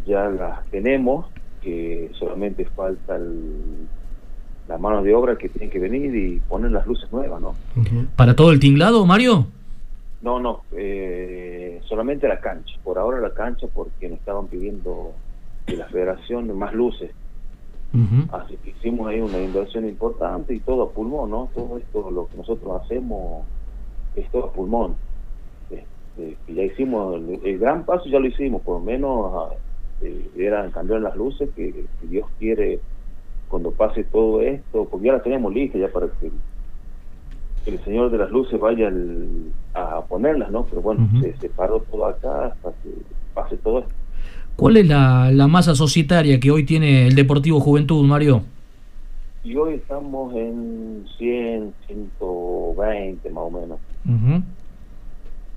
ya 0.05 0.29
las 0.29 0.67
tenemos, 0.69 1.27
que 1.63 2.11
solamente 2.19 2.65
falta 2.65 3.15
el- 3.15 3.87
la 4.67 4.77
mano 4.77 5.01
de 5.03 5.13
obra 5.13 5.37
que 5.37 5.49
tiene 5.49 5.69
que 5.71 5.79
venir 5.79 6.15
y 6.15 6.39
poner 6.39 6.71
las 6.71 6.85
luces 6.87 7.11
nuevas, 7.11 7.41
¿no? 7.41 7.55
¿Para 8.15 8.35
todo 8.35 8.51
el 8.51 8.59
tinglado, 8.59 9.05
Mario? 9.05 9.47
No, 10.21 10.39
no, 10.39 10.61
eh, 10.71 11.81
solamente 11.85 12.27
la 12.27 12.39
cancha. 12.39 12.75
Por 12.83 12.97
ahora 12.97 13.19
la 13.19 13.33
cancha 13.33 13.67
porque 13.73 14.07
nos 14.07 14.19
estaban 14.19 14.47
pidiendo 14.47 15.11
de 15.67 15.75
la 15.77 15.85
federación 15.87 16.57
más 16.57 16.73
luces. 16.73 17.11
Así 18.31 18.57
que 18.63 18.71
hicimos 18.71 19.07
ahí 19.07 19.19
una 19.21 19.39
inversión 19.39 19.87
importante 19.87 20.55
y 20.55 20.59
todo 20.61 20.83
a 20.83 20.91
pulmón, 20.91 21.29
¿no? 21.29 21.49
Todo 21.53 21.77
esto, 21.77 22.09
lo 22.09 22.27
que 22.27 22.37
nosotros 22.37 22.81
hacemos, 22.83 23.45
es 24.15 24.29
todo 24.31 24.45
a 24.45 24.51
pulmón. 24.53 24.95
Este, 25.69 26.37
ya 26.53 26.63
hicimos, 26.63 27.15
el, 27.17 27.39
el 27.43 27.59
gran 27.59 27.85
paso 27.85 28.05
ya 28.09 28.19
lo 28.19 28.27
hicimos, 28.27 28.61
por 28.61 28.79
lo 28.79 28.85
menos 28.85 29.31
ah, 29.35 29.49
eh, 30.03 30.29
era 30.37 30.69
cambiar 30.71 31.01
las 31.01 31.15
luces, 31.15 31.49
que, 31.55 31.85
Dios 32.03 32.25
quiere 32.39 32.79
cuando 33.47 33.71
pase 33.71 34.03
todo 34.03 34.41
esto, 34.41 34.87
porque 34.89 35.07
ya 35.07 35.13
las 35.13 35.23
teníamos 35.23 35.53
listas 35.53 35.79
ya 35.81 35.87
para 35.87 36.07
que 36.19 36.31
el 37.71 37.83
señor 37.85 38.11
de 38.11 38.17
las 38.17 38.29
luces 38.31 38.59
vaya 38.59 38.87
al- 38.87 39.51
a 39.73 40.01
ponerlas, 40.01 40.51
¿no? 40.51 40.65
Pero 40.65 40.81
bueno, 40.81 41.07
se, 41.21 41.35
se 41.37 41.49
paró 41.49 41.79
todo 41.89 42.05
acá 42.05 42.47
hasta 42.47 42.69
que 42.83 42.89
pase 43.33 43.57
todo 43.57 43.79
esto. 43.79 43.91
¿Cuál 44.55 44.77
es 44.77 44.87
la, 44.87 45.31
la 45.31 45.47
masa 45.47 45.73
societaria 45.73 46.39
que 46.39 46.51
hoy 46.51 46.63
tiene 46.63 47.07
el 47.07 47.15
Deportivo 47.15 47.59
Juventud, 47.59 48.05
Mario? 48.05 48.43
Y 49.43 49.55
hoy 49.55 49.75
estamos 49.75 50.33
en 50.35 51.05
100, 51.17 51.73
120 51.87 53.29
más 53.31 53.43
o 53.43 53.49
menos. 53.51 53.79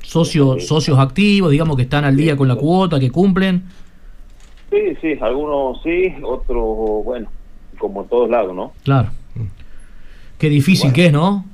Socios, 0.02 0.66
socios 0.66 0.98
activos, 0.98 1.50
digamos 1.50 1.76
que 1.76 1.82
están 1.82 2.04
al 2.04 2.16
día 2.16 2.36
con 2.36 2.46
la 2.48 2.56
cuota, 2.56 2.98
que 3.00 3.10
cumplen. 3.10 3.64
Sí, 4.70 4.96
sí, 5.00 5.18
algunos 5.20 5.80
sí, 5.82 6.14
otros, 6.22 7.04
bueno, 7.04 7.28
como 7.78 8.02
en 8.02 8.08
todos 8.08 8.30
lados, 8.30 8.54
¿no? 8.54 8.72
Claro. 8.84 9.10
Qué 10.38 10.48
difícil 10.48 10.92
que 10.92 11.06
es, 11.06 11.12
¿no? 11.12 11.44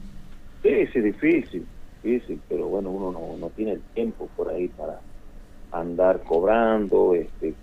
Sí, 0.62 0.86
sí, 0.92 1.00
difícil, 1.00 1.66
difícil, 2.02 2.40
pero 2.48 2.66
bueno, 2.66 2.90
uno 2.90 3.12
no, 3.12 3.36
no 3.38 3.48
tiene 3.50 3.72
el 3.72 3.80
tiempo 3.94 4.28
por 4.36 4.48
ahí 4.48 4.68
para 4.68 5.00
andar 5.72 6.22
cobrando. 6.22 7.14
Este, 7.14 7.54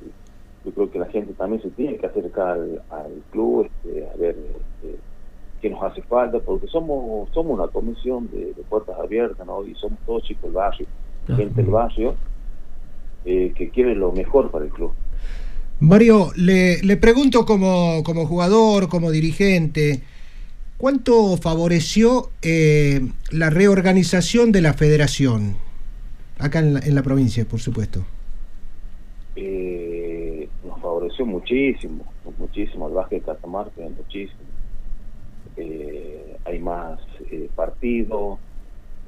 yo 0.66 0.72
creo 0.72 0.92
que 0.92 1.00
la 1.00 1.08
gente 1.08 1.34
también 1.34 1.62
se 1.62 1.70
tiene 1.72 1.98
que 1.98 2.06
acercar 2.06 2.50
al, 2.52 2.82
al 2.90 3.12
club, 3.32 3.66
este, 3.66 4.08
a 4.08 4.16
ver 4.18 4.36
este, 4.38 4.98
qué 5.62 5.70
nos 5.70 5.84
hace 5.84 6.02
falta, 6.04 6.40
porque 6.40 6.68
somos 6.68 7.30
somos 7.32 7.58
una 7.60 7.68
comisión 7.68 8.30
de, 8.32 8.54
de 8.54 8.64
puertas 8.70 8.98
abiertas, 9.00 9.46
¿no? 9.46 9.66
Y 9.66 9.76
somos 9.76 10.00
todos 10.06 10.24
chicos 10.24 10.44
del 10.44 10.54
barrio, 10.54 10.88
gente 11.28 11.62
del 11.62 11.72
barrio, 11.72 12.16
eh, 13.26 13.54
que 13.56 13.70
quiere 13.70 13.96
lo 13.96 14.12
mejor 14.12 14.52
para 14.52 14.66
el 14.66 14.72
club. 14.72 14.92
Mario, 15.82 16.32
le, 16.36 16.82
le 16.84 16.98
pregunto 16.98 17.46
como, 17.46 18.04
como 18.04 18.26
jugador, 18.26 18.90
como 18.90 19.12
dirigente, 19.12 20.02
¿cuánto 20.78 21.38
favoreció 21.38 22.32
eh, 22.42 23.02
la 23.32 23.50
reorganización 23.50 24.52
de 24.52 24.62
la 24.62 24.74
federación? 24.74 25.56
Acá 26.38 26.60
en 26.60 26.74
la, 26.74 26.80
en 26.82 26.96
la 26.96 27.02
provincia, 27.04 27.46
por 27.46 27.60
supuesto. 27.60 28.06
eh, 29.36 30.50
nos 30.66 30.80
favoreció 30.82 31.26
muchísimo, 31.26 32.04
muchísimo, 32.38 32.88
el 32.88 32.94
básquet 32.94 33.20
de 33.20 33.26
Catamarca, 33.26 33.82
muchísimo. 33.98 34.40
Eh, 35.58 36.38
hay 36.46 36.60
más 36.60 37.00
eh, 37.32 37.50
partidos, 37.56 38.40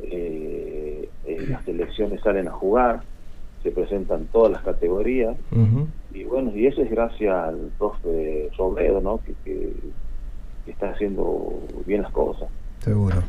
eh, 0.03 1.09
eh, 1.25 1.45
las 1.49 1.63
selecciones 1.65 2.21
salen 2.21 2.47
a 2.47 2.51
jugar, 2.51 3.03
se 3.63 3.71
presentan 3.71 4.25
todas 4.31 4.51
las 4.53 4.63
categorías, 4.63 5.35
y 6.13 6.23
bueno, 6.23 6.51
y 6.55 6.65
eso 6.67 6.81
es 6.81 6.89
gracias 6.91 7.33
al 7.33 7.71
profe 7.77 8.49
Robledo, 8.57 9.01
¿no? 9.01 9.19
Que, 9.25 9.33
que- 9.45 9.73
que 10.65 10.71
está 10.71 10.91
haciendo 10.91 11.59
bien 11.87 12.03
las 12.03 12.11
cosas. 12.11 12.47
Seguro. 12.83 13.23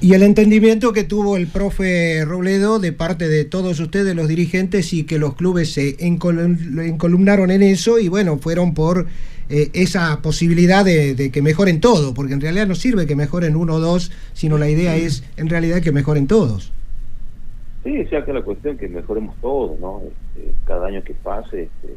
Y 0.00 0.14
el 0.14 0.22
entendimiento 0.22 0.92
que 0.94 1.04
tuvo 1.04 1.36
el 1.36 1.46
profe 1.48 2.24
Robledo 2.24 2.78
de 2.78 2.92
parte 2.92 3.28
de 3.28 3.44
todos 3.44 3.78
ustedes, 3.80 4.14
los 4.16 4.26
dirigentes, 4.28 4.92
y 4.94 5.02
que 5.04 5.18
los 5.18 5.34
clubes 5.34 5.72
se 5.72 5.98
encol- 5.98 6.80
encolumnaron 6.82 7.50
en 7.50 7.62
eso 7.62 7.98
y 7.98 8.08
bueno, 8.08 8.38
fueron 8.38 8.72
por 8.72 9.06
eh, 9.50 9.68
esa 9.74 10.22
posibilidad 10.22 10.82
de, 10.84 11.14
de 11.14 11.30
que 11.30 11.42
mejoren 11.42 11.80
todo, 11.80 12.14
porque 12.14 12.32
en 12.32 12.40
realidad 12.40 12.66
no 12.68 12.74
sirve 12.74 13.06
que 13.06 13.16
mejoren 13.16 13.54
uno 13.56 13.74
o 13.74 13.80
dos, 13.80 14.12
sino 14.32 14.56
la 14.56 14.70
idea 14.70 14.96
es 14.96 15.24
en 15.36 15.48
realidad 15.50 15.82
que 15.82 15.92
mejoren 15.92 16.26
todos. 16.26 16.72
Sí, 17.82 18.04
sea 18.06 18.24
que 18.24 18.32
la 18.32 18.42
cuestión 18.42 18.76
que 18.76 18.88
mejoremos 18.88 19.36
todo, 19.36 19.76
¿no? 19.80 20.02
Este, 20.02 20.54
cada 20.66 20.88
año 20.88 21.02
que 21.02 21.14
pase, 21.14 21.62
este, 21.62 21.96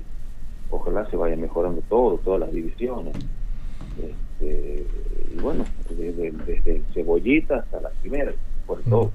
ojalá 0.70 1.10
se 1.10 1.18
vaya 1.18 1.36
mejorando 1.36 1.82
todo, 1.90 2.18
todas 2.20 2.40
las 2.42 2.52
divisiones. 2.52 3.14
Este, 3.98 4.86
y 5.36 5.40
bueno, 5.42 5.66
desde, 5.90 6.32
desde 6.32 6.82
cebollita 6.94 7.58
hasta 7.58 7.82
la 7.82 7.90
primera, 8.02 8.32
por 8.66 8.82
todo. 8.84 9.12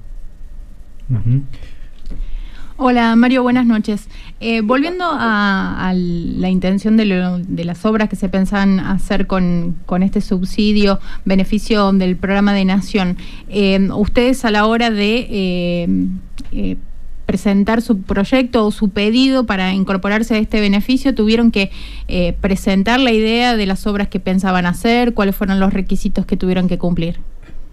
Hola 2.81 3.13
Mario, 3.17 3.43
buenas 3.43 3.65
noches. 3.65 4.07
Eh, 4.39 4.61
volviendo 4.61 5.03
a, 5.05 5.89
a 5.89 5.93
la 5.93 6.49
intención 6.49 6.95
de, 6.95 7.03
lo- 7.03 7.39
de 7.39 7.65
las 7.65 7.85
obras 7.85 8.07
que 8.07 8.15
se 8.15 8.29
pensaban 8.29 8.79
hacer 8.79 9.27
con, 9.27 9.75
con 9.85 10.01
este 10.01 10.21
subsidio, 10.21 10.99
beneficio 11.25 11.91
del 11.91 12.15
programa 12.15 12.53
de 12.53 12.63
Nación, 12.63 13.17
eh, 13.49 13.89
ustedes 13.93 14.45
a 14.45 14.51
la 14.51 14.65
hora 14.65 14.91
de 14.91 15.27
eh, 15.29 15.87
eh, 16.53 16.77
presentar 17.25 17.81
su 17.81 18.01
proyecto 18.01 18.65
o 18.65 18.71
su 18.71 18.89
pedido 18.91 19.45
para 19.45 19.73
incorporarse 19.73 20.35
a 20.35 20.37
este 20.37 20.61
beneficio, 20.61 21.13
tuvieron 21.13 21.51
que 21.51 21.71
eh, 22.07 22.33
presentar 22.39 23.01
la 23.01 23.11
idea 23.11 23.57
de 23.57 23.65
las 23.65 23.85
obras 23.87 24.07
que 24.07 24.21
pensaban 24.21 24.65
hacer, 24.65 25.13
cuáles 25.13 25.35
fueron 25.35 25.59
los 25.59 25.73
requisitos 25.73 26.25
que 26.25 26.37
tuvieron 26.37 26.69
que 26.69 26.77
cumplir. 26.77 27.19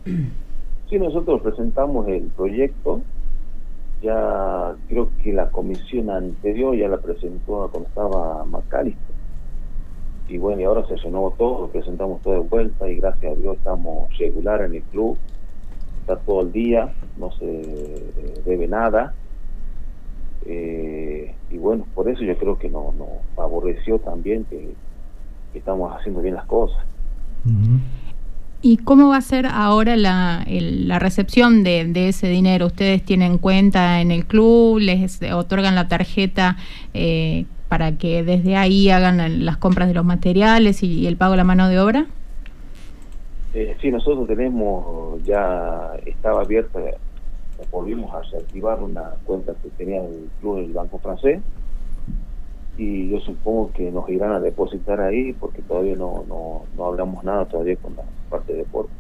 Sí, 0.05 0.99
nosotros 0.99 1.41
presentamos 1.43 2.07
el 2.09 2.25
proyecto, 2.37 3.03
ya 4.07 4.77
creo 4.89 5.11
que 5.23 5.33
la 5.33 5.51
comisión 5.51 6.11
anterior 6.11 6.77
ya 6.77 6.89
la 6.89 6.99
presentó 6.99 7.69
cuando 7.71 7.89
estaba 7.89 8.45
Macalister. 8.45 9.17
Y 10.29 10.39
bueno, 10.39 10.61
y 10.61 10.65
ahora 10.65 10.87
se 10.87 10.97
renovó 10.97 11.33
todo, 11.33 11.61
lo 11.63 11.69
presentamos 11.69 12.23
todo 12.23 12.35
de 12.35 12.41
vuelta 12.41 12.89
y 12.89 12.97
gracias 12.97 13.33
a 13.33 13.41
Dios 13.41 13.57
estamos 13.57 14.17
regular 14.19 14.63
en 14.63 14.75
el 14.75 14.83
club, 14.83 15.17
está 16.01 16.17
todo 16.17 16.43
el 16.43 16.53
día, 16.53 16.93
no 17.17 17.31
se 17.33 18.03
debe 18.45 18.67
nada. 18.69 19.15
Eh, 20.47 21.35
y 21.51 21.59
bueno, 21.59 21.87
por 21.95 22.09
eso 22.09 22.23
yo 22.23 22.37
creo 22.39 22.59
que 22.59 22.69
nos 22.69 22.95
no 22.95 23.07
favoreció 23.35 23.99
también 23.99 24.45
que 24.45 24.73
estamos 25.55 25.93
haciendo 25.97 26.21
bien 26.21 26.35
las 26.35 26.47
cosas. 26.47 26.85
¿Y 28.69 28.79
cómo 28.79 29.11
va 29.11 29.19
a 29.19 29.21
ser 29.21 29.47
ahora 29.47 29.95
la, 29.95 30.43
el- 30.45 30.89
la 30.89 30.99
recepción 30.99 31.63
de, 31.63 31.85
de 31.85 32.09
ese 32.09 32.27
dinero? 32.27 32.67
¿Ustedes 32.67 33.01
tienen 33.01 33.39
cuenta 33.39 34.01
en 34.01 34.11
el 34.11 34.27
club? 34.27 34.81
¿Les 34.81 35.23
otorgan 35.33 35.77
la 35.77 35.87
tarjeta 35.87 36.57
eh, 36.93 37.45
para 37.69 37.93
que 37.93 38.25
desde 38.25 38.57
ahí 38.57 38.91
hagan 38.91 39.45
las 39.45 39.57
compras 39.57 39.87
de 39.87 39.95
los 39.95 40.05
materiales 40.05 40.83
y, 40.83 41.07
el 41.07 41.17
pago 41.17 41.31
de 41.35 41.37
la 41.37 41.45
mano 41.45 41.69
de 41.69 41.79
obra? 41.79 42.07
Eh, 43.55 43.77
sí, 43.81 43.93
nosotros 43.93 44.27
tenemos, 44.27 45.23
ya 45.23 45.93
estaba 46.05 46.41
abierta, 46.41 46.81
volvimos 47.71 48.13
a 48.17 48.23
reactivar 48.33 48.83
una 48.83 49.11
cuenta 49.27 49.55
que 49.63 49.69
tenía 49.79 50.03
el 50.03 50.29
club 50.41 50.57
del 50.57 50.73
Banco 50.73 50.99
Francés 50.99 51.39
y 52.79 53.09
yo 53.11 53.21
supongo 53.21 53.73
que 53.73 53.91
nos 53.91 54.09
irán 54.11 54.33
a 54.33 54.41
depositar 54.41 55.01
ahí 55.01 55.33
porque 55.33 55.63
todavía 55.63 55.95
no, 55.97 56.25
no, 56.29 56.65
no 56.77 56.87
hablamos 56.87 57.25
nada 57.25 57.45
todavía 57.47 57.77
con 57.77 57.95
la 57.97 58.03
parte 58.29 58.53
de 58.53 58.59
deporte 58.61 58.93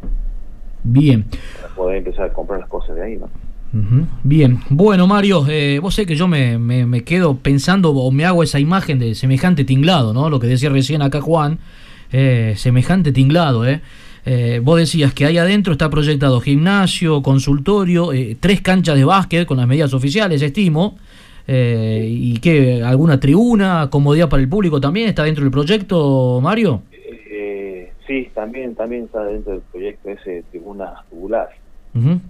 Bien. 0.82 1.24
para 1.60 1.74
poder 1.74 1.96
empezar 1.98 2.26
a 2.26 2.32
comprar 2.32 2.60
las 2.60 2.68
cosas 2.68 2.96
de 2.96 3.02
ahí, 3.04 3.16
¿no? 3.16 3.28
Bien, 4.22 4.60
bueno 4.70 5.06
Mario, 5.06 5.44
eh, 5.50 5.78
vos 5.82 5.94
sé 5.94 6.06
que 6.06 6.14
yo 6.14 6.26
me, 6.28 6.56
me- 6.56 6.86
me 6.86 7.02
quedo 7.04 7.36
pensando 7.36 7.90
o 7.90 8.10
me 8.10 8.24
hago 8.24 8.42
esa 8.42 8.58
imagen 8.58 8.98
de 8.98 9.14
semejante 9.14 9.64
tinglado, 9.64 10.14
¿no? 10.14 10.30
Lo 10.30 10.40
que 10.40 10.46
decía 10.46 10.70
recién 10.70 11.02
acá 11.02 11.20
Juan, 11.20 11.58
eh, 12.10 12.54
semejante 12.56 13.12
tinglado, 13.12 13.66
¿eh? 13.66 13.82
Eh, 14.24 14.60
vos 14.64 14.78
decías 14.78 15.12
que 15.12 15.26
ahí 15.26 15.36
adentro 15.36 15.72
está 15.72 15.90
proyectado 15.90 16.40
gimnasio, 16.40 17.22
consultorio, 17.22 18.12
eh, 18.14 18.36
tres 18.40 18.62
canchas 18.62 18.96
de 18.96 19.04
básquet 19.04 19.46
con 19.46 19.58
las 19.58 19.66
medidas 19.68 19.92
oficiales, 19.92 20.40
estimo. 20.40 20.96
Eh, 21.48 22.06
¿Y 22.10 22.38
qué? 22.38 22.82
¿Alguna 22.82 23.20
tribuna? 23.20 23.88
¿Comodidad 23.90 24.28
para 24.28 24.42
el 24.42 24.48
público 24.48 24.80
también? 24.80 25.08
¿Está 25.08 25.22
dentro 25.24 25.44
del 25.44 25.52
proyecto, 25.52 26.40
Mario? 26.42 26.82
Eh, 26.92 27.92
sí, 28.06 28.28
también, 28.34 28.74
también 28.74 29.04
está 29.04 29.24
dentro 29.24 29.52
del 29.52 29.62
proyecto 29.62 30.10
ese 30.10 30.42
tribunas 30.50 30.98
tubulares. 31.08 31.56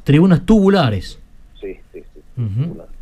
Tribunas 0.05 0.45
tubulares. 0.47 1.19
Sí, 1.61 1.77
sí, 1.93 2.03
sí. 2.15 2.21
Ujú. 2.41 2.65
tubulares. 2.69 2.93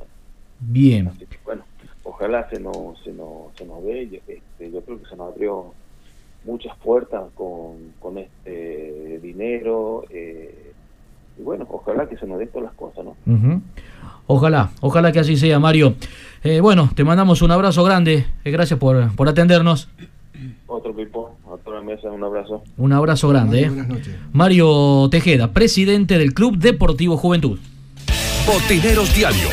Bien. 0.60 1.08
Así 1.08 1.26
que, 1.26 1.36
bueno, 1.44 1.62
ojalá 2.04 2.48
se 2.48 2.58
nos, 2.60 3.02
se 3.02 3.12
nos, 3.12 3.54
se 3.56 3.66
nos 3.66 3.84
ve. 3.84 4.08
Yo, 4.08 4.18
este, 4.26 4.70
yo 4.72 4.80
creo 4.82 4.98
que 5.00 5.06
se 5.08 5.16
nos 5.16 5.32
abrió 5.32 5.74
muchas 6.44 6.76
puertas 6.78 7.24
con, 7.34 7.92
con 7.98 8.18
este 8.18 9.18
dinero. 9.20 10.04
eh, 10.10 10.72
y 11.38 11.42
bueno, 11.42 11.66
ojalá 11.68 12.08
que 12.08 12.16
se 12.16 12.26
nos 12.26 12.38
den 12.38 12.48
todas 12.48 12.66
las 12.66 12.74
cosas, 12.74 13.04
¿no? 13.04 13.16
Ujú. 13.26 13.60
Ojalá, 14.26 14.70
ojalá 14.80 15.12
que 15.12 15.20
así 15.20 15.36
sea, 15.36 15.58
Mario. 15.58 15.94
Eh, 16.42 16.60
bueno, 16.60 16.90
te 16.94 17.04
mandamos 17.04 17.42
un 17.42 17.50
abrazo 17.50 17.84
grande. 17.84 18.26
eh, 18.44 18.50
gracias 18.50 18.78
por, 18.78 19.14
por 19.14 19.28
atendernos. 19.28 19.88
Otro 20.66 20.94
pipo, 20.94 21.36
a 21.46 21.56
toda 21.62 21.78
la 21.78 21.84
mesa, 21.84 22.08
un 22.10 22.24
abrazo. 22.24 22.62
Un 22.76 22.92
abrazo 22.92 23.28
grande. 23.28 23.62
eh. 23.62 23.68
Buenas 23.68 23.88
noches. 23.88 24.14
Mario 24.32 25.08
Tejeda, 25.10 25.52
presidente 25.52 26.18
del 26.18 26.32
Club 26.34 26.56
Deportivo 26.58 27.16
Juventud. 27.16 27.58
Botineros 28.46 29.14
Diario. 29.14 29.48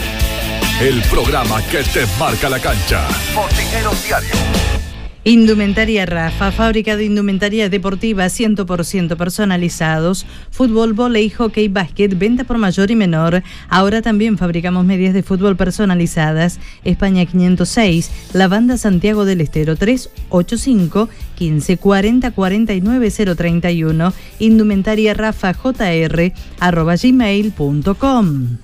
El 0.81 1.01
programa 1.03 1.61
que 1.69 1.83
te 1.83 2.05
marca 2.19 2.49
la 2.49 2.59
cancha. 2.59 3.07
Botineros 3.35 4.03
Diario. 4.05 4.80
Indumentaria 5.23 6.07
Rafa, 6.07 6.51
fábrica 6.51 6.97
de 6.97 7.05
indumentaria 7.05 7.69
deportiva 7.69 8.25
100% 8.25 9.15
personalizados, 9.15 10.25
fútbol, 10.49 10.93
volei, 10.93 11.29
hockey, 11.29 11.67
básquet, 11.67 12.17
venta 12.17 12.43
por 12.43 12.57
mayor 12.57 12.89
y 12.89 12.95
menor. 12.95 13.43
Ahora 13.69 14.01
también 14.01 14.39
fabricamos 14.39 14.83
medias 14.83 15.13
de 15.13 15.21
fútbol 15.21 15.55
personalizadas. 15.55 16.59
España 16.83 17.23
506, 17.27 18.09
La 18.33 18.47
Banda 18.47 18.77
Santiago 18.77 19.23
del 19.23 19.41
Estero 19.41 19.75
385 19.75 21.07
1540 21.39 22.31
49 22.31 23.11
031, 23.35 24.13
indumentaria 24.39 25.13
Rafa 25.13 25.53
JR 25.53 26.33
arroba 26.59 26.95
gmail.com. 26.95 28.57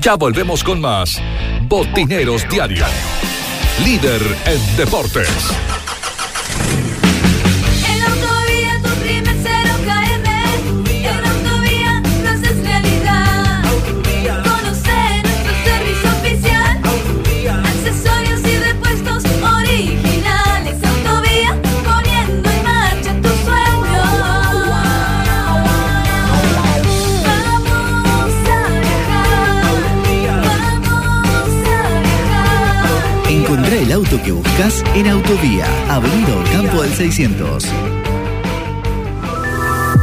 Ya 0.00 0.14
volvemos 0.14 0.62
con 0.62 0.80
más 0.80 1.20
Botineros 1.68 2.46
Diario. 2.48 2.84
Líder 3.84 4.22
en 4.46 4.76
deportes. 4.76 5.28
Auto 33.94 34.20
que 34.24 34.32
buscas 34.32 34.82
en 34.96 35.06
Autovía, 35.06 35.66
Avenida 35.88 36.34
Campo 36.52 36.82
del 36.82 36.92
600. 36.92 37.64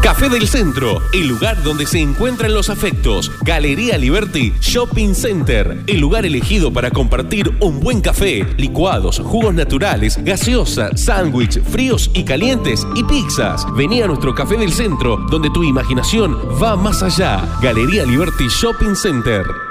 Café 0.02 0.30
del 0.30 0.48
Centro, 0.48 1.02
el 1.14 1.28
lugar 1.28 1.62
donde 1.62 1.86
se 1.86 2.00
encuentran 2.00 2.54
los 2.54 2.70
afectos. 2.70 3.30
Galería 3.42 3.98
Liberty 3.98 4.54
Shopping 4.62 5.14
Center, 5.14 5.84
el 5.88 6.00
lugar 6.00 6.26
elegido 6.26 6.72
para 6.72 6.90
compartir 6.90 7.52
un 7.60 7.82
buen 7.82 8.00
café, 8.00 8.46
licuados, 8.58 9.20
jugos 9.20 9.54
naturales, 9.54 10.18
gaseosa, 10.24 10.96
sándwich, 10.96 11.62
fríos 11.62 12.10
y 12.14 12.24
calientes 12.24 12.88
y 12.96 13.04
pizzas. 13.04 13.66
Vení 13.76 14.02
a 14.02 14.08
nuestro 14.08 14.34
Café 14.34 14.56
del 14.56 14.72
Centro, 14.72 15.18
donde 15.30 15.50
tu 15.50 15.64
imaginación 15.64 16.38
va 16.62 16.78
más 16.78 17.04
allá. 17.04 17.44
Galería 17.62 18.06
Liberty 18.06 18.48
Shopping 18.48 18.96
Center. 18.96 19.71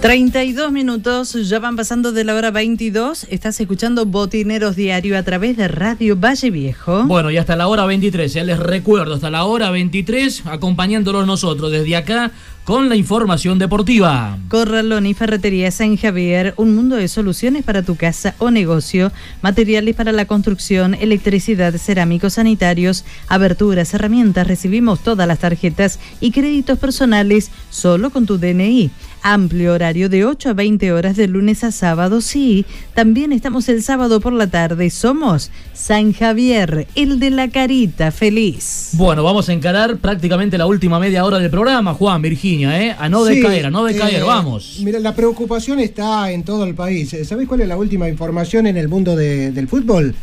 Treinta 0.00 0.44
y 0.44 0.52
dos 0.52 0.70
minutos, 0.70 1.32
ya 1.48 1.58
van 1.58 1.74
pasando 1.74 2.12
de 2.12 2.22
la 2.22 2.36
hora 2.36 2.52
22. 2.52 3.26
Estás 3.30 3.58
escuchando 3.58 4.06
Botineros 4.06 4.76
Diario 4.76 5.18
a 5.18 5.24
través 5.24 5.56
de 5.56 5.66
Radio 5.66 6.14
Valle 6.14 6.52
Viejo. 6.52 7.02
Bueno, 7.02 7.32
y 7.32 7.36
hasta 7.36 7.56
la 7.56 7.66
hora 7.66 7.84
23, 7.84 8.32
ya 8.32 8.44
les 8.44 8.60
recuerdo, 8.60 9.14
hasta 9.14 9.28
la 9.28 9.44
hora 9.44 9.72
23, 9.72 10.46
acompañándolos 10.46 11.26
nosotros 11.26 11.72
desde 11.72 11.96
acá 11.96 12.30
con 12.62 12.88
la 12.88 12.94
información 12.94 13.58
deportiva. 13.58 14.38
Corralón 14.48 15.06
y 15.06 15.14
Ferretería 15.14 15.70
San 15.72 15.96
Javier, 15.96 16.54
un 16.58 16.76
mundo 16.76 16.94
de 16.94 17.08
soluciones 17.08 17.64
para 17.64 17.82
tu 17.82 17.96
casa 17.96 18.36
o 18.38 18.52
negocio, 18.52 19.10
materiales 19.42 19.96
para 19.96 20.12
la 20.12 20.26
construcción, 20.26 20.94
electricidad, 20.94 21.74
cerámicos 21.74 22.34
sanitarios, 22.34 23.04
aberturas, 23.26 23.94
herramientas, 23.94 24.46
recibimos 24.46 25.00
todas 25.00 25.26
las 25.26 25.40
tarjetas 25.40 25.98
y 26.20 26.30
créditos 26.30 26.78
personales 26.78 27.50
solo 27.70 28.10
con 28.10 28.26
tu 28.26 28.38
DNI. 28.38 28.90
Amplio 29.32 29.74
horario 29.74 30.08
de 30.08 30.24
8 30.24 30.48
a 30.48 30.52
20 30.54 30.90
horas 30.90 31.14
de 31.16 31.28
lunes 31.28 31.62
a 31.62 31.70
sábado, 31.70 32.22
sí. 32.22 32.64
También 32.94 33.30
estamos 33.32 33.68
el 33.68 33.82
sábado 33.82 34.20
por 34.20 34.32
la 34.32 34.46
tarde. 34.46 34.88
Somos 34.88 35.50
San 35.74 36.14
Javier, 36.14 36.86
el 36.94 37.20
de 37.20 37.28
la 37.28 37.48
carita 37.50 38.10
feliz. 38.10 38.92
Bueno, 38.94 39.22
vamos 39.22 39.46
a 39.50 39.52
encarar 39.52 39.98
prácticamente 39.98 40.56
la 40.56 40.64
última 40.64 40.98
media 40.98 41.26
hora 41.26 41.38
del 41.38 41.50
programa, 41.50 41.92
Juan, 41.92 42.22
Virginia, 42.22 42.82
¿eh? 42.82 42.96
A 42.98 43.10
no 43.10 43.26
Sí, 43.26 43.34
decaer, 43.36 43.66
a 43.66 43.70
no 43.70 43.84
decaer, 43.84 44.20
eh, 44.22 44.24
vamos. 44.24 44.78
Mira, 44.82 44.98
la 44.98 45.14
preocupación 45.14 45.78
está 45.78 46.32
en 46.32 46.42
todo 46.42 46.64
el 46.64 46.74
país. 46.74 47.12
Eh, 47.12 47.26
¿Sabés 47.26 47.46
cuál 47.46 47.60
es 47.60 47.68
la 47.68 47.76
última 47.76 48.08
información 48.08 48.66
en 48.66 48.78
el 48.78 48.88
mundo 48.88 49.14
de- 49.14 49.52
del 49.52 49.68
fútbol? 49.68 50.14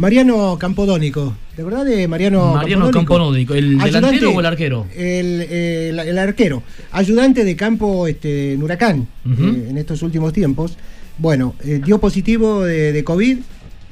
Mariano 0.00 0.56
Campodónico. 0.58 1.34
¿De 1.56 1.62
verdad 1.62 1.84
de 1.84 2.08
Mariano, 2.08 2.54
Mariano 2.54 2.90
Campodónico, 2.90 3.52
¿el 3.54 3.76
delantero 3.78 4.30
o 4.30 4.40
el 4.40 4.46
arquero? 4.46 4.86
El, 4.96 5.42
el- 5.42 5.98
el 5.98 6.18
arquero. 6.18 6.62
Ayudante 6.90 7.44
de 7.44 7.54
campo 7.54 8.06
este, 8.06 8.54
en 8.54 8.62
Huracán 8.62 9.06
eh, 9.26 9.66
en 9.68 9.76
estos 9.76 10.02
últimos 10.02 10.32
tiempos. 10.32 10.78
Bueno, 11.18 11.54
eh, 11.62 11.82
dio 11.84 12.00
positivo 12.00 12.62
de, 12.64 12.92
de 12.92 13.04
COVID. 13.04 13.38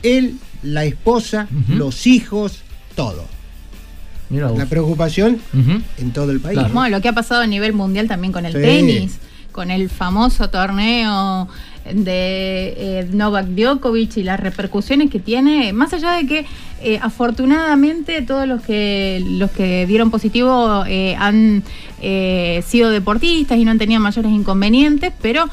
Él, 0.03 0.37
la 0.63 0.85
esposa, 0.87 1.47
los 1.69 2.07
hijos, 2.07 2.63
todo. 2.95 3.27
Mira 4.31 4.47
vos. 4.49 4.59
La 4.59 4.65
preocupación 4.65 5.39
en 5.99 6.11
todo 6.15 6.31
el 6.33 6.41
país. 6.41 6.59
Bueno, 6.73 6.89
lo 6.97 7.03
que 7.03 7.09
ha 7.09 7.13
pasado 7.13 7.43
a 7.43 7.47
nivel 7.47 7.75
mundial 7.75 8.09
también 8.09 8.33
con 8.33 8.47
el 8.47 8.55
Sí. 8.55 8.61
tenis, 8.61 9.19
con 9.53 9.71
el 9.71 9.91
famoso 9.91 10.49
torneo 10.49 11.49
de 11.93 12.75
eh, 12.77 13.09
Novak 13.13 13.47
Djokovic 13.47 14.17
y 14.19 14.23
las 14.23 14.41
repercusiones 14.41 15.11
que 15.11 15.19
tiene, 15.19 15.73
más 15.73 15.93
allá 15.93 16.13
de 16.13 16.27
que 16.27 16.47
eh, 16.83 16.99
afortunadamente 17.03 18.23
todos 18.23 18.47
los 18.47 18.63
que 18.63 19.23
los 19.25 19.51
que 19.51 19.87
dieron 19.87 20.11
positivo 20.11 20.85
eh, 20.87 21.17
han 21.19 21.65
sido 22.63 22.91
deportistas 22.91 23.59
y 23.59 23.65
no 23.65 23.73
han 23.73 23.79
tenido 23.79 24.01
mayores 24.01 24.31
inconvenientes, 24.31 25.13
pero 25.21 25.47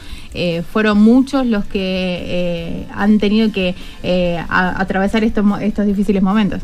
fueron 0.71 1.01
muchos 1.01 1.47
los 1.47 1.65
que 1.65 2.85
han 2.93 3.17
tenido 3.17 3.51
que 3.51 3.73
atravesar 4.47 5.23
estos, 5.23 5.43
estos 5.61 5.87
difíciles 5.87 6.21
momentos. 6.21 6.61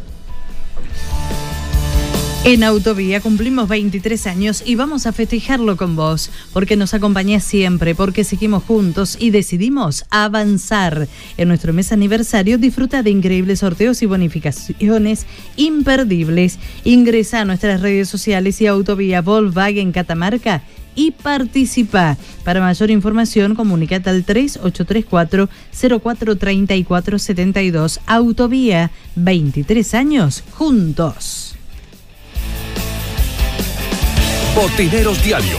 En 2.43 2.63
Autovía 2.63 3.21
cumplimos 3.21 3.69
23 3.69 4.25
años 4.25 4.63
y 4.65 4.73
vamos 4.73 5.05
a 5.05 5.13
festejarlo 5.13 5.77
con 5.77 5.95
vos, 5.95 6.31
porque 6.53 6.75
nos 6.75 6.95
acompañás 6.95 7.43
siempre, 7.43 7.93
porque 7.93 8.23
seguimos 8.23 8.63
juntos 8.63 9.15
y 9.19 9.29
decidimos 9.29 10.05
avanzar. 10.09 11.07
En 11.37 11.49
nuestro 11.49 11.71
mes 11.71 11.91
aniversario 11.91 12.57
disfruta 12.57 13.03
de 13.03 13.11
increíbles 13.11 13.59
sorteos 13.59 14.01
y 14.01 14.07
bonificaciones 14.07 15.27
imperdibles. 15.55 16.57
Ingresa 16.83 17.41
a 17.41 17.45
nuestras 17.45 17.79
redes 17.79 18.09
sociales 18.09 18.59
y 18.59 18.65
Autovía 18.65 19.21
Volkswagen 19.21 19.91
Catamarca 19.91 20.63
y 20.95 21.11
participa. 21.11 22.17
Para 22.43 22.59
mayor 22.59 22.89
información, 22.89 23.53
comunicate 23.53 24.09
al 24.09 24.23
3834 24.23 25.47
043472 25.79 27.99
Autovía, 28.07 28.89
23 29.15 29.93
años 29.93 30.43
juntos. 30.49 31.50
Botineros 34.55 35.23
Diario, 35.23 35.57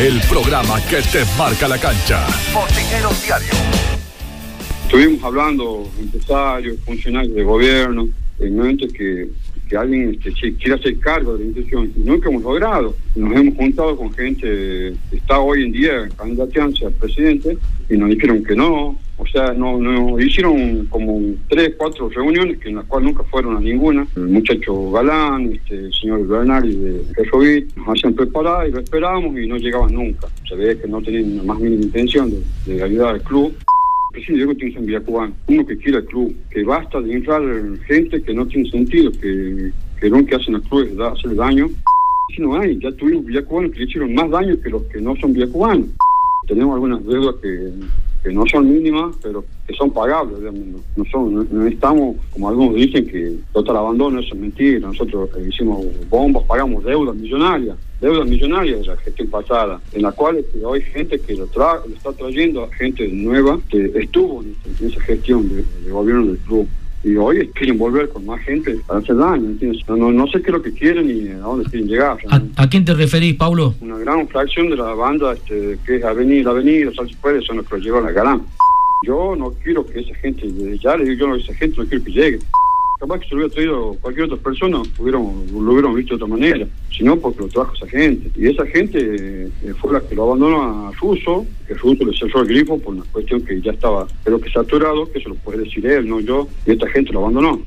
el 0.00 0.18
programa 0.30 0.80
que 0.88 0.96
te 1.02 1.26
marca 1.36 1.68
la 1.68 1.76
cancha. 1.76 2.26
Botineros 2.54 3.22
Diario. 3.22 3.48
Estuvimos 4.84 5.22
hablando, 5.22 5.90
empresarios, 6.00 6.78
funcionarios 6.86 7.34
de 7.34 7.44
gobierno, 7.44 8.08
en 8.38 8.56
momentos 8.56 8.90
que, 8.94 9.28
que 9.68 9.76
alguien 9.76 10.18
este, 10.24 10.54
quiera 10.54 10.76
hacer 10.76 10.98
cargo 10.98 11.34
de 11.34 11.40
la 11.40 11.50
institución. 11.50 11.92
Y 11.96 12.00
nunca 12.00 12.30
hemos 12.30 12.42
logrado. 12.42 12.96
Nos 13.14 13.36
hemos 13.36 13.54
juntado 13.54 13.94
con 13.94 14.10
gente 14.14 14.94
que 15.10 15.16
está 15.16 15.38
hoy 15.40 15.64
en 15.64 15.72
día 15.72 16.08
candidateándose 16.16 16.86
a 16.86 16.90
presidente 16.90 17.58
y 17.90 17.96
nos 17.98 18.08
dijeron 18.08 18.42
que 18.42 18.56
no. 18.56 18.98
O 19.20 19.26
sea, 19.26 19.52
no, 19.52 19.78
no 19.78 20.18
hicieron 20.20 20.86
como 20.86 21.20
tres, 21.48 21.74
cuatro 21.76 22.08
reuniones 22.08 22.58
que 22.58 22.68
en 22.68 22.76
las 22.76 22.84
cuales 22.84 23.08
nunca 23.08 23.24
fueron 23.24 23.56
a 23.56 23.60
ninguna. 23.60 24.06
El 24.16 24.28
muchacho 24.28 24.92
Galán, 24.92 25.52
este, 25.52 25.74
el 25.74 25.92
señor 25.92 26.26
Bernardi 26.26 26.74
de 26.76 27.02
Ferrovit, 27.14 27.76
nos 27.76 27.88
hacían 27.88 28.14
preparar 28.14 28.68
y 28.68 28.72
lo 28.72 28.78
esperábamos 28.78 29.36
y 29.36 29.46
no 29.48 29.56
llegaban 29.56 29.92
nunca. 29.92 30.28
Se 30.48 30.54
ve 30.54 30.78
que 30.78 30.86
no 30.86 31.02
tenían 31.02 31.36
la 31.38 31.42
más 31.42 31.58
mínima 31.58 31.82
intención 31.82 32.30
de, 32.30 32.74
de 32.74 32.82
ayudar 32.82 33.14
al 33.14 33.22
club. 33.22 33.52
Presidente 34.12 34.36
Diego 34.44 34.54
tiene 34.54 34.76
en 34.76 34.86
Villa 34.86 35.00
Cubán, 35.00 35.34
uno 35.48 35.66
que 35.66 35.76
quiera 35.76 35.98
el 35.98 36.06
club, 36.06 36.34
que 36.50 36.62
basta 36.64 37.00
de 37.00 37.12
entrar 37.12 37.42
gente 37.86 38.22
que 38.22 38.32
no 38.32 38.46
tiene 38.46 38.70
sentido, 38.70 39.12
que, 39.12 39.70
que 40.00 40.08
lo 40.08 40.24
que 40.24 40.36
hacen 40.36 40.54
al 40.54 40.62
club 40.62 40.86
es 40.86 40.96
da- 40.96 41.12
hacerle 41.12 41.34
daño. 41.36 41.68
Si 42.34 42.40
no 42.40 42.56
hay, 42.58 42.78
ya 42.78 42.90
tuvimos 42.92 43.24
villacubanos 43.26 43.72
que 43.72 43.80
le 43.80 43.84
hicieron 43.84 44.14
más 44.14 44.30
daño 44.30 44.58
que 44.62 44.70
los 44.70 44.82
que 44.84 45.00
no 45.00 45.14
son 45.16 45.32
villacubanos. 45.32 45.88
Tenemos 46.46 46.74
algunas 46.74 47.04
deudas 47.04 47.34
que, 47.42 47.70
que 48.22 48.32
no 48.32 48.44
son 48.46 48.72
mínimas, 48.72 49.16
pero 49.22 49.44
que 49.66 49.74
son 49.74 49.90
pagables, 49.90 50.38
digamos, 50.38 50.82
no, 50.96 51.44
no 51.50 51.66
estamos, 51.66 52.16
como 52.30 52.48
algunos 52.48 52.74
dicen, 52.74 53.06
que 53.06 53.36
total 53.52 53.76
abandono, 53.76 54.20
eso 54.20 54.34
es 54.34 54.40
mentira. 54.40 54.88
Nosotros 54.88 55.30
eh, 55.36 55.46
hicimos 55.48 55.86
bombas, 56.08 56.44
pagamos 56.44 56.84
deudas 56.84 57.14
millonarias, 57.14 57.76
deudas 58.00 58.28
millonarias 58.28 58.80
de 58.80 58.86
la 58.86 58.96
gestión 58.96 59.28
pasada, 59.28 59.80
en 59.92 60.02
la 60.02 60.12
cual 60.12 60.38
este, 60.38 60.58
hay 60.64 60.80
gente 60.82 61.18
que 61.20 61.34
lo, 61.34 61.46
tra 61.46 61.80
lo 61.86 61.94
está 61.94 62.12
trayendo, 62.12 62.68
gente 62.76 63.08
nueva 63.08 63.60
que 63.68 63.92
estuvo 63.94 64.42
en 64.42 64.56
esa 64.86 65.00
gestión 65.00 65.48
de, 65.48 65.64
de 65.84 65.90
gobierno 65.90 66.26
del 66.26 66.38
club. 66.38 66.68
Y 67.04 67.14
hoy 67.16 67.48
quieren 67.54 67.78
volver 67.78 68.08
con 68.08 68.26
más 68.26 68.40
gente 68.42 68.76
para 68.86 68.98
hacer 68.98 69.16
daño, 69.16 69.46
¿entiendes? 69.46 69.82
No, 69.88 69.96
no, 69.96 70.10
no 70.10 70.26
sé 70.26 70.40
qué 70.42 70.48
es 70.48 70.52
lo 70.52 70.62
que 70.62 70.72
quieren 70.72 71.06
ni 71.06 71.28
a 71.28 71.38
dónde 71.38 71.68
quieren 71.70 71.88
llegar. 71.88 72.18
¿A, 72.28 72.42
a 72.62 72.68
quién 72.68 72.84
te 72.84 72.92
referís, 72.94 73.36
Pablo? 73.36 73.74
Una 73.80 73.98
gran 73.98 74.26
fracción 74.28 74.68
de 74.68 74.76
la 74.76 74.94
banda 74.94 75.32
este, 75.32 75.78
que 75.86 75.96
es 75.96 76.04
Avenida, 76.04 76.50
Avenida, 76.50 76.92
Salsi 76.94 77.14
Pérez, 77.22 77.44
son 77.44 77.58
los 77.58 77.68
que 77.68 77.76
lo 77.76 77.82
llevan 77.82 78.06
a 78.06 78.10
Galán. 78.10 78.42
Yo 79.06 79.36
no 79.36 79.52
quiero 79.62 79.86
que 79.86 80.00
esa 80.00 80.14
gente, 80.16 80.48
ya 80.82 80.96
digo 80.96 81.12
yo 81.12 81.34
a 81.34 81.38
esa 81.38 81.54
gente, 81.54 81.76
no 81.78 81.86
quiero 81.86 82.04
que 82.04 82.10
llegue. 82.10 82.38
Capaz 82.98 83.20
que 83.20 83.28
se 83.28 83.34
lo 83.34 83.40
hubiera 83.42 83.54
traído 83.54 83.96
cualquier 84.00 84.26
otra 84.26 84.38
persona, 84.38 84.82
hubiéramos, 84.98 85.50
lo 85.52 85.72
hubiéramos 85.72 85.96
visto 85.96 86.16
de 86.16 86.24
otra 86.24 86.36
manera, 86.36 86.66
sino 86.90 87.16
porque 87.16 87.40
lo 87.40 87.48
trajo 87.48 87.72
esa 87.74 87.86
gente. 87.86 88.30
Y 88.34 88.48
esa 88.48 88.66
gente 88.66 88.98
eh, 89.00 89.74
fue 89.80 89.92
la 89.92 90.00
que 90.00 90.16
lo 90.16 90.24
abandonó 90.24 90.88
a 90.88 90.92
Russo, 91.00 91.46
que 91.68 91.74
Russo 91.74 92.04
le 92.04 92.16
cerró 92.16 92.42
el 92.42 92.48
grifo 92.48 92.78
por 92.78 92.94
una 92.94 93.04
cuestión 93.12 93.40
que 93.42 93.60
ya 93.60 93.70
estaba, 93.70 94.08
creo 94.24 94.40
que 94.40 94.50
saturado, 94.50 95.10
que 95.12 95.20
eso 95.20 95.28
lo 95.28 95.36
puede 95.36 95.64
decir 95.64 95.86
él, 95.86 96.08
no 96.08 96.18
yo, 96.18 96.48
y 96.66 96.72
esta 96.72 96.88
gente 96.88 97.12
lo 97.12 97.20
abandonó. 97.20 97.60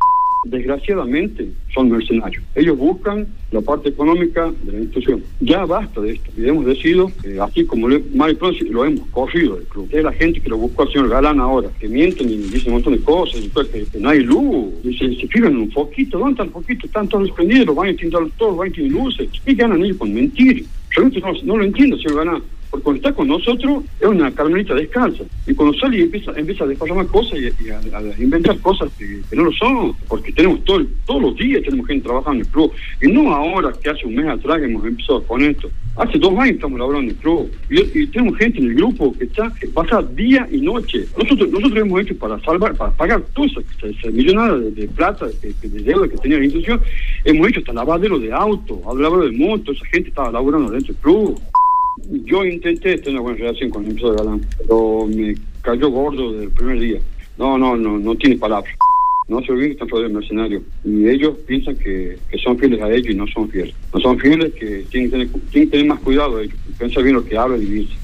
Desgraciadamente 0.46 1.50
son 1.74 1.92
mercenarios. 1.92 2.44
Ellos 2.56 2.76
buscan 2.76 3.28
la 3.52 3.62
parte 3.62 3.90
económica 3.90 4.52
de 4.64 4.72
la 4.72 4.80
institución. 4.80 5.24
Ya 5.40 5.66
basta 5.66 6.02
de 6.02 6.14
esto. 6.14 6.32
Y 6.36 6.48
hemos 6.48 6.66
decidido, 6.66 7.12
eh, 7.24 7.38
así 7.40 7.64
como 7.64 7.88
le, 7.88 8.04
Mario 8.16 8.40
Pronsi, 8.40 8.66
lo 8.66 8.84
hemos 8.84 9.08
corrido 9.10 9.58
del 9.58 9.66
club. 9.66 9.88
Es 9.92 10.04
la 10.04 10.12
gente 10.14 10.42
que 10.42 10.50
lo 10.50 10.58
buscó 10.58 10.84
al 10.84 10.92
señor 10.92 11.10
Galán 11.10 11.40
ahora, 11.40 11.70
que 11.80 11.88
mienten 11.88 12.28
y 12.30 12.38
dicen 12.38 12.70
un 12.70 12.74
montón 12.74 12.94
de 12.94 13.02
cosas, 13.02 13.42
después 13.42 13.68
que, 13.68 13.86
no 14.00 14.10
hay 14.10 14.22
luz. 14.22 14.74
Y 14.84 14.98
se, 14.98 15.28
fijan 15.28 15.56
un 15.56 15.72
foquito, 15.72 16.18
¿dónde 16.18 16.44
está 16.44 16.60
el? 16.60 16.78
Están 16.84 17.08
todos 17.08 17.26
desprendidos, 17.26 17.68
los 17.68 17.76
baños 17.76 17.98
tienen 17.98 18.12
todos, 18.12 18.52
los 18.52 18.58
baños 18.58 18.74
tienen 18.74 18.94
luces. 18.94 19.30
¿Qué 19.46 19.54
ganan 19.54 19.84
ellos 19.84 19.98
con 19.98 20.12
mentir? 20.12 20.66
Realmente 20.90 21.22
no, 21.22 21.34
no 21.44 21.58
lo 21.58 21.64
entiendo, 21.66 21.98
señor 21.98 22.26
Galán. 22.26 22.44
Porque 22.72 22.84
cuando 22.86 22.98
está 23.02 23.14
con 23.14 23.28
nosotros 23.28 23.84
es 24.00 24.08
una 24.08 24.32
carmelita 24.32 24.74
descalza. 24.74 25.24
Y 25.46 25.54
cuando 25.54 25.78
sale 25.78 25.98
y 25.98 26.02
empieza, 26.04 26.32
empieza 26.38 26.64
a 26.64 26.68
desparramar 26.68 27.06
cosas 27.08 27.38
y, 27.38 27.70
a, 27.70 27.82
inventar 28.18 28.58
cosas 28.60 28.90
que, 28.98 29.20
no 29.36 29.44
lo 29.44 29.52
son. 29.52 29.94
Porque 30.08 30.32
tenemos 30.32 30.64
todo, 30.64 30.82
todos 31.06 31.22
los 31.22 31.36
días 31.36 31.62
tenemos 31.64 31.86
gente 31.86 32.06
trabajando 32.06 32.40
en 32.42 32.46
el 32.48 32.52
club. 32.52 32.72
Y 33.02 33.08
no 33.12 33.34
ahora 33.34 33.74
que 33.84 33.90
hace 33.90 34.08
un 34.08 34.16
mes 34.16 34.26
atrás 34.28 34.62
hemos 34.64 34.86
empezado 34.86 35.22
con 35.24 35.42
esto. 35.44 35.70
Hace 35.98 36.18
dos 36.18 36.32
años 36.40 36.56
estamos 36.56 36.80
laborando 36.80 37.12
en 37.12 37.18
el 37.18 37.22
club. 37.22 37.52
Y, 37.70 38.08
tenemos 38.08 38.38
gente 38.38 38.60
en 38.60 38.68
el 38.68 38.76
grupo 38.76 39.12
que 39.18 39.26
está 39.26 39.54
que 39.60 39.68
pasa 39.68 40.02
día 40.02 40.48
y 40.50 40.62
noche. 40.62 41.06
Nosotros 41.18 41.50
nosotros 41.52 41.78
hemos 41.82 42.02
hecho 42.02 42.18
para 42.18 42.40
salvar, 42.40 42.76
para 42.78 42.92
pagar 42.92 43.22
toda 43.34 43.48
esa, 43.48 43.60
esa- 43.60 43.88
esa 43.88 44.10
millonada 44.12 44.58
de, 44.58 44.72
de 44.72 44.88
plata, 44.88 45.28
de, 45.28 45.54
de 45.68 45.84
deuda 45.84 46.08
que 46.08 46.18
tenía 46.20 46.38
la 46.38 46.46
institución. 46.46 46.80
Hemos 47.26 47.50
hecho 47.50 47.60
hasta 47.60 47.74
lavadero 47.74 48.18
de 48.18 48.32
auto, 48.32 48.82
lavadero 48.98 49.30
de 49.30 49.38
moto. 49.38 49.74
Esa 49.74 49.86
gente 49.88 50.08
estaba 50.10 50.32
laborando 50.32 50.72
dentro 50.72 50.94
del 50.94 51.02
club. 51.02 51.42
Yo 52.10 52.46
intenté 52.46 52.98
tener 52.98 53.20
una 53.20 53.22
buena 53.22 53.38
relación 53.38 53.70
con 53.70 53.84
el 53.84 53.92
empresario 53.92 54.18
Galán, 54.18 54.46
pero 54.58 55.08
me 55.08 55.36
cayó 55.62 55.90
gordo 55.90 56.32
desde 56.34 56.46
el 56.46 56.52
primer 56.52 56.80
día. 56.80 57.00
No, 57.38 57.58
no, 57.58 57.76
no, 57.76 57.98
no 57.98 58.16
tiene 58.16 58.38
palabras. 58.38 58.74
No 59.28 59.42
se 59.42 59.52
olviden 59.52 59.70
que 59.70 59.74
están 59.74 59.90
rodeados 59.90 60.12
de 60.12 60.20
mercenarios. 60.20 60.64
Y 60.84 61.08
ellos 61.08 61.38
piensan 61.48 61.76
que, 61.78 62.18
que 62.30 62.38
son 62.40 62.58
fieles 62.58 62.82
a 62.82 62.92
ellos 62.92 63.14
y 63.14 63.16
no 63.16 63.26
son 63.28 63.50
fieles. 63.50 63.74
No 63.94 64.00
son 64.00 64.20
fieles 64.20 64.54
que 64.54 64.86
tienen 64.90 65.10
que 65.10 65.18
tener, 65.18 65.28
tienen 65.52 65.70
que 65.70 65.78
tener 65.78 65.86
más 65.86 66.00
cuidado 66.00 66.40
ellos. 66.40 66.56
y 66.70 66.74
Pensar 66.74 67.04
bien 67.04 67.16
lo 67.16 67.24
que 67.24 67.38
hablan 67.38 67.62
y 67.62 67.66
dicen. 67.66 67.98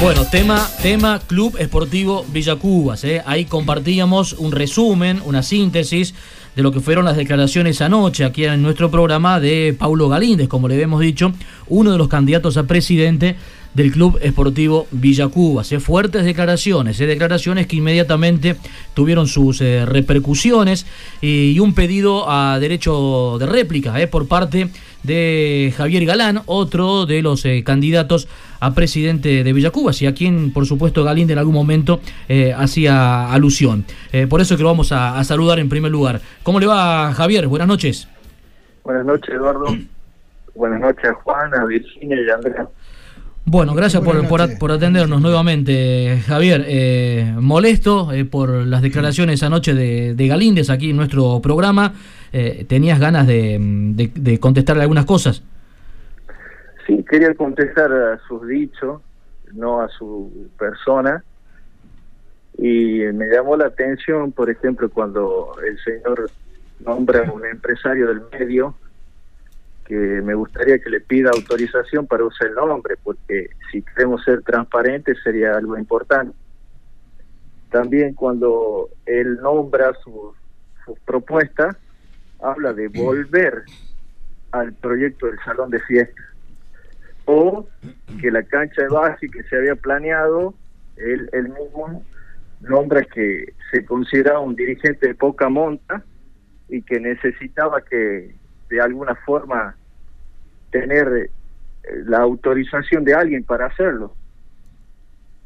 Bueno, 0.00 0.26
tema, 0.30 0.68
tema 0.82 1.20
Club 1.26 1.56
Esportivo 1.58 2.26
Villacubas. 2.32 3.04
¿eh? 3.04 3.22
Ahí 3.24 3.44
compartíamos 3.44 4.34
un 4.34 4.52
resumen, 4.52 5.20
una 5.24 5.42
síntesis 5.42 6.14
de 6.54 6.62
lo 6.62 6.72
que 6.72 6.80
fueron 6.80 7.04
las 7.04 7.16
declaraciones 7.16 7.80
anoche 7.80 8.24
aquí 8.24 8.44
en 8.44 8.62
nuestro 8.62 8.90
programa 8.90 9.40
de 9.40 9.74
Paulo 9.78 10.08
Galíndez, 10.08 10.48
como 10.48 10.68
le 10.68 10.74
habíamos 10.74 11.00
dicho, 11.00 11.32
uno 11.68 11.92
de 11.92 11.98
los 11.98 12.08
candidatos 12.08 12.56
a 12.56 12.66
presidente 12.66 13.36
del 13.74 13.90
Club 13.90 14.18
Esportivo 14.22 14.86
Villacubas. 14.92 15.72
¿eh? 15.72 15.80
Fuertes 15.80 16.24
declaraciones, 16.24 17.00
¿eh? 17.00 17.06
declaraciones 17.06 17.66
que 17.66 17.76
inmediatamente 17.76 18.56
tuvieron 18.94 19.26
sus 19.26 19.60
eh, 19.60 19.84
repercusiones 19.84 20.86
y, 21.20 21.50
y 21.50 21.58
un 21.58 21.74
pedido 21.74 22.30
a 22.30 22.58
derecho 22.60 23.36
de 23.38 23.46
réplica 23.46 24.00
¿eh? 24.00 24.06
por 24.06 24.28
parte 24.28 24.70
de 25.04 25.72
Javier 25.76 26.06
Galán, 26.06 26.42
otro 26.46 27.06
de 27.06 27.22
los 27.22 27.44
eh, 27.44 27.62
candidatos 27.64 28.26
a 28.64 28.74
presidente 28.74 29.44
de 29.44 29.52
Villacubas 29.52 30.00
y 30.02 30.06
a 30.06 30.14
quien, 30.14 30.52
por 30.52 30.66
supuesto, 30.66 31.04
Galín 31.04 31.30
en 31.30 31.38
algún 31.38 31.54
momento 31.54 32.00
eh, 32.28 32.52
hacía 32.56 33.32
alusión. 33.32 33.84
Eh, 34.12 34.26
por 34.26 34.40
eso 34.40 34.56
que 34.56 34.62
lo 34.62 34.68
vamos 34.68 34.92
a, 34.92 35.18
a 35.18 35.24
saludar 35.24 35.58
en 35.58 35.68
primer 35.68 35.92
lugar. 35.92 36.20
¿Cómo 36.42 36.60
le 36.60 36.66
va, 36.66 37.12
Javier? 37.12 37.46
Buenas 37.46 37.68
noches. 37.68 38.08
Buenas 38.82 39.04
noches, 39.04 39.34
Eduardo. 39.34 39.66
Buenas 40.54 40.80
noches 40.80 41.04
a 41.04 41.14
Juana, 41.14 41.64
Virginia 41.64 42.16
y 42.16 42.30
Andrea. 42.30 42.68
Bueno, 43.46 43.74
gracias 43.74 44.02
por, 44.02 44.26
por, 44.58 44.72
atendernos 44.72 45.20
nuevamente, 45.20 46.22
Javier. 46.26 46.64
Eh, 46.66 47.34
molesto 47.38 48.10
eh, 48.10 48.24
por 48.24 48.50
las 48.50 48.80
declaraciones 48.80 49.42
anoche 49.42 49.74
de, 49.74 50.14
de 50.14 50.28
Galíndez 50.28 50.70
aquí 50.70 50.90
en 50.90 50.96
nuestro 50.96 51.40
programa. 51.42 51.92
Eh, 52.32 52.64
¿Tenías 52.66 52.98
ganas 52.98 53.26
de, 53.26 53.58
de, 53.60 54.10
de 54.14 54.40
contestarle 54.40 54.82
algunas 54.82 55.04
cosas? 55.04 55.42
Sí, 56.86 57.04
quería 57.08 57.34
contestar 57.34 57.92
a 57.92 58.18
sus 58.26 58.46
dichos, 58.46 59.00
no 59.52 59.80
a 59.80 59.88
su 59.88 60.50
persona. 60.58 61.24
Y 62.58 63.00
me 63.12 63.26
llamó 63.26 63.56
la 63.56 63.66
atención, 63.66 64.32
por 64.32 64.50
ejemplo, 64.50 64.90
cuando 64.90 65.56
el 65.66 65.78
señor 65.82 66.30
nombra 66.80 67.26
a 67.26 67.32
un 67.32 67.44
empresario 67.46 68.08
del 68.08 68.22
medio, 68.32 68.74
que 69.86 69.94
me 69.94 70.34
gustaría 70.34 70.78
que 70.78 70.90
le 70.90 71.00
pida 71.00 71.30
autorización 71.30 72.06
para 72.06 72.24
usar 72.24 72.48
el 72.48 72.54
nombre, 72.54 72.96
porque 73.02 73.48
si 73.70 73.82
queremos 73.82 74.22
ser 74.24 74.42
transparentes 74.42 75.18
sería 75.22 75.56
algo 75.56 75.76
importante. 75.76 76.34
También 77.70 78.14
cuando 78.14 78.88
él 79.04 79.36
nombra 79.42 79.92
sus 80.04 80.98
propuestas, 81.04 81.76
habla 82.40 82.72
de 82.72 82.88
volver 82.88 83.64
al 84.52 84.72
proyecto 84.74 85.26
del 85.26 85.38
salón 85.40 85.70
de 85.70 85.80
fiestas 85.80 86.33
o 87.26 87.66
que 88.20 88.30
la 88.30 88.42
cancha 88.42 88.82
de 88.82 88.88
base 88.88 89.28
que 89.28 89.42
se 89.44 89.56
había 89.56 89.76
planeado, 89.76 90.54
él, 90.96 91.28
él 91.32 91.48
mismo 91.48 92.02
nombra 92.60 93.02
que 93.02 93.52
se 93.70 93.84
consideraba 93.84 94.40
un 94.40 94.56
dirigente 94.56 95.08
de 95.08 95.14
poca 95.14 95.48
monta 95.48 96.02
y 96.68 96.82
que 96.82 97.00
necesitaba 97.00 97.82
que 97.82 98.34
de 98.68 98.80
alguna 98.80 99.14
forma 99.14 99.76
tener 100.70 101.08
eh, 101.08 101.30
la 102.06 102.18
autorización 102.18 103.04
de 103.04 103.14
alguien 103.14 103.44
para 103.44 103.66
hacerlo. 103.66 104.14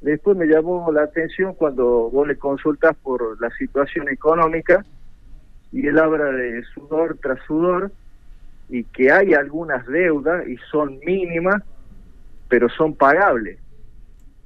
Después 0.01 0.37
me 0.37 0.47
llamó 0.47 0.91
la 0.93 1.03
atención 1.03 1.55
cuando 1.55 2.09
vos 2.11 2.27
le 2.27 2.39
consultas 2.39 2.97
por 3.03 3.41
la 3.41 3.51
situación 3.57 4.09
económica 4.09 4.85
y 5.73 5.87
él 5.87 5.99
habla 5.99 6.27
de 6.27 6.63
sudor 6.75 7.19
tras 7.21 7.41
sudor 7.47 7.91
y 8.69 8.85
que 8.85 9.11
hay 9.11 9.35
algunas 9.35 9.87
deudas 9.87 10.47
y 10.47 10.57
son 10.71 10.99
mínimas, 11.05 11.63
pero 12.49 12.69
son 12.69 12.95
pagables. 12.95 13.59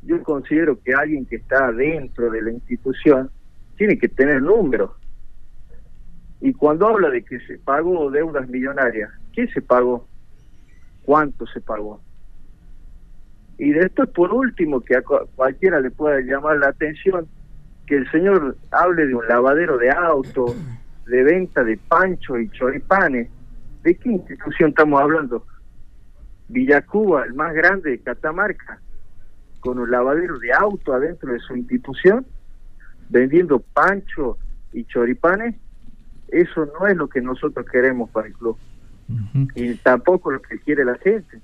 Yo 0.02 0.22
considero 0.22 0.80
que 0.80 0.94
alguien 0.94 1.26
que 1.26 1.36
está 1.36 1.70
dentro 1.72 2.30
de 2.30 2.42
la 2.42 2.50
institución 2.52 3.30
tiene 3.76 3.98
que 3.98 4.08
tener 4.08 4.42
números. 4.42 4.90
Y 6.40 6.52
cuando 6.54 6.88
habla 6.88 7.08
de 7.10 7.24
que 7.24 7.38
se 7.40 7.58
pagó 7.58 8.10
deudas 8.10 8.48
millonarias, 8.48 9.10
¿qué 9.32 9.46
se 9.48 9.62
pagó? 9.62 10.08
cuánto 11.04 11.46
se 11.48 11.60
pagó. 11.60 12.00
Y 13.58 13.72
después, 13.72 14.08
por 14.10 14.32
último, 14.32 14.80
que 14.80 14.94
a 14.96 15.02
cua- 15.02 15.28
cualquiera 15.34 15.80
le 15.80 15.90
pueda 15.90 16.20
llamar 16.20 16.58
la 16.58 16.68
atención, 16.68 17.28
que 17.86 17.96
el 17.96 18.10
señor 18.12 18.56
hable 18.70 19.06
de 19.06 19.14
un 19.16 19.26
lavadero 19.26 19.78
de 19.78 19.90
auto, 19.90 20.54
de 21.06 21.22
venta 21.24 21.64
de 21.64 21.76
pancho 21.88 22.38
y 22.38 22.48
choripanes. 22.50 23.28
¿De 23.82 23.96
qué 23.96 24.10
institución 24.10 24.70
estamos 24.70 25.00
hablando? 25.00 25.46
Villacuba, 26.48 27.24
el 27.24 27.34
más 27.34 27.54
grande 27.54 27.90
de 27.90 27.98
Catamarca, 28.00 28.80
con 29.60 29.78
un 29.78 29.90
lavadero 29.90 30.38
de 30.38 30.52
auto 30.52 30.92
adentro 30.92 31.32
de 31.32 31.40
su 31.40 31.56
institución, 31.56 32.26
vendiendo 33.08 33.60
pancho 33.60 34.38
y 34.72 34.84
choripanes. 34.84 35.56
Eso 36.28 36.66
no 36.78 36.86
es 36.86 36.96
lo 36.96 37.08
que 37.08 37.20
nosotros 37.20 37.66
queremos 37.70 38.10
para 38.10 38.28
el 38.28 38.34
club. 38.34 38.56
Y 39.54 39.74
tampoco 39.76 40.30
lo 40.30 40.40
que 40.40 40.58
quiere 40.60 40.84
la 40.84 40.96
gente. 40.96 41.40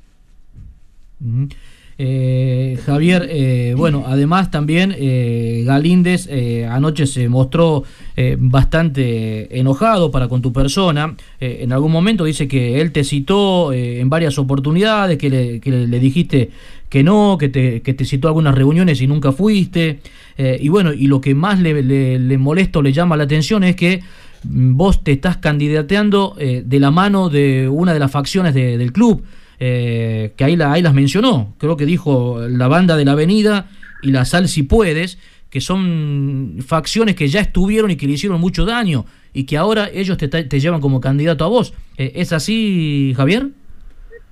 Eh, 2.00 2.78
Javier, 2.86 3.26
eh, 3.28 3.74
bueno, 3.76 4.04
además 4.06 4.52
también 4.52 4.94
eh, 4.96 5.64
Galíndez 5.66 6.28
eh, 6.30 6.64
anoche 6.64 7.08
se 7.08 7.28
mostró 7.28 7.82
eh, 8.16 8.36
bastante 8.38 9.58
enojado 9.58 10.12
para 10.12 10.28
con 10.28 10.40
tu 10.40 10.52
persona. 10.52 11.16
Eh, 11.40 11.58
en 11.62 11.72
algún 11.72 11.90
momento 11.90 12.22
dice 12.24 12.46
que 12.46 12.80
él 12.80 12.92
te 12.92 13.02
citó 13.02 13.72
en 13.72 14.08
varias 14.08 14.38
oportunidades, 14.38 15.18
que 15.18 15.28
le, 15.28 15.98
dijiste 15.98 16.50
que 16.88 17.02
no, 17.02 17.36
que 17.36 17.48
te, 17.48 18.04
citó 18.04 18.28
algunas 18.28 18.54
reuniones 18.54 19.00
y 19.00 19.08
nunca 19.08 19.32
fuiste. 19.32 19.98
Y 20.38 20.68
bueno, 20.68 20.92
y 20.92 21.08
lo 21.08 21.20
que 21.20 21.34
más 21.34 21.58
le, 21.58 21.82
le, 21.82 22.18
le 22.20 22.38
le 22.38 22.92
llama 22.92 23.16
la 23.16 23.24
atención 23.24 23.64
es 23.64 23.74
que 23.74 24.00
vos 24.44 25.02
te 25.02 25.10
estás 25.10 25.38
candidateando 25.38 26.36
de 26.38 26.80
la 26.80 26.92
mano 26.92 27.28
de 27.28 27.68
una 27.68 27.92
de 27.92 27.98
las 27.98 28.10
facciones 28.12 28.54
de- 28.54 28.78
del 28.78 28.92
club 28.92 29.24
eh, 29.60 30.32
que 30.36 30.44
ahí, 30.44 30.56
la, 30.56 30.76
las 30.78 30.94
mencionó. 30.94 31.54
Creo 31.58 31.76
que 31.76 31.86
dijo 31.86 32.40
la 32.48 32.68
banda 32.68 32.96
de 32.96 33.04
la 33.04 33.12
avenida 33.12 33.68
y 34.02 34.10
la 34.10 34.24
sal 34.24 34.48
si 34.48 34.62
puedes, 34.62 35.18
que 35.50 35.60
son 35.60 36.58
facciones 36.66 37.16
que 37.16 37.28
ya 37.28 37.40
estuvieron 37.40 37.90
y 37.90 37.96
que 37.96 38.06
le 38.06 38.12
hicieron 38.12 38.40
mucho 38.40 38.64
daño 38.64 39.06
y 39.32 39.46
que 39.46 39.56
ahora 39.56 39.88
ellos 39.92 40.18
te, 40.18 40.60
llevan 40.60 40.80
como 40.80 41.00
candidato 41.00 41.44
a 41.44 41.48
vos. 41.48 41.74
Eh, 41.96 42.12
¿Es 42.16 42.32
así, 42.32 43.14
Javier? 43.16 43.48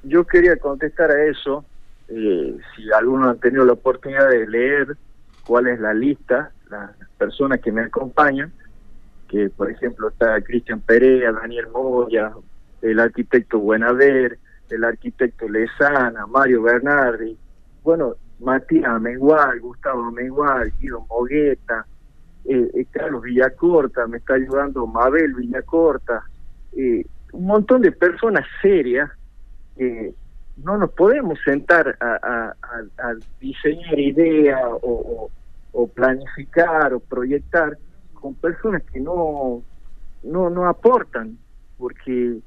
Yo 0.04 0.24
quería 0.24 0.56
contestar 0.56 1.10
a 1.10 1.24
eso, 1.26 1.64
eh, 2.08 2.56
si 2.76 2.92
alguno 2.92 3.30
ha 3.30 3.34
tenido 3.34 3.64
la 3.64 3.72
oportunidad 3.72 4.28
de 4.30 4.46
leer 4.46 4.96
cuál 5.44 5.66
es 5.66 5.80
la 5.80 5.94
lista, 5.94 6.52
las 6.70 6.90
personas 7.18 7.60
que 7.60 7.72
me 7.72 7.82
acompañan, 7.82 8.52
que 9.28 9.50
por 9.50 9.70
ejemplo 9.70 10.08
está 10.08 10.40
Cristian 10.42 10.80
Perea, 10.80 11.32
Daniel 11.32 11.66
Moya, 11.72 12.32
el 12.82 13.00
arquitecto 13.00 13.58
Buenaver, 13.58 14.38
el 14.74 14.84
arquitecto 14.84 15.48
Lezana, 15.48 16.26
Mario 16.26 16.62
Bernardi, 16.62 17.36
bueno, 17.82 18.14
Matías 18.40 19.00
Mengual, 19.00 19.60
Gustavo 19.60 20.10
Mengual, 20.10 20.72
Guido 20.78 21.06
Mogueta, 21.08 21.86
eh, 22.44 22.70
eh, 22.74 22.86
Carlos 22.90 23.22
Villacorta, 23.22 24.06
me 24.06 24.18
está 24.18 24.34
ayudando 24.34 24.86
Mabel 24.86 25.34
Villacorta, 25.34 26.24
eh, 26.76 27.04
un 27.32 27.46
montón 27.46 27.82
de 27.82 27.92
personas 27.92 28.44
serias 28.62 29.10
que 29.76 30.14
no 30.58 30.78
nos 30.78 30.90
podemos 30.92 31.38
sentar 31.44 31.96
a, 32.00 32.52
diseñar 33.40 33.98
ideas 33.98 34.60
o- 34.82 35.30
o 35.72 35.88
planificar 35.88 36.94
o 36.94 37.00
proyectar 37.00 37.76
con 38.14 38.34
personas 38.34 38.82
que 38.84 38.98
no, 39.00 39.62
no, 40.22 40.48
no 40.48 40.66
aportan, 40.66 41.36
porque 41.76 42.38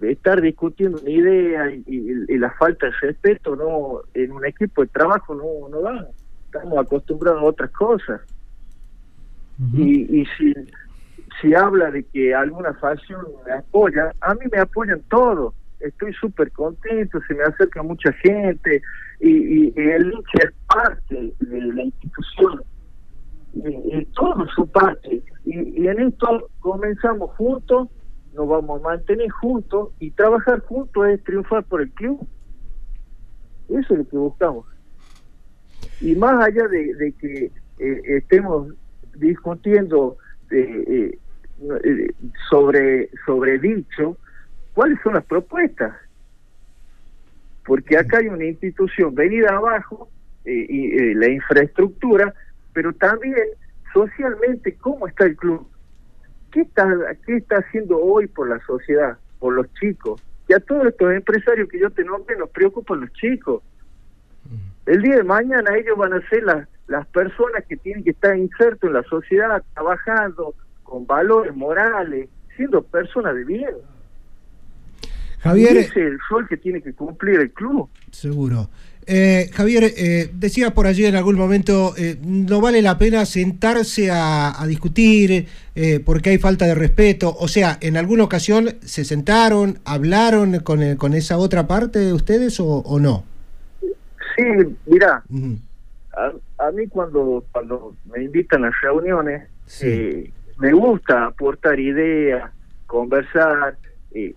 estar 0.00 0.40
discutiendo 0.40 0.98
una 1.00 1.10
idea 1.10 1.70
y, 1.70 1.82
y- 1.86 2.24
y 2.34 2.38
la 2.38 2.50
falta 2.52 2.86
de 2.86 2.92
respeto 3.00 3.56
no 3.56 4.00
en 4.14 4.32
un 4.32 4.44
equipo 4.44 4.82
de 4.82 4.88
trabajo 4.88 5.34
no, 5.34 5.68
no 5.68 5.80
da. 5.82 6.08
Estamos 6.46 6.78
acostumbrados 6.78 7.40
a 7.42 7.44
otras 7.46 7.70
cosas. 7.72 8.20
Y, 9.72 10.20
y 10.20 10.26
si, 10.36 10.52
si 11.40 11.54
habla 11.54 11.90
de 11.90 12.04
que 12.04 12.34
alguna 12.34 12.74
facción 12.74 13.24
me 13.46 13.52
apoya, 13.52 14.12
a 14.20 14.34
mí 14.34 14.46
me 14.50 14.58
apoyan 14.58 15.02
todos. 15.08 15.54
Estoy 15.80 16.12
súper 16.14 16.50
contento, 16.52 17.20
se 17.26 17.34
me 17.34 17.42
acerca 17.44 17.82
mucha 17.82 18.12
gente 18.14 18.82
y, 19.20 19.66
y- 19.68 19.72
el 19.76 20.06
hincha 20.12 20.38
es 20.48 20.54
parte 20.66 21.32
de 21.38 21.60
la 21.60 21.82
institución. 21.82 22.62
Y, 23.52 24.04
todos 24.14 24.48
son 24.56 24.68
parte. 24.68 25.22
Y 25.44 25.86
en 25.86 26.00
esto 26.00 26.50
comenzamos 26.58 27.30
juntos, 27.36 27.88
nos 28.34 28.48
vamos 28.48 28.80
a 28.80 28.88
mantener 28.88 29.30
juntos 29.30 29.90
y 30.00 30.10
trabajar 30.10 30.60
juntos 30.60 31.08
es 31.08 31.22
triunfar 31.24 31.64
por 31.64 31.80
el 31.82 31.90
club. 31.92 32.26
Eso 33.68 33.94
es 33.94 33.98
lo 33.98 34.08
que 34.08 34.16
buscamos. 34.16 34.66
Y 36.00 36.14
más 36.16 36.42
allá 36.44 36.66
de, 36.68 37.14
que 37.18 37.50
eh, 37.78 38.00
estemos 38.06 38.74
discutiendo 39.16 40.16
eh, 40.50 41.18
eh, 41.84 42.12
sobre, 42.50 43.08
sobre 43.24 43.58
dicho, 43.58 44.16
¿cuáles 44.74 44.98
son 45.02 45.14
las 45.14 45.24
propuestas? 45.24 45.94
Porque 47.64 47.96
acá 47.96 48.18
hay 48.18 48.26
una 48.26 48.44
institución 48.44 49.14
venida 49.14 49.56
abajo 49.56 50.08
eh, 50.44 50.66
y 50.68 51.14
la 51.14 51.28
infraestructura, 51.28 52.34
pero 52.72 52.92
también 52.92 53.34
socialmente, 53.92 54.74
¿cómo 54.76 55.06
está 55.06 55.24
el 55.24 55.36
club? 55.36 55.66
¿Qué 56.54 56.60
está, 56.60 56.88
¿Qué 57.26 57.38
está 57.38 57.56
haciendo 57.56 57.98
hoy 57.98 58.28
por 58.28 58.48
la 58.48 58.64
sociedad, 58.64 59.18
por 59.40 59.54
los 59.54 59.66
chicos? 59.74 60.22
Y 60.48 60.52
a 60.52 60.60
todos 60.60 60.86
estos 60.86 61.12
empresarios 61.12 61.68
que 61.68 61.80
yo 61.80 61.90
te 61.90 62.04
nombre 62.04 62.36
nos 62.36 62.48
preocupan 62.50 63.00
los 63.00 63.12
chicos. 63.14 63.60
El 64.86 65.02
día 65.02 65.16
de 65.16 65.24
mañana 65.24 65.76
ellos 65.76 65.98
van 65.98 66.12
a 66.12 66.28
ser 66.28 66.44
las, 66.44 66.68
las 66.86 67.08
personas 67.08 67.64
que 67.68 67.76
tienen 67.76 68.04
que 68.04 68.10
estar 68.10 68.36
insertos 68.36 68.86
en 68.86 68.94
la 68.94 69.02
sociedad, 69.02 69.64
trabajando 69.74 70.54
con 70.84 71.04
valores 71.08 71.56
morales, 71.56 72.28
siendo 72.54 72.82
personas 72.82 73.34
de 73.34 73.44
bien. 73.44 73.74
Javier, 75.40 75.74
Y 75.74 75.78
ese 75.78 75.88
es 75.88 75.96
el 75.96 76.18
rol 76.30 76.46
que 76.46 76.56
tiene 76.56 76.80
que 76.80 76.92
cumplir 76.92 77.40
el 77.40 77.50
club. 77.50 77.88
Seguro. 78.12 78.68
Eh, 79.06 79.50
Javier, 79.52 79.84
eh, 79.96 80.30
decía 80.32 80.72
por 80.72 80.86
allí 80.86 81.04
en 81.04 81.14
algún 81.14 81.36
momento, 81.36 81.94
eh, 81.98 82.16
no 82.22 82.60
vale 82.60 82.80
la 82.80 82.96
pena 82.96 83.26
sentarse 83.26 84.10
a, 84.10 84.60
a 84.60 84.66
discutir 84.66 85.46
eh, 85.74 86.00
porque 86.00 86.30
hay 86.30 86.38
falta 86.38 86.64
de 86.66 86.74
respeto. 86.74 87.34
O 87.38 87.48
sea, 87.48 87.76
¿en 87.80 87.96
alguna 87.96 88.24
ocasión 88.24 88.76
se 88.82 89.04
sentaron, 89.04 89.78
hablaron 89.84 90.60
con, 90.60 90.82
eh, 90.82 90.96
con 90.96 91.12
esa 91.12 91.36
otra 91.36 91.66
parte 91.66 91.98
de 91.98 92.12
ustedes 92.12 92.58
o, 92.60 92.66
o 92.66 92.98
no? 92.98 93.24
Sí, 94.36 94.42
mira, 94.86 95.22
a, 96.16 96.66
a 96.66 96.70
mí 96.72 96.86
cuando 96.88 97.44
cuando 97.52 97.94
me 98.10 98.24
invitan 98.24 98.64
a 98.64 98.70
reuniones, 98.82 99.42
eh, 99.82 100.30
me 100.58 100.72
gusta 100.72 101.26
aportar 101.26 101.78
ideas, 101.78 102.50
conversar, 102.86 103.76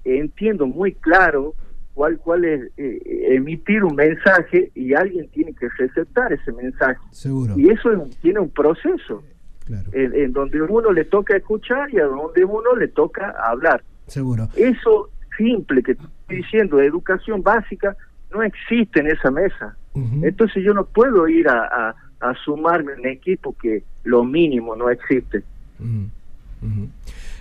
entiendo 0.03 0.67
muy 0.67 0.93
claro 0.93 1.53
cuál 1.97 2.19
cuál 2.19 2.45
es 2.45 2.61
eh, 2.77 2.99
emitir 3.35 3.83
un 3.83 3.95
mensaje 3.95 4.69
y 4.75 4.93
alguien 4.93 5.27
tiene 5.29 5.51
que 5.53 5.67
receptar 5.79 6.31
ese 6.31 6.51
mensaje. 6.53 6.99
Seguro. 7.11 7.57
Y 7.57 7.69
eso 7.71 7.91
es 7.91 7.97
un- 7.97 8.11
tiene 8.21 8.39
un 8.39 8.51
proceso 8.51 9.23
en, 9.93 10.13
en 10.15 10.31
donde 10.31 10.61
uno 10.61 10.91
le 10.93 11.05
toca 11.05 11.35
escuchar 11.35 11.91
y 11.91 11.97
a 11.99 12.05
donde 12.05 12.45
uno 12.45 12.75
le 12.75 12.87
toca 12.87 13.31
hablar. 13.43 13.81
Seguro. 14.05 14.47
Eso 14.55 15.09
simple 15.37 15.81
que 15.81 15.93
estoy 15.93 16.07
diciendo, 16.37 16.79
educación 16.79 17.41
básica, 17.41 17.97
no 18.31 18.43
existe 18.43 18.99
en 18.99 19.07
esa 19.07 19.31
mesa. 19.31 19.75
Entonces 20.23 20.63
yo 20.63 20.75
no 20.75 20.85
puedo 20.85 21.27
ir 21.27 21.47
a, 21.49 21.63
a, 21.65 21.95
a 22.29 22.33
sumarme 22.45 22.93
en 22.93 22.99
un 22.99 23.07
equipo 23.07 23.55
que 23.59 23.81
lo 24.03 24.23
mínimo 24.23 24.75
no 24.75 24.91
existe. 24.91 25.41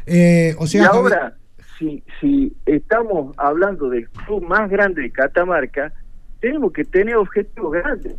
Eh, 0.07 0.55
o 0.59 0.67
sea, 0.67 0.83
y 0.83 0.85
ahora, 0.87 1.37
si, 1.79 2.03
si 2.21 2.53
estamos 2.67 3.35
hablando 3.37 3.89
del 3.89 4.09
club 4.09 4.43
más 4.43 4.71
grande 4.71 5.03
de 5.03 5.11
Catamarca, 5.11 5.93
tenemos 6.41 6.73
que 6.73 6.85
tener 6.85 7.17
objetivos 7.17 7.73
grandes. 7.73 8.15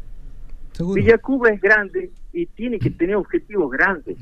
Villacuba 0.79 1.49
es 1.49 1.61
grande 1.61 2.11
y 2.34 2.45
tiene 2.45 2.79
que 2.79 2.89
tener 2.89 3.15
objetivos 3.15 3.71
grandes. 3.71 4.17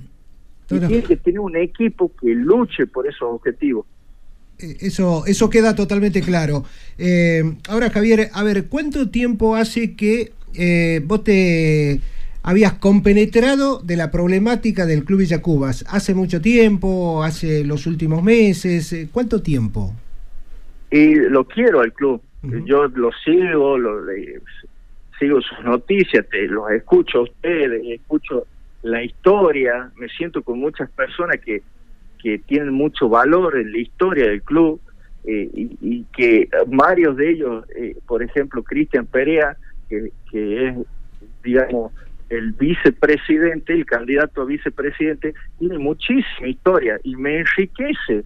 Y 0.70 0.80
tiene 0.80 1.03
que 1.03 1.18
tener 1.18 1.40
un 1.40 1.56
equipo 1.56 2.12
que 2.20 2.34
luche 2.34 2.88
por 2.88 3.07
esos 3.07 3.24
objetivos. 3.24 3.86
Eh, 4.57 4.78
Eso, 4.82 5.26
eso 5.26 5.49
queda 5.49 5.76
totalmente 5.76 6.22
claro. 6.22 6.64
Eh, 6.98 7.44
ahora, 7.68 7.90
Javier, 7.90 8.30
a 8.34 8.44
ver, 8.44 8.66
¿cuánto 8.68 9.10
tiempo 9.10 9.56
hace 9.56 9.95
que 9.95 10.32
eh, 10.53 11.02
vos 11.06 11.24
te 11.24 11.99
habías 12.46 12.74
compenetrado 12.74 13.80
de 13.80 13.98
la 13.98 14.12
problemática 14.12 14.86
del 14.86 15.04
Club 15.04 15.20
Villacubas? 15.20 15.84
¿Hace 15.90 16.14
mucho 16.14 16.42
tiempo? 16.42 17.24
¿Hace 17.24 17.66
los 17.66 17.88
últimos 17.88 18.24
meses? 18.24 18.94
Eh, 18.94 19.10
¿Cuánto 19.12 19.42
tiempo? 19.42 19.94
y 20.96 21.16
lo 21.16 21.44
quiero 21.44 21.82
al 21.82 21.94
club. 21.94 22.22
Yo 22.66 22.88
lo 22.88 23.12
sigo, 23.24 23.78
lo, 23.78 24.06
sigo 25.20 25.42
sus 25.42 25.60
noticias, 25.64 26.26
te, 26.30 26.48
los 26.48 26.70
escucho 26.72 27.20
a 27.20 27.22
ustedes, 27.24 27.82
escucho 27.88 28.46
la 28.84 29.04
historia, 29.04 29.92
me 29.96 30.08
siento 30.10 30.44
con 30.44 30.60
muchas 30.60 30.90
personas 30.92 31.40
que, 31.40 31.64
que 32.22 32.38
tienen 32.38 32.72
mucho 32.72 33.10
valor 33.10 33.58
en 33.58 33.72
la 33.72 33.80
historia 33.80 34.28
del 34.28 34.44
club, 34.44 34.80
eh, 35.26 35.50
y, 35.54 35.78
y 35.82 36.06
que 36.16 36.48
varios 36.68 37.18
de 37.18 37.32
ellos, 37.32 37.66
eh, 37.76 37.98
por 38.06 38.22
ejemplo, 38.22 38.62
Cristian 38.64 39.08
Perea, 39.08 39.58
que, 39.90 40.12
que 40.30 40.68
es, 40.68 40.76
digamos, 41.44 41.92
el 42.30 42.54
vicepresidente, 42.54 43.74
el 43.74 43.86
candidato 43.86 44.42
a 44.42 44.46
vicepresidente, 44.46 45.34
tiene 45.60 45.78
muchísima 45.78 46.48
historia 46.48 47.00
y 47.04 47.16
me 47.16 47.40
enriquece. 47.40 48.24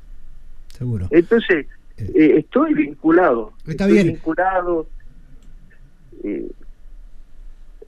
Seguro. 0.69 1.07
Entonces, 1.11 1.65
eh, 1.97 2.35
estoy 2.37 2.73
vinculado. 2.73 3.53
Está 3.67 3.71
estoy 3.85 3.93
bien. 3.93 4.07
vinculado. 4.07 4.87
eh, 6.23 6.49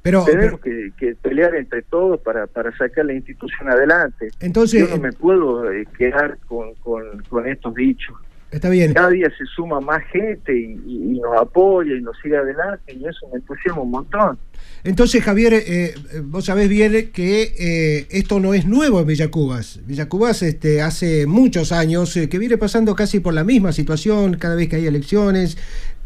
Pero- 0.01 0.25
tenemos 0.25 0.59
que, 0.61 0.91
que 0.97 1.15
pelear 1.15 1.55
entre 1.55 1.83
todos 1.83 2.19
para, 2.21 2.47
para 2.47 2.75
sacar 2.75 3.05
la 3.05 3.13
institución 3.13 3.69
adelante. 3.69 4.29
Entonces- 4.39 4.89
Yo 4.89 4.95
no 4.95 5.01
me 5.01 5.11
puedo 5.13 5.71
eh, 5.71 5.85
quedar 5.97 6.37
con, 6.47 6.73
con, 6.75 7.21
con 7.29 7.47
estos 7.47 7.73
dichos. 7.75 8.15
Está 8.51 8.69
bien. 8.69 8.93
Cada 8.93 9.09
día 9.09 9.29
se 9.37 9.45
suma 9.55 9.79
más 9.79 10.03
gente 10.11 10.53
y, 10.53 10.77
y- 10.85 11.15
y 11.15 11.19
nos 11.19 11.37
apoya 11.39 11.95
y 11.95 12.01
nos 12.01 12.17
sigue 12.21 12.35
adelante 12.37 12.93
y 12.93 13.05
eso 13.07 13.27
me 13.31 13.37
entusiasma 13.39 13.81
un 13.81 13.91
montón. 13.91 14.37
Entonces, 14.83 15.23
Javier, 15.23 15.53
eh, 15.53 15.63
eh, 15.67 15.93
vos 16.23 16.45
sabés 16.45 16.67
bien 16.67 17.11
que 17.13 17.53
eh, 17.57 18.07
esto 18.09 18.39
no 18.39 18.53
es 18.53 18.65
nuevo 18.65 18.99
en 18.99 19.07
Villacubas. 19.07 19.79
Villacubas 19.85 20.41
este, 20.43 20.81
hace 20.81 21.27
muchos 21.27 21.71
años 21.71 22.15
eh, 22.17 22.27
que 22.29 22.39
viene 22.39 22.57
pasando 22.57 22.95
casi 22.95 23.19
por 23.19 23.33
la 23.33 23.43
misma 23.43 23.71
situación 23.71 24.35
cada 24.37 24.55
vez 24.55 24.67
que 24.69 24.77
hay 24.77 24.87
elecciones, 24.87 25.57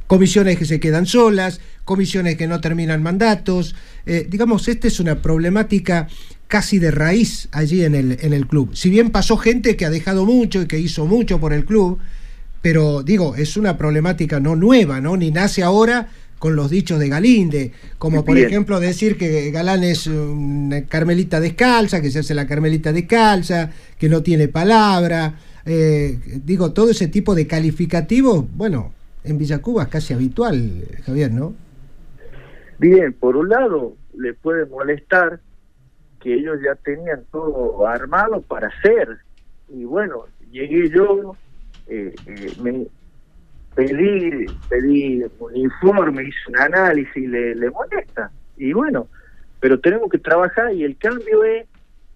comisiones 0.07 0.57
que 0.59 0.65
se 0.65 0.79
quedan 0.79 1.05
solas, 1.07 1.61
comisiones 1.83 2.35
que 2.35 2.47
no 2.47 2.61
terminan 2.61 3.01
mandatos. 3.01 3.75
Eh, 4.05 4.27
digamos, 4.29 4.67
esta 4.67 4.87
es 4.87 4.99
una 4.99 5.21
problemática 5.21 6.07
casi 6.47 6.77
de 6.77 6.91
raíz 6.91 7.47
allí 7.51 7.83
en 7.83 7.95
el, 7.95 8.17
en 8.21 8.33
el 8.33 8.45
club. 8.45 8.75
Si 8.75 8.89
bien 8.89 9.09
pasó 9.09 9.35
gente 9.37 9.75
que 9.77 9.85
ha 9.85 9.89
dejado 9.89 10.25
mucho 10.25 10.61
y 10.61 10.67
que 10.67 10.77
hizo 10.79 11.05
mucho 11.07 11.39
por 11.39 11.53
el 11.53 11.65
club, 11.65 11.97
pero 12.65 13.03
digo, 13.03 13.35
es 13.35 13.57
una 13.57 13.77
problemática 13.77 14.39
no 14.39 14.55
nueva, 14.55 14.99
¿no? 14.99 15.15
Ni 15.15 15.29
nace 15.29 15.61
ahora 15.61 16.07
con 16.39 16.55
los 16.55 16.71
dichos 16.71 16.97
de 16.97 17.09
Galinde, 17.09 17.73
como 17.99 18.25
por 18.25 18.39
ejemplo 18.39 18.79
decir 18.79 19.19
que 19.19 19.51
Galán 19.51 19.83
es 19.83 20.07
una 20.07 20.83
carmelita 20.87 21.39
descalza, 21.39 22.01
que 22.01 22.09
se 22.09 22.17
hace 22.17 22.33
la 22.33 22.47
carmelita 22.47 22.91
descalza, 22.91 23.69
que 23.99 24.09
no 24.09 24.23
tiene 24.23 24.47
palabra, 24.47 25.35
eh, 25.63 26.17
digo, 26.43 26.73
todo 26.73 26.89
ese 26.89 27.07
tipo 27.07 27.35
de 27.35 27.45
calificativos, 27.45 28.43
bueno, 28.55 28.93
en 29.23 29.37
Villacuba 29.37 29.83
es 29.83 29.89
casi 29.89 30.15
habitual, 30.15 30.85
Javier, 31.05 31.31
¿no? 31.31 31.53
Bien, 32.79 33.13
por 33.13 33.35
un 33.37 33.49
lado, 33.49 33.93
le 34.17 34.33
puede 34.33 34.65
molestar 34.65 35.39
que 36.19 36.33
ellos 36.33 36.57
ya 36.65 36.73
tenían 36.73 37.25
todo 37.31 37.85
armado 37.85 38.41
para 38.41 38.69
hacer. 38.69 39.19
Y 39.69 39.83
bueno, 39.83 40.25
llegué 40.51 40.89
yo, 40.89 41.35
eh, 41.87 42.19
eh, 42.25 42.53
me 42.57 42.87
pedí, 43.73 44.57
pedí 44.67 45.23
un 45.39 45.55
informe, 45.55 46.23
hice 46.23 46.37
un 46.49 46.57
análisis 46.59 47.29
le, 47.29 47.55
le 47.55 47.69
molesta. 47.71 48.31
Y 48.55 48.73
bueno, 48.73 49.09
pero 49.59 49.79
tenemos 49.79 50.09
que 50.09 50.19
trabajar 50.19 50.73
y 50.73 50.83
el 50.83 50.97
cambio 50.97 51.43
es 51.43 51.67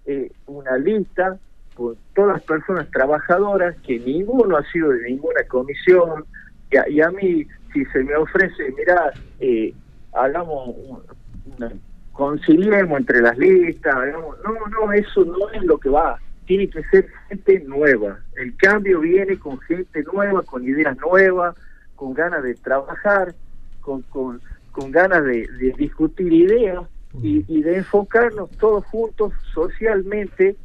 eh, 0.05 0.31
una 0.45 0.77
lista 0.77 1.39
con 1.73 1.97
todas 2.13 2.33
las 2.37 2.43
personas 2.43 2.89
trabajadoras 2.91 3.77
que 3.83 3.99
ninguno 3.99 4.57
ha 4.57 4.63
sido 4.71 4.89
de 4.89 5.03
ninguna 5.09 5.43
comisión 5.47 6.25
y 6.71 6.77
a, 6.77 6.89
y 6.89 7.01
a 7.01 7.09
mí 7.11 7.45
si 7.73 7.85
se 7.85 8.03
me 8.03 8.15
ofrece 8.15 8.73
mira 8.77 9.13
eh, 9.39 9.75
hagamos 10.13 10.75
un- 10.75 11.03
una- 11.45 11.73
conciliemos 12.11 12.99
entre 12.99 13.21
las 13.21 13.37
listas 13.37 13.95
no 14.11 14.35
no 14.67 14.91
eso 14.93 15.23
no 15.25 15.49
es 15.51 15.63
lo 15.63 15.77
que 15.77 15.89
va 15.89 16.19
tiene 16.49 16.67
que 16.67 16.81
ser 16.85 17.07
gente 17.27 17.59
nueva 17.67 18.19
el 18.35 18.55
cambio 18.57 19.01
viene 19.01 19.38
con 19.38 19.59
gente 19.59 20.03
nueva 20.11 20.41
con 20.41 20.63
ideas 20.67 20.97
nuevas 20.97 21.55
con 21.95 22.15
ganas 22.15 22.41
de 22.41 22.55
trabajar 22.55 23.35
con 23.81 24.01
con, 24.03 24.41
con 24.71 24.91
ganas 24.91 25.23
de, 25.26 25.47
de 25.59 25.76
discutir 25.77 26.34
ideas 26.34 26.84
y, 27.21 27.45
y 27.47 27.61
de 27.61 27.77
enfocarnos 27.77 28.49
todos 28.57 28.84
juntos 28.85 29.31
socialmente 29.53 30.55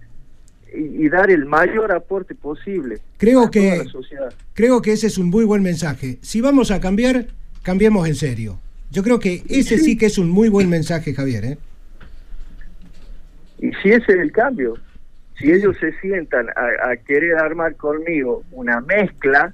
y, 0.75 1.05
y 1.05 1.09
dar 1.11 1.31
el 1.31 1.45
mayor 1.45 1.93
aporte 1.93 2.35
posible 2.35 3.01
Creo 3.19 3.43
a 3.45 3.51
que- 3.51 3.71
toda 3.73 3.85
la 3.85 3.91
sociedad. 3.91 4.35
Creo 4.55 4.81
que 4.81 4.93
ese 4.93 5.07
es 5.09 5.19
un 5.19 5.29
muy 5.29 5.45
buen 5.45 5.63
mensaje. 5.63 6.17
Si 6.23 6.41
vamos 6.41 6.71
a 6.71 6.81
cambiar, 6.81 7.27
cambiemos 7.63 8.09
en 8.09 8.15
serio. 8.15 8.59
Yo 8.91 9.03
creo 9.03 9.19
que 9.19 9.43
ese 9.49 9.77
sí 9.77 9.99
que 9.99 10.07
es 10.07 10.17
un 10.17 10.31
muy 10.31 10.49
buen 10.49 10.71
mensaje, 10.71 11.13
Javier. 11.13 11.45
¿eh? 11.45 11.59
Y 13.59 13.71
si 13.83 13.91
ese 13.91 14.13
es 14.13 14.19
el 14.19 14.33
cambio, 14.33 14.75
si 15.39 15.51
ellos 15.51 15.77
se 15.79 15.93
sientan 16.01 16.49
a, 16.51 16.91
a 16.91 16.97
querer 16.97 17.37
armar 17.37 17.75
conmigo 17.77 18.43
una 18.53 18.81
mezcla 18.81 19.53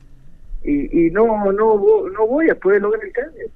y, 0.63 1.07
y 1.07 1.11
no, 1.11 1.53
no, 1.53 2.09
no 2.11 2.27
voy 2.27 2.51
a 2.51 2.55
poder 2.55 2.83
lograr 2.83 3.05
el 3.05 3.13
cambio. 3.13 3.47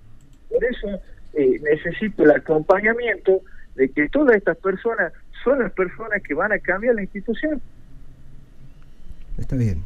Por 0.48 0.64
eso 0.64 0.88
eh, 1.34 1.60
necesito 1.62 2.24
el 2.24 2.30
acompañamiento 2.30 3.40
de 3.74 3.88
que 3.90 4.08
todas 4.08 4.36
estas 4.36 4.56
personas 4.58 5.12
son 5.42 5.58
las 5.58 5.72
personas 5.72 6.22
que 6.22 6.34
van 6.34 6.52
a 6.52 6.58
cambiar 6.58 6.94
la 6.94 7.02
institución. 7.02 7.60
Está 9.36 9.56
bien. 9.56 9.82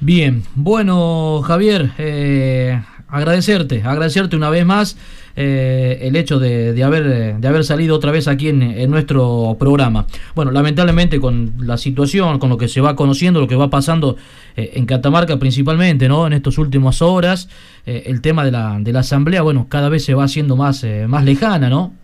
Bien, 0.00 0.42
bueno 0.54 1.40
Javier, 1.42 1.90
eh, 1.98 2.82
agradecerte, 3.08 3.82
agradecerte 3.82 4.36
una 4.36 4.50
vez 4.50 4.66
más 4.66 4.98
eh, 5.36 5.98
el 6.02 6.16
hecho 6.16 6.38
de, 6.38 6.72
de 6.72 6.84
haber, 6.84 7.36
de 7.36 7.48
haber 7.48 7.64
salido 7.64 7.94
otra 7.94 8.10
vez 8.10 8.26
aquí 8.26 8.48
en, 8.48 8.62
en 8.62 8.90
nuestro 8.90 9.56
programa. 9.58 10.06
Bueno, 10.34 10.50
lamentablemente 10.50 11.20
con 11.20 11.52
la 11.58 11.76
situación, 11.76 12.38
con 12.38 12.50
lo 12.50 12.58
que 12.58 12.68
se 12.68 12.80
va 12.80 12.96
conociendo, 12.96 13.40
lo 13.40 13.48
que 13.48 13.56
va 13.56 13.70
pasando 13.70 14.16
eh, 14.56 14.72
en 14.74 14.86
Catamarca 14.86 15.38
principalmente, 15.38 16.08
¿no? 16.08 16.26
En 16.26 16.32
estas 16.32 16.58
últimas 16.58 17.02
horas, 17.02 17.48
eh, 17.86 18.04
el 18.06 18.20
tema 18.20 18.44
de 18.44 18.50
la, 18.50 18.78
de 18.80 18.92
la 18.92 19.00
asamblea, 19.00 19.42
bueno, 19.42 19.66
cada 19.68 19.88
vez 19.88 20.04
se 20.04 20.14
va 20.14 20.24
haciendo 20.24 20.56
más, 20.56 20.82
eh, 20.84 21.06
más 21.06 21.24
lejana, 21.24 21.68
¿no? 21.68 21.94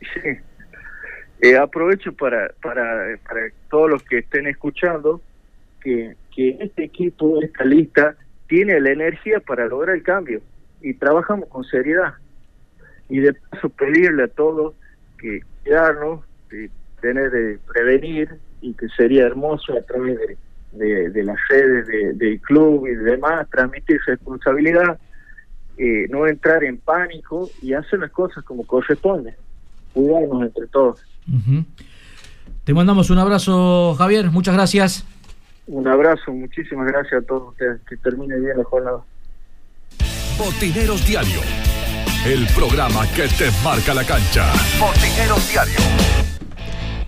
Sí. 0.00 0.30
Eh, 1.40 1.58
aprovecho 1.58 2.12
para, 2.12 2.50
para, 2.62 3.18
para 3.28 3.40
todos 3.70 3.90
los 3.90 4.02
que 4.02 4.18
estén 4.18 4.46
escuchando 4.46 5.20
que, 5.82 6.16
que 6.34 6.56
este 6.60 6.84
equipo, 6.84 7.42
esta 7.42 7.64
lista, 7.64 8.16
tiene 8.48 8.80
la 8.80 8.90
energía 8.90 9.40
para 9.40 9.66
lograr 9.66 9.96
el 9.96 10.02
cambio 10.02 10.40
y 10.80 10.94
trabajamos 10.94 11.48
con 11.48 11.64
seriedad. 11.64 12.14
Y 13.08 13.20
de 13.20 13.34
paso 13.34 13.68
pedirle 13.70 14.24
a 14.24 14.28
todos 14.28 14.74
que 15.18 15.40
cuidarnos, 15.62 16.20
de 16.50 16.70
tener 17.00 17.30
de 17.30 17.58
prevenir 17.72 18.28
y 18.60 18.72
que 18.74 18.88
sería 18.90 19.24
hermoso 19.26 19.76
a 19.76 19.82
través 19.82 20.18
de, 20.72 21.22
las 21.22 21.36
redes 21.48 21.86
de- 21.86 22.12
del 22.14 22.40
club 22.40 22.86
y 22.86 22.94
demás 22.94 23.48
transmitir 23.50 24.00
responsabilidad, 24.06 24.98
eh, 25.76 26.06
no 26.10 26.26
entrar 26.26 26.64
en 26.64 26.78
pánico 26.78 27.50
y 27.62 27.72
hacer 27.74 27.98
las 28.00 28.10
cosas 28.10 28.42
como 28.44 28.64
corresponde 28.66 29.34
cuidarnos 29.92 30.42
entre 30.42 30.66
todos. 30.68 31.00
Te 32.64 32.74
mandamos 32.74 33.10
un 33.10 33.18
abrazo, 33.18 33.94
Javier, 33.94 34.30
muchas 34.30 34.54
gracias. 34.54 35.06
Un 35.66 35.88
abrazo, 35.88 36.32
muchísimas 36.32 36.86
gracias 36.86 37.22
a 37.22 37.26
todos 37.26 37.50
ustedes. 37.50 37.80
Que 37.88 37.96
termine 37.96 38.38
bien 38.38 38.58
la 38.58 38.64
jornada. 38.64 39.04
Botineros 40.38 41.06
Diario. 41.06 41.40
El 42.26 42.46
programa 42.54 43.06
que 43.14 43.28
te 43.28 43.50
marca 43.62 43.94
la 43.94 44.04
cancha. 44.04 44.52
Botineros 44.80 45.48
Diario. 45.50 46.33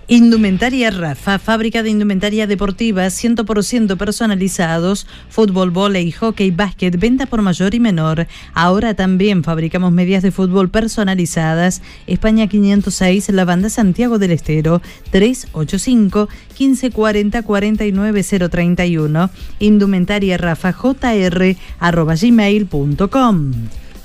Indumentaria 0.09 0.89
Rafa, 0.89 1.37
fábrica 1.37 1.83
de 1.83 1.89
indumentaria 1.89 2.47
deportiva 2.47 3.07
100% 3.07 3.97
personalizados, 3.97 5.05
fútbol, 5.27 5.69
volei, 5.69 6.13
hockey, 6.13 6.49
básquet, 6.49 6.97
venta 6.97 7.25
por 7.25 7.41
mayor 7.41 7.75
y 7.75 7.81
menor. 7.81 8.25
Ahora 8.53 8.93
también 8.93 9.43
fabricamos 9.43 9.91
medias 9.91 10.23
de 10.23 10.31
fútbol 10.31 10.69
personalizadas. 10.69 11.81
España 12.07 12.47
506, 12.47 13.27
la 13.31 13.43
banda 13.43 13.69
Santiago 13.69 14.17
del 14.17 14.31
Estero 14.31 14.81
385 15.11 16.29
1540 16.57 17.41
49031. 17.43 19.29
Indumentaria 19.59 20.37
Rafa 20.37 20.71
JR 20.71 21.57
arroba 21.79 22.15
gmail.com. 22.15 23.51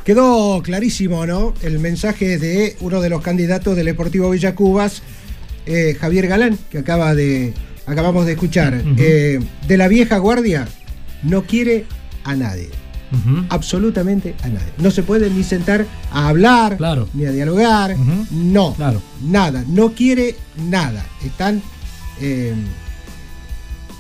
Quedó 0.05 0.61
clarísimo, 0.65 1.27
¿no? 1.27 1.55
El 1.63 1.79
mensaje 1.79 2.39
de 2.39 2.77
uno 2.81 3.01
de 3.01 3.09
los 3.09 3.23
candidatos 3.23 3.77
del 3.77 3.87
Deportivo 3.87 4.31
Villacubas, 4.31 5.01
eh, 5.67 5.97
Javier 6.01 6.27
Galán, 6.27 6.59
que 6.71 6.79
acaba 6.79 7.15
de, 7.15 7.55
acabamos 7.87 8.27
de 8.27 8.33
escuchar. 8.33 8.83
Eh, 8.97 9.41
de 9.67 9.77
la 9.77 9.89
vieja 9.89 10.19
guardia, 10.19 10.67
no 11.23 11.43
quiere 11.45 11.87
a 12.25 12.35
nadie. 12.35 12.71
Absolutamente 13.51 14.35
a 14.43 14.49
nadie. 14.49 14.73
No 14.79 14.91
se 14.91 15.03
puede 15.03 15.29
ni 15.29 15.45
sentar 15.45 15.85
a 16.11 16.29
hablar, 16.29 16.79
ni 17.13 17.27
a 17.27 17.31
dialogar. 17.31 17.95
No, 18.31 18.75
nada. 19.23 19.65
No 19.69 19.93
quiere 19.93 20.35
nada. 20.57 21.05
Están 21.23 21.61
eh, 22.23 22.55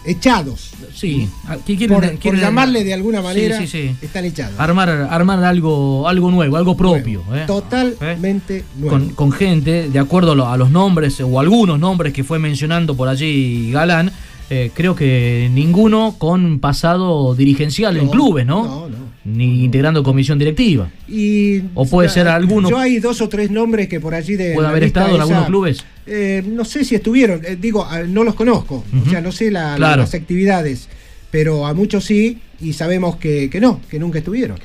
echados. 0.04 0.70
Sí, 0.94 1.28
ah, 1.46 1.56
¿qué 1.64 1.76
quieren- 1.76 1.94
por, 1.94 2.18
quieren- 2.18 2.40
llamarle 2.40 2.84
de 2.84 2.92
alguna 2.94 3.22
manera, 3.22 3.58
sí, 3.58 3.66
sí. 3.66 3.96
están 4.02 4.24
echados. 4.24 4.54
Armar, 4.58 4.88
armar 5.10 5.42
algo, 5.44 6.08
algo 6.08 6.30
nuevo, 6.30 6.56
algo 6.56 6.76
propio. 6.76 7.22
¿eh? 7.34 7.44
Totalmente 7.46 8.64
nuevo. 8.76 8.90
con, 8.96 9.08
con 9.10 9.32
gente, 9.32 9.88
de 9.90 9.98
acuerdo 9.98 10.32
a, 10.32 10.34
lo- 10.34 10.48
a 10.48 10.56
los 10.56 10.70
nombres 10.70 11.20
o 11.20 11.40
algunos 11.40 11.78
nombres 11.78 12.12
que 12.12 12.24
fue 12.24 12.38
mencionando 12.38 12.96
por 12.96 13.08
allí 13.08 13.70
Galán, 13.70 14.10
eh, 14.50 14.70
creo 14.74 14.94
que 14.94 15.48
ninguno 15.52 16.16
con 16.18 16.58
pasado 16.58 17.34
dirigencial 17.34 17.96
en 17.96 18.08
clubes, 18.08 18.44
¿no? 18.44 18.88
Ni 19.24 19.64
integrando 19.64 20.02
comisión 20.02 20.38
directiva. 20.38 20.90
Y 21.08 21.60
O 21.74 21.86
puede 21.86 22.08
ser 22.08 22.26
alguno- 22.26 22.68
Yo 22.68 22.78
hay 22.78 22.98
dos 22.98 23.20
o 23.20 23.28
tres 23.28 23.50
nombres 23.50 23.88
que 23.88 24.00
por 24.00 24.14
allí 24.14 24.34
de. 24.36 24.52
¿Puede 24.54 24.66
haber 24.68 24.82
estado 24.84 25.14
en 25.14 25.20
algunos 25.20 25.46
clubes? 25.46 25.84
eh, 26.06 26.42
no 26.44 26.64
sé 26.64 26.84
si 26.84 26.96
estuvieron, 26.96 27.40
eh, 27.46 27.56
digo, 27.60 27.86
no 28.08 28.24
los 28.24 28.34
conozco, 28.34 28.84
o 29.06 29.08
sea, 29.10 29.20
no 29.20 29.30
sé 29.30 29.52
la- 29.52 29.74
Claro. 29.76 30.02
las 30.02 30.14
actividades, 30.14 30.88
pero 31.30 31.64
a 31.66 31.74
muchos 31.74 32.04
sí 32.04 32.38
y 32.60 32.72
sabemos 32.72 33.16
que, 33.16 33.48
que 33.48 33.60
no, 33.60 33.80
que 33.88 33.98
nunca 34.00 34.18
estuvieron. 34.18 34.58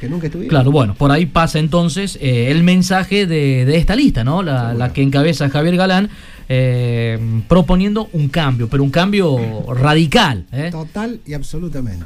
Que 0.00 0.08
nunca 0.08 0.26
estuvieron. 0.26 0.50
Claro, 0.50 0.70
bueno, 0.70 0.94
por 0.94 1.10
ahí 1.12 1.24
pasa 1.24 1.58
entonces 1.60 2.18
eh, 2.20 2.48
el 2.50 2.62
mensaje 2.62 3.26
de, 3.26 3.64
de 3.64 3.76
esta 3.78 3.96
lista, 3.96 4.22
¿no? 4.24 4.42
La, 4.42 4.74
la 4.74 4.92
que 4.92 5.00
encabeza 5.02 5.48
Javier 5.48 5.76
Galán, 5.76 6.10
eh, 6.48 7.18
proponiendo 7.48 8.08
un 8.12 8.28
cambio, 8.28 8.68
pero 8.68 8.82
un 8.82 8.90
cambio 8.90 9.38
radical. 9.72 10.44
¿eh? 10.52 10.68
Total 10.70 11.20
y 11.24 11.32
absolutamente. 11.32 12.04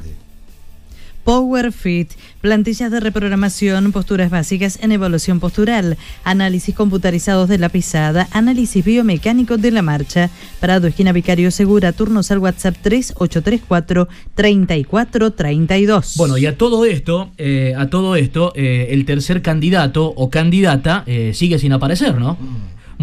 Power 1.23 1.71
Fit, 1.71 2.11
plantillas 2.41 2.91
de 2.91 2.99
reprogramación, 2.99 3.91
posturas 3.91 4.29
básicas 4.29 4.79
en 4.81 4.91
evaluación 4.91 5.39
postural, 5.39 5.97
análisis 6.23 6.75
computarizados 6.75 7.49
de 7.49 7.57
la 7.57 7.69
pisada, 7.69 8.27
análisis 8.31 8.83
biomecánico 8.83 9.57
de 9.57 9.71
la 9.71 9.81
marcha, 9.81 10.29
Prado 10.59 10.87
Esquina 10.87 11.11
Vicario 11.11 11.51
Segura, 11.51 11.91
turnos 11.91 12.31
al 12.31 12.39
WhatsApp 12.39 12.75
3834 12.81 14.07
3432. 14.35 16.15
Bueno, 16.17 16.37
y 16.37 16.45
a 16.45 16.57
todo 16.57 16.85
esto, 16.85 17.31
eh, 17.37 17.73
a 17.77 17.89
todo 17.89 18.15
esto, 18.15 18.53
eh, 18.55 18.87
el 18.91 19.05
tercer 19.05 19.41
candidato 19.41 20.07
o 20.07 20.29
candidata 20.29 21.03
eh, 21.05 21.31
sigue 21.33 21.59
sin 21.59 21.73
aparecer, 21.73 22.17
¿no? 22.19 22.37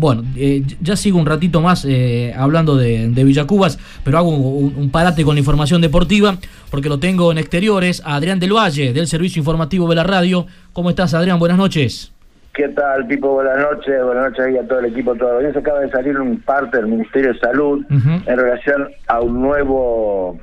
Bueno, 0.01 0.23
eh, 0.37 0.63
ya 0.81 0.97
sigo 0.97 1.19
un 1.19 1.27
ratito 1.27 1.61
más 1.61 1.85
eh, 1.85 2.33
hablando 2.37 2.77
de, 2.77 3.09
de 3.09 3.25
Villacubas, 3.25 3.79
pero 4.05 4.19
hago 4.19 4.29
un, 4.31 4.75
un 4.77 4.91
parate 4.91 5.25
con 5.25 5.35
la 5.35 5.41
información 5.41 5.81
deportiva, 5.81 6.37
porque 6.71 6.89
lo 6.89 6.99
tengo 6.99 7.33
en 7.33 7.39
exteriores, 7.39 8.03
a 8.05 8.15
Adrián 8.17 8.39
del 8.39 8.53
Valle, 8.53 8.93
del 8.93 9.07
Servicio 9.07 9.41
Informativo 9.41 9.89
de 9.89 9.97
la 9.97 10.05
Radio. 10.05 10.47
¿Cómo 10.73 10.91
estás, 10.91 11.15
Adrián? 11.15 11.39
Buenas 11.39 11.59
noches. 11.59 12.13
¿Qué 12.59 12.69
tal, 12.71 13.07
Pipo? 13.07 13.35
Buenas 13.35 13.57
noches. 13.59 14.03
Buenas 14.03 14.31
noches 14.31 14.47
ahí 14.47 14.57
a 14.57 14.67
todo 14.67 14.81
el 14.81 14.87
equipo, 14.87 15.15
la 15.15 15.31
audiencia. 15.31 15.61
Acaba 15.61 15.79
de 15.79 15.91
salir 15.91 16.19
un 16.19 16.41
parte 16.41 16.77
del 16.79 16.89
Ministerio 16.89 17.33
de 17.33 17.39
Salud 17.39 17.85
en 17.89 18.37
relación 18.37 18.89
a 19.07 19.21
un 19.21 19.41
nuevo, 19.41 20.37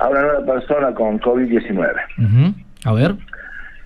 a 0.00 0.08
una 0.08 0.22
nueva 0.22 0.54
persona 0.54 0.94
con 0.94 1.20
COVID-19. 1.20 1.92
Ujú. 2.18 2.54
A 2.84 2.92
ver. 2.94 3.14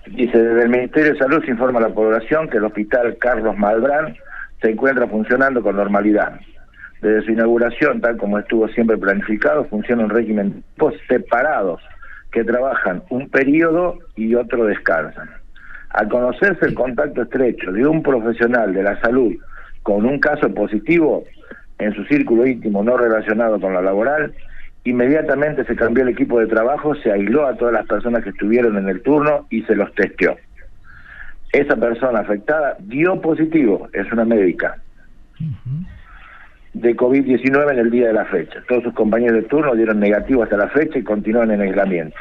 Dice, 0.09 0.37
desde 0.37 0.63
el 0.63 0.69
Ministerio 0.69 1.11
de 1.11 1.19
Salud 1.19 1.43
se 1.43 1.51
informa 1.51 1.79
a 1.79 1.89
la 1.89 1.89
población 1.89 2.47
que 2.47 2.57
el 2.57 2.63
Hospital 2.63 3.17
Carlos 3.19 3.57
Malbrán 3.57 4.15
se 4.61 4.71
encuentra 4.71 5.07
funcionando 5.07 5.61
con 5.61 5.75
normalidad. 5.75 6.39
Desde 7.01 7.25
su 7.25 7.31
inauguración, 7.31 8.01
tal 8.01 8.17
como 8.17 8.39
estuvo 8.39 8.67
siempre 8.69 8.97
planificado, 8.97 9.65
funciona 9.65 10.03
un 10.03 10.09
régimen 10.09 10.63
separados 11.07 11.81
que 12.31 12.43
trabajan 12.43 13.03
un 13.09 13.29
periodo 13.29 13.99
y 14.15 14.33
otro 14.35 14.65
descansan. 14.65 15.29
Al 15.89 16.09
conocerse 16.09 16.65
el 16.65 16.73
contacto 16.73 17.21
estrecho 17.21 17.71
de 17.71 17.85
un 17.85 18.03
profesional 18.03 18.73
de 18.73 18.83
la 18.83 18.99
salud 19.01 19.33
con 19.83 20.05
un 20.05 20.19
caso 20.19 20.53
positivo 20.53 21.23
en 21.79 21.93
su 21.93 22.03
círculo 22.05 22.45
íntimo 22.45 22.83
no 22.83 22.97
relacionado 22.97 23.59
con 23.59 23.73
la 23.73 23.81
laboral, 23.81 24.33
inmediatamente 24.83 25.63
se 25.65 25.75
cambió 25.75 26.03
el 26.03 26.09
equipo 26.09 26.39
de 26.39 26.47
trabajo, 26.47 26.95
se 26.95 27.11
aisló 27.11 27.45
a 27.45 27.55
todas 27.55 27.73
las 27.73 27.85
personas 27.85 28.23
que 28.23 28.31
estuvieron 28.31 28.77
en 28.77 28.89
el 28.89 29.01
turno 29.01 29.45
y 29.49 29.61
se 29.63 29.75
los 29.75 29.93
testeó. 29.93 30.35
Esa 31.57 31.75
persona 31.75 32.19
afectada 32.19 32.77
dio 32.81 33.19
positivo, 33.19 33.89
es 33.91 34.11
una 34.11 34.25
médica, 34.25 34.77
de 36.75 36.95
COVID-19 36.95 37.71
en 37.71 37.79
el 37.79 37.89
día 37.89 38.07
de 38.07 38.13
la 38.13 38.25
fecha. 38.25 38.59
Todos 38.67 38.83
sus 38.83 38.93
compañeros 38.93 39.41
de 39.41 39.49
turno 39.49 39.73
dieron 39.73 39.99
negativo 39.99 40.43
hasta 40.43 40.55
la 40.55 40.67
fecha 40.67 40.99
y 40.99 41.03
continúan 41.03 41.49
en 41.49 41.61
aislamiento. 41.61 42.15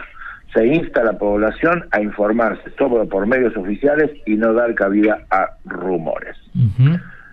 Se 0.55 0.67
insta 0.67 1.03
a 1.03 1.05
la 1.05 1.19
población 1.19 1.85
a 1.91 2.01
informarse 2.01 2.71
todo 2.79 3.07
por 3.07 3.27
medios 3.27 3.55
oficiales 3.59 4.11
y 4.25 4.37
no 4.37 4.55
dar 4.55 4.75
cabida 4.75 5.19
a 5.31 5.51
rumores. 5.67 6.39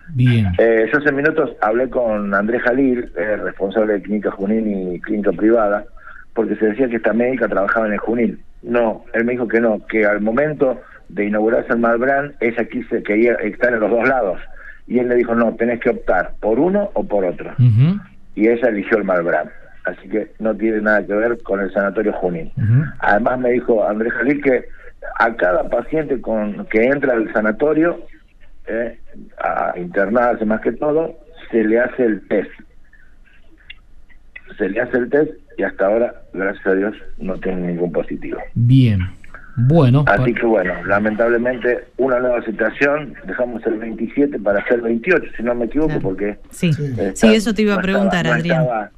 Bien. 0.08 0.52
Eh, 0.58 0.86
yo 0.92 0.98
hace 0.98 1.10
minutos 1.10 1.52
hablé 1.62 1.88
con 1.88 2.34
Andrés 2.34 2.60
Jalil, 2.64 3.10
eh, 3.16 3.36
responsable 3.36 3.94
de 3.94 4.02
Clínica 4.02 4.30
Junín 4.30 4.92
y 4.92 5.00
Clínica 5.00 5.32
Privada, 5.32 5.86
porque 6.34 6.54
se 6.56 6.66
decía 6.66 6.86
que 6.86 6.96
esta 6.96 7.14
médica 7.14 7.48
trabajaba 7.48 7.86
en 7.86 7.94
el 7.94 7.98
Junín. 7.98 8.40
No, 8.62 9.06
él 9.14 9.24
me 9.24 9.32
dijo 9.32 9.48
que 9.48 9.60
no, 9.60 9.86
que 9.86 10.04
al 10.04 10.20
momento 10.20 10.82
de 11.08 11.26
inaugurarse 11.26 11.72
el 11.72 11.78
Malbrán, 11.78 12.34
ella 12.40 12.64
quise, 12.64 13.02
quería 13.02 13.34
estar 13.34 13.72
en 13.72 13.80
los 13.80 13.90
dos 13.90 14.08
lados. 14.08 14.40
Y 14.86 14.98
él 14.98 15.08
le 15.08 15.16
dijo, 15.16 15.34
no, 15.34 15.54
tenés 15.54 15.80
que 15.80 15.90
optar 15.90 16.34
por 16.40 16.58
uno 16.58 16.90
o 16.94 17.04
por 17.04 17.24
otro. 17.24 17.54
Y 18.34 18.48
ella 18.48 18.68
eligió 18.68 18.98
el 18.98 19.04
Malbrán. 19.04 19.50
Así 19.84 20.08
que 20.08 20.32
no 20.38 20.54
tiene 20.54 20.80
nada 20.80 21.06
que 21.06 21.14
ver 21.14 21.42
con 21.42 21.60
el 21.60 21.72
Sanatorio 21.72 22.12
Junín. 22.14 22.50
Además 22.98 23.38
me 23.38 23.50
dijo 23.52 23.86
Andrés 23.86 24.12
Jalil 24.14 24.42
que 24.42 24.64
a 25.18 25.34
cada 25.36 25.68
paciente 25.68 26.20
con 26.20 26.66
que 26.66 26.84
entra 26.84 27.12
al 27.12 27.30
sanatorio, 27.32 28.00
eh, 28.66 28.98
a 29.38 29.74
internarse 29.78 30.44
más 30.44 30.60
que 30.62 30.72
todo, 30.72 31.14
se 31.50 31.62
le 31.64 31.78
hace 31.78 32.04
el 32.04 32.26
test. 32.28 32.50
Se 34.56 34.68
le 34.68 34.80
hace 34.80 34.96
el 34.96 35.10
test 35.10 35.32
y 35.58 35.62
hasta 35.62 35.86
ahora, 35.86 36.14
gracias 36.32 36.66
a 36.66 36.74
Dios, 36.74 36.96
no 37.18 37.38
tiene 37.38 37.68
ningún 37.68 37.92
positivo. 37.92 38.38
Bien. 38.54 39.00
Bueno. 39.56 40.04
Así 40.06 40.34
que 40.34 40.44
bueno, 40.46 40.72
lamentablemente 40.86 41.84
una 41.96 42.18
nueva 42.18 42.42
situación, 42.44 43.14
dejamos 43.26 43.64
el 43.66 43.74
27 43.78 44.38
para 44.40 44.60
hacer 44.60 44.80
28, 44.80 45.24
si 45.36 45.42
no 45.42 45.54
me 45.54 45.66
equivoco, 45.66 45.98
porque... 46.00 46.38
Sí, 46.50 46.72
sí, 46.72 47.26
eso 47.34 47.54
te 47.54 47.62
iba 47.62 47.74
a 47.74 47.76
no 47.76 47.82
preguntar, 47.82 48.26
estaba- 48.26 48.34
no 48.36 48.40
Adrián. 48.40 48.62
estaba- 48.62 48.90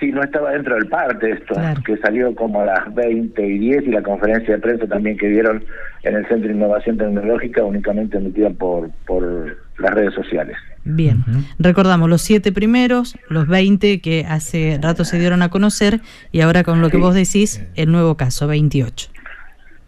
sí, 0.00 0.10
no 0.12 0.22
estaba 0.22 0.50
dentro 0.50 0.74
del 0.74 0.86
parte 0.88 1.30
esto, 1.30 1.54
Claro. 1.54 1.80
que 1.84 1.96
salió 1.98 2.34
como 2.34 2.60
a 2.60 2.66
las 2.66 2.94
20 2.94 3.46
y 3.46 3.58
10 3.58 3.84
y 3.86 3.90
la 3.90 4.02
conferencia 4.02 4.54
de 4.54 4.60
prensa 4.60 4.86
también 4.86 5.16
que 5.16 5.28
dieron 5.28 5.64
en 6.02 6.16
el 6.16 6.26
Centro 6.28 6.48
de 6.48 6.54
Innovación 6.54 6.98
Tecnológica, 6.98 7.64
únicamente 7.64 8.18
emitida 8.18 8.50
por, 8.50 8.90
por 9.06 9.56
las 9.78 9.94
redes 9.94 10.12
sociales. 10.14 10.56
Bien, 10.84 11.22
recordamos 11.60 12.10
los 12.10 12.22
siete 12.22 12.50
primeros, 12.50 13.16
los 13.28 13.46
20 13.46 14.00
que 14.00 14.26
hace 14.28 14.80
rato 14.82 15.04
se 15.04 15.16
dieron 15.20 15.40
a 15.42 15.48
conocer 15.48 16.00
y 16.32 16.40
ahora 16.40 16.64
con 16.64 16.80
lo 16.82 16.90
que 16.90 16.96
vos 16.96 17.14
decís, 17.14 17.64
el 17.76 17.92
nuevo 17.92 18.16
caso, 18.16 18.48
28. 18.48 19.08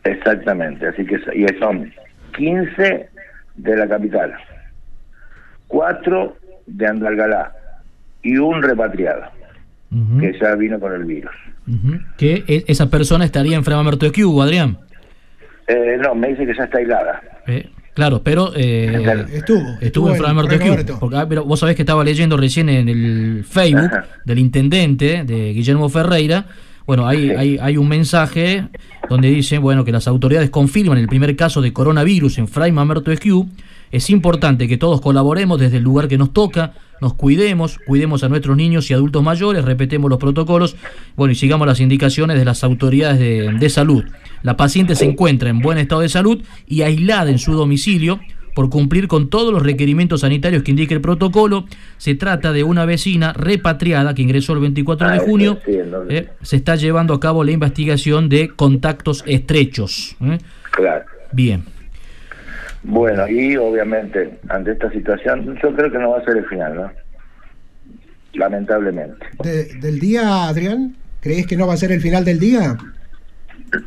Exactamente, 0.04 0.86
así 0.88 1.04
que 1.04 1.16
y 1.34 1.46
son 1.58 1.92
15 2.36 3.08
de 3.56 3.76
la 3.76 3.88
capital, 3.88 4.34
4 5.68 6.36
de 6.66 6.86
Andalgalá 6.86 7.52
y 8.22 8.36
un 8.36 8.62
repatriado 8.62 9.22
que 10.20 10.36
ya 10.40 10.54
vino 10.56 10.80
con 10.80 10.92
el 10.92 11.04
virus. 11.04 11.30
Que 12.18 12.42
e- 12.48 12.64
esa 12.66 12.90
persona 12.90 13.24
estaría 13.24 13.56
en 13.56 13.64
Framamerto 13.64 14.06
de 14.06 14.12
Cuba, 14.12 14.44
Adrián. 14.44 14.78
Eh, 15.68 15.96
no, 16.02 16.14
me 16.16 16.28
dice 16.28 16.44
que 16.46 16.54
ya 16.56 16.64
está 16.64 16.78
aislada. 16.78 17.22
Eh, 17.46 17.70
claro, 17.94 18.20
pero 18.22 18.50
eh, 18.56 19.26
Estuvo. 19.32 19.62
estuvo 19.80 20.08
en 20.08 20.14
de 20.14 20.18
Cuba. 20.18 20.26
Framamerto. 20.34 20.98
Porque, 20.98 21.16
ah, 21.16 21.26
pero 21.28 21.44
vos 21.44 21.60
sabés 21.60 21.76
que 21.76 21.82
estaba 21.82 22.02
leyendo 22.02 22.36
recién 22.36 22.68
en 22.68 22.88
el 22.88 23.44
Facebook 23.48 23.86
Ajá. 23.86 24.04
del 24.24 24.38
intendente 24.40 25.22
de 25.24 25.52
Guillermo 25.52 25.88
Ferreira. 25.88 26.44
Bueno, 26.86 27.06
hay, 27.06 27.30
hay, 27.30 27.58
hay 27.60 27.76
un 27.78 27.88
mensaje 27.88 28.66
donde 29.08 29.30
dice 29.30 29.56
bueno 29.58 29.84
que 29.84 29.92
las 29.92 30.06
autoridades 30.06 30.50
confirman 30.50 30.98
el 30.98 31.08
primer 31.08 31.34
caso 31.34 31.62
de 31.62 31.72
coronavirus 31.72 32.38
en 32.38 32.48
Fray 32.48 32.72
Mamerto 32.72 33.10
Esquiú. 33.10 33.48
Es 33.90 34.10
importante 34.10 34.68
que 34.68 34.76
todos 34.76 35.00
colaboremos 35.00 35.58
desde 35.58 35.78
el 35.78 35.82
lugar 35.82 36.08
que 36.08 36.18
nos 36.18 36.32
toca, 36.32 36.74
nos 37.00 37.14
cuidemos, 37.14 37.78
cuidemos 37.86 38.22
a 38.22 38.28
nuestros 38.28 38.56
niños 38.56 38.90
y 38.90 38.94
adultos 38.94 39.22
mayores, 39.22 39.64
respetemos 39.64 40.10
los 40.10 40.18
protocolos, 40.18 40.76
bueno, 41.16 41.32
y 41.32 41.36
sigamos 41.36 41.66
las 41.66 41.80
indicaciones 41.80 42.36
de 42.36 42.44
las 42.44 42.64
autoridades 42.64 43.18
de, 43.18 43.52
de 43.52 43.70
salud. 43.70 44.04
La 44.42 44.56
paciente 44.56 44.94
se 44.94 45.04
encuentra 45.04 45.48
en 45.48 45.60
buen 45.60 45.78
estado 45.78 46.02
de 46.02 46.08
salud 46.08 46.42
y 46.66 46.82
aislada 46.82 47.30
en 47.30 47.38
su 47.38 47.54
domicilio 47.54 48.20
por 48.54 48.70
cumplir 48.70 49.08
con 49.08 49.28
todos 49.30 49.52
los 49.52 49.62
requerimientos 49.62 50.20
sanitarios 50.22 50.62
que 50.62 50.70
indica 50.70 50.94
el 50.94 51.00
protocolo. 51.00 51.66
Se 51.98 52.14
trata 52.14 52.52
de 52.52 52.62
una 52.62 52.84
vecina 52.86 53.32
repatriada 53.32 54.14
que 54.14 54.22
ingresó 54.22 54.52
el 54.52 54.60
24 54.60 55.08
de 55.10 55.16
Ah, 55.16 55.18
junio. 55.20 55.58
Eh, 56.08 56.28
se 56.42 56.56
está 56.56 56.76
llevando 56.76 57.14
a 57.14 57.20
cabo 57.20 57.42
la 57.44 57.50
investigación 57.50 58.28
de 58.28 58.48
contactos 58.48 59.24
estrechos. 59.26 60.16
¿eh? 60.22 60.38
Claro. 60.70 61.04
Bien. 61.32 61.64
Bueno, 62.84 63.26
y 63.28 63.56
obviamente, 63.56 64.38
ante 64.48 64.72
esta 64.72 64.90
situación, 64.90 65.58
yo 65.62 65.74
creo 65.74 65.90
que 65.90 65.98
no 65.98 66.10
va 66.10 66.18
a 66.18 66.24
ser 66.24 66.36
el 66.36 66.44
final, 66.46 66.74
¿no? 66.76 66.90
Lamentablemente. 68.34 69.26
De- 69.42 69.74
¿Del 69.80 69.98
día, 70.00 70.44
Adrián? 70.48 70.94
¿Crees 71.20 71.46
que 71.46 71.56
no 71.56 71.66
va 71.66 71.74
a 71.74 71.76
ser 71.78 71.92
el 71.92 72.00
final 72.00 72.24
del 72.24 72.38
día? 72.38 72.76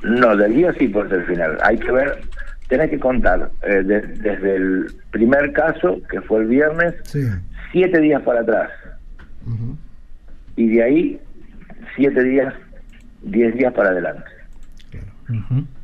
No, 0.04 0.36
del 0.36 0.56
día 0.56 0.74
sí 0.80 0.88
puede 0.88 1.10
ser 1.10 1.20
el 1.20 1.26
final. 1.28 1.58
Hay 1.64 1.78
que 1.78 1.92
ver, 1.92 2.22
tenés 2.68 2.90
que 2.90 3.00
contar 3.00 3.50
eh, 3.64 3.84
de- 3.84 4.02
desde 4.02 4.56
el 4.56 4.88
primer 5.12 5.52
caso, 5.54 6.00
que 6.10 6.22
fue 6.22 6.42
el 6.42 6.48
viernes, 6.48 6.94
siete 7.72 8.00
días 8.00 8.22
para 8.24 8.42
atrás. 8.42 8.70
Y 10.56 10.68
de 10.76 10.84
ahí, 10.84 11.22
siete 11.96 12.24
días, 12.24 12.54
diez 13.22 13.56
días 13.56 13.74
para 13.74 13.90
adelante. 13.92 14.24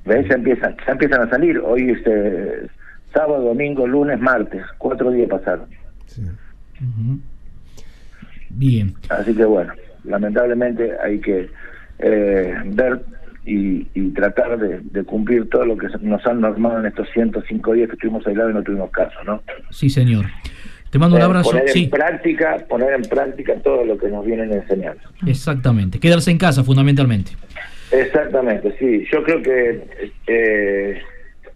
¿Ves? 0.05 0.27
Ya 0.30 0.35
empiezan, 0.35 0.76
ya 0.85 0.91
empiezan 0.93 1.22
a 1.22 1.30
salir. 1.30 1.60
Hoy 1.60 1.91
es 1.91 1.99
eh, 2.05 2.68
sábado, 3.14 3.43
domingo, 3.43 3.85
lunes, 3.88 4.19
martes. 4.19 4.64
Cuatro 4.77 5.11
días 5.11 5.30
pasaron. 5.30 5.68
Bien. 8.49 8.93
Así 9.10 9.34
que 9.35 9.45
bueno. 9.45 9.73
lamentablemente 10.03 10.91
hay 11.01 11.19
que 11.19 11.49
eh, 11.99 12.53
ver 12.65 13.01
y, 13.45 13.87
y 13.93 14.09
tratar 14.13 14.57
de, 14.57 14.79
de 14.81 15.03
cumplir 15.03 15.49
todo 15.49 15.65
lo 15.65 15.77
que 15.77 15.87
nos 16.01 16.25
han 16.25 16.41
normado 16.41 16.79
en 16.79 16.85
estos 16.85 17.07
105 17.13 17.73
días 17.73 17.87
que 17.89 17.93
estuvimos 17.95 18.25
aislados 18.25 18.51
y 18.51 18.55
no 18.55 18.63
tuvimos 18.63 18.89
caso, 18.91 19.15
¿no? 19.25 19.41
Sí, 19.69 19.89
señor. 19.89 20.25
Te 20.89 20.99
mando 20.99 21.15
un 21.15 21.21
Eh, 21.21 21.25
abrazo. 21.25 21.49
Poner 21.51 21.69
Sí, 21.69 21.85
en 21.85 21.89
práctica, 21.89 22.57
poner 22.69 22.93
en 22.93 23.01
práctica 23.01 23.53
todo 23.63 23.83
lo 23.83 23.97
que 23.97 24.07
nos 24.09 24.23
vienen 24.25 24.53
enseñando. 24.53 25.01
exactamente. 25.25 25.99
Quedarse 25.99 26.29
en 26.31 26.37
casa, 26.37 26.63
fundamentalmente. 26.63 27.31
Exactamente, 27.91 28.75
sí. 28.79 29.05
Yo 29.11 29.23
creo 29.23 29.41
que 29.41 29.83
eh, 30.27 30.99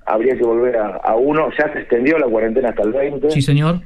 habría 0.05 0.35
que 0.37 0.43
volver 0.43 0.77
a, 0.77 0.87
a 0.97 1.15
uno. 1.15 1.49
Ya 1.57 1.71
se 1.73 1.79
extendió 1.79 2.17
la 2.19 2.27
cuarentena 2.27 2.69
hasta 2.69 2.83
el 2.83 2.91
20. 2.93 3.31
Sí, 3.31 3.41
señor. 3.41 3.81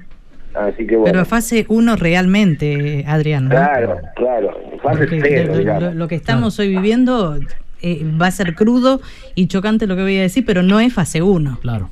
Así 0.54 0.86
que 0.86 0.98
bueno. 0.98 1.14
Pero 1.14 1.26
fase 1.26 1.66
1 1.70 1.96
realmente, 1.96 3.06
Adrián. 3.08 3.46
¿no? 3.46 3.52
Claro, 3.52 3.98
claro. 4.16 4.60
Fase 4.84 4.98
Porque 5.00 5.22
cero, 5.22 5.44
lo, 5.48 5.54
lo- 5.54 5.60
digamos. 5.60 5.96
lo 5.96 6.08
que 6.10 6.16
estamos 6.16 6.60
hoy 6.60 6.70
viviendo 6.70 7.40
eh, 7.82 8.04
va 8.22 8.28
a 8.28 8.32
ser 8.32 8.56
crudo 8.56 9.02
y 9.36 9.48
chocante 9.48 9.88
lo 9.88 9.96
que 9.96 10.02
voy 10.04 10.18
a 10.18 10.22
decir, 10.22 10.46
pero 10.46 10.64
no 10.64 10.80
es 10.80 10.94
fase 10.94 11.22
1. 11.22 11.60
Claro. 11.62 11.90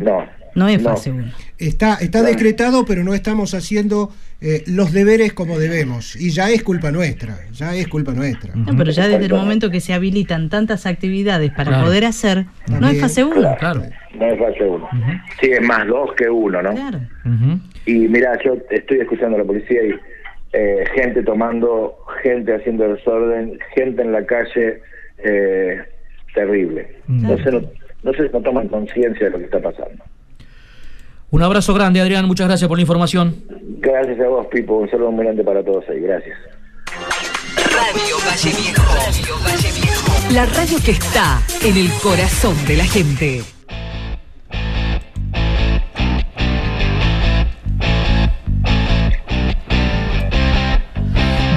No. 0.00 0.26
No 0.54 0.66
es 0.66 0.82
fase 0.82 1.12
1. 1.12 1.30
Está, 1.58 1.94
está 1.96 2.22
decretado, 2.22 2.84
pero 2.84 3.04
no 3.04 3.14
estamos 3.14 3.54
haciendo 3.54 4.10
eh, 4.40 4.64
los 4.66 4.92
deberes 4.92 5.32
como 5.32 5.58
debemos. 5.58 6.16
Y 6.16 6.30
ya 6.30 6.50
es 6.50 6.62
culpa 6.64 6.90
nuestra, 6.90 7.38
ya 7.52 7.74
es 7.76 7.86
culpa 7.86 8.12
nuestra. 8.12 8.54
No, 8.56 8.74
pero 8.76 8.90
ya 8.90 9.06
desde 9.06 9.26
el 9.26 9.34
momento 9.34 9.70
que 9.70 9.80
se 9.80 9.92
habilitan 9.92 10.48
tantas 10.48 10.86
actividades 10.86 11.50
para 11.50 11.64
Claro. 11.70 11.84
poder 11.84 12.04
hacer, 12.06 12.46
no 12.68 12.88
es 12.88 13.00
fase 13.00 13.22
1. 13.24 13.56
claro. 13.58 13.82
No 14.18 14.26
es 14.26 14.38
fase 14.38 14.64
uno. 14.64 14.88
Sí, 15.40 15.50
es 15.50 15.60
más 15.62 15.86
dos 15.86 16.10
que 16.16 16.28
uno, 16.28 16.60
¿no? 16.60 16.74
Claro. 16.74 16.98
Y 17.86 17.92
mira, 18.08 18.36
yo 18.44 18.56
estoy 18.70 18.98
escuchando 19.00 19.36
a 19.36 19.40
la 19.40 19.44
policía 19.44 19.80
y 19.84 19.92
eh, 20.52 20.84
gente 20.94 21.22
tomando, 21.22 21.96
gente 22.22 22.54
haciendo 22.54 22.88
desorden, 22.88 23.58
gente 23.74 24.02
en 24.02 24.12
la 24.12 24.24
calle, 24.24 24.80
eh, 25.18 25.82
terrible. 26.34 26.96
No 27.06 27.36
sé, 27.38 27.52
no, 27.52 27.62
no 28.02 28.12
sé, 28.12 28.30
no 28.32 28.40
toman 28.40 28.68
conciencia 28.68 29.26
de 29.26 29.30
lo 29.30 29.38
que 29.38 29.44
está 29.44 29.60
pasando. 29.60 30.04
Un 31.30 31.42
abrazo 31.42 31.74
grande, 31.74 32.00
Adrián. 32.00 32.26
Muchas 32.26 32.48
gracias 32.48 32.68
por 32.68 32.78
la 32.78 32.82
información. 32.82 33.36
Gracias 33.80 34.18
a 34.20 34.28
vos, 34.28 34.46
Pipo. 34.46 34.78
Un 34.78 34.90
saludo 34.90 35.12
muy 35.12 35.24
grande 35.24 35.44
para 35.44 35.62
todos 35.62 35.84
ahí. 35.88 36.00
Gracias. 36.00 36.38
Radio 36.86 38.16
Valle 38.26 38.56
Viejo. 38.56 38.82
Radio 38.94 39.34
Valle 39.44 39.72
Viejo. 39.80 40.34
La 40.34 40.46
radio 40.46 40.78
que 40.84 40.92
está 40.92 41.42
en 41.62 41.76
el 41.76 41.90
corazón 42.02 42.54
de 42.66 42.76
la 42.76 42.84
gente. 42.84 43.42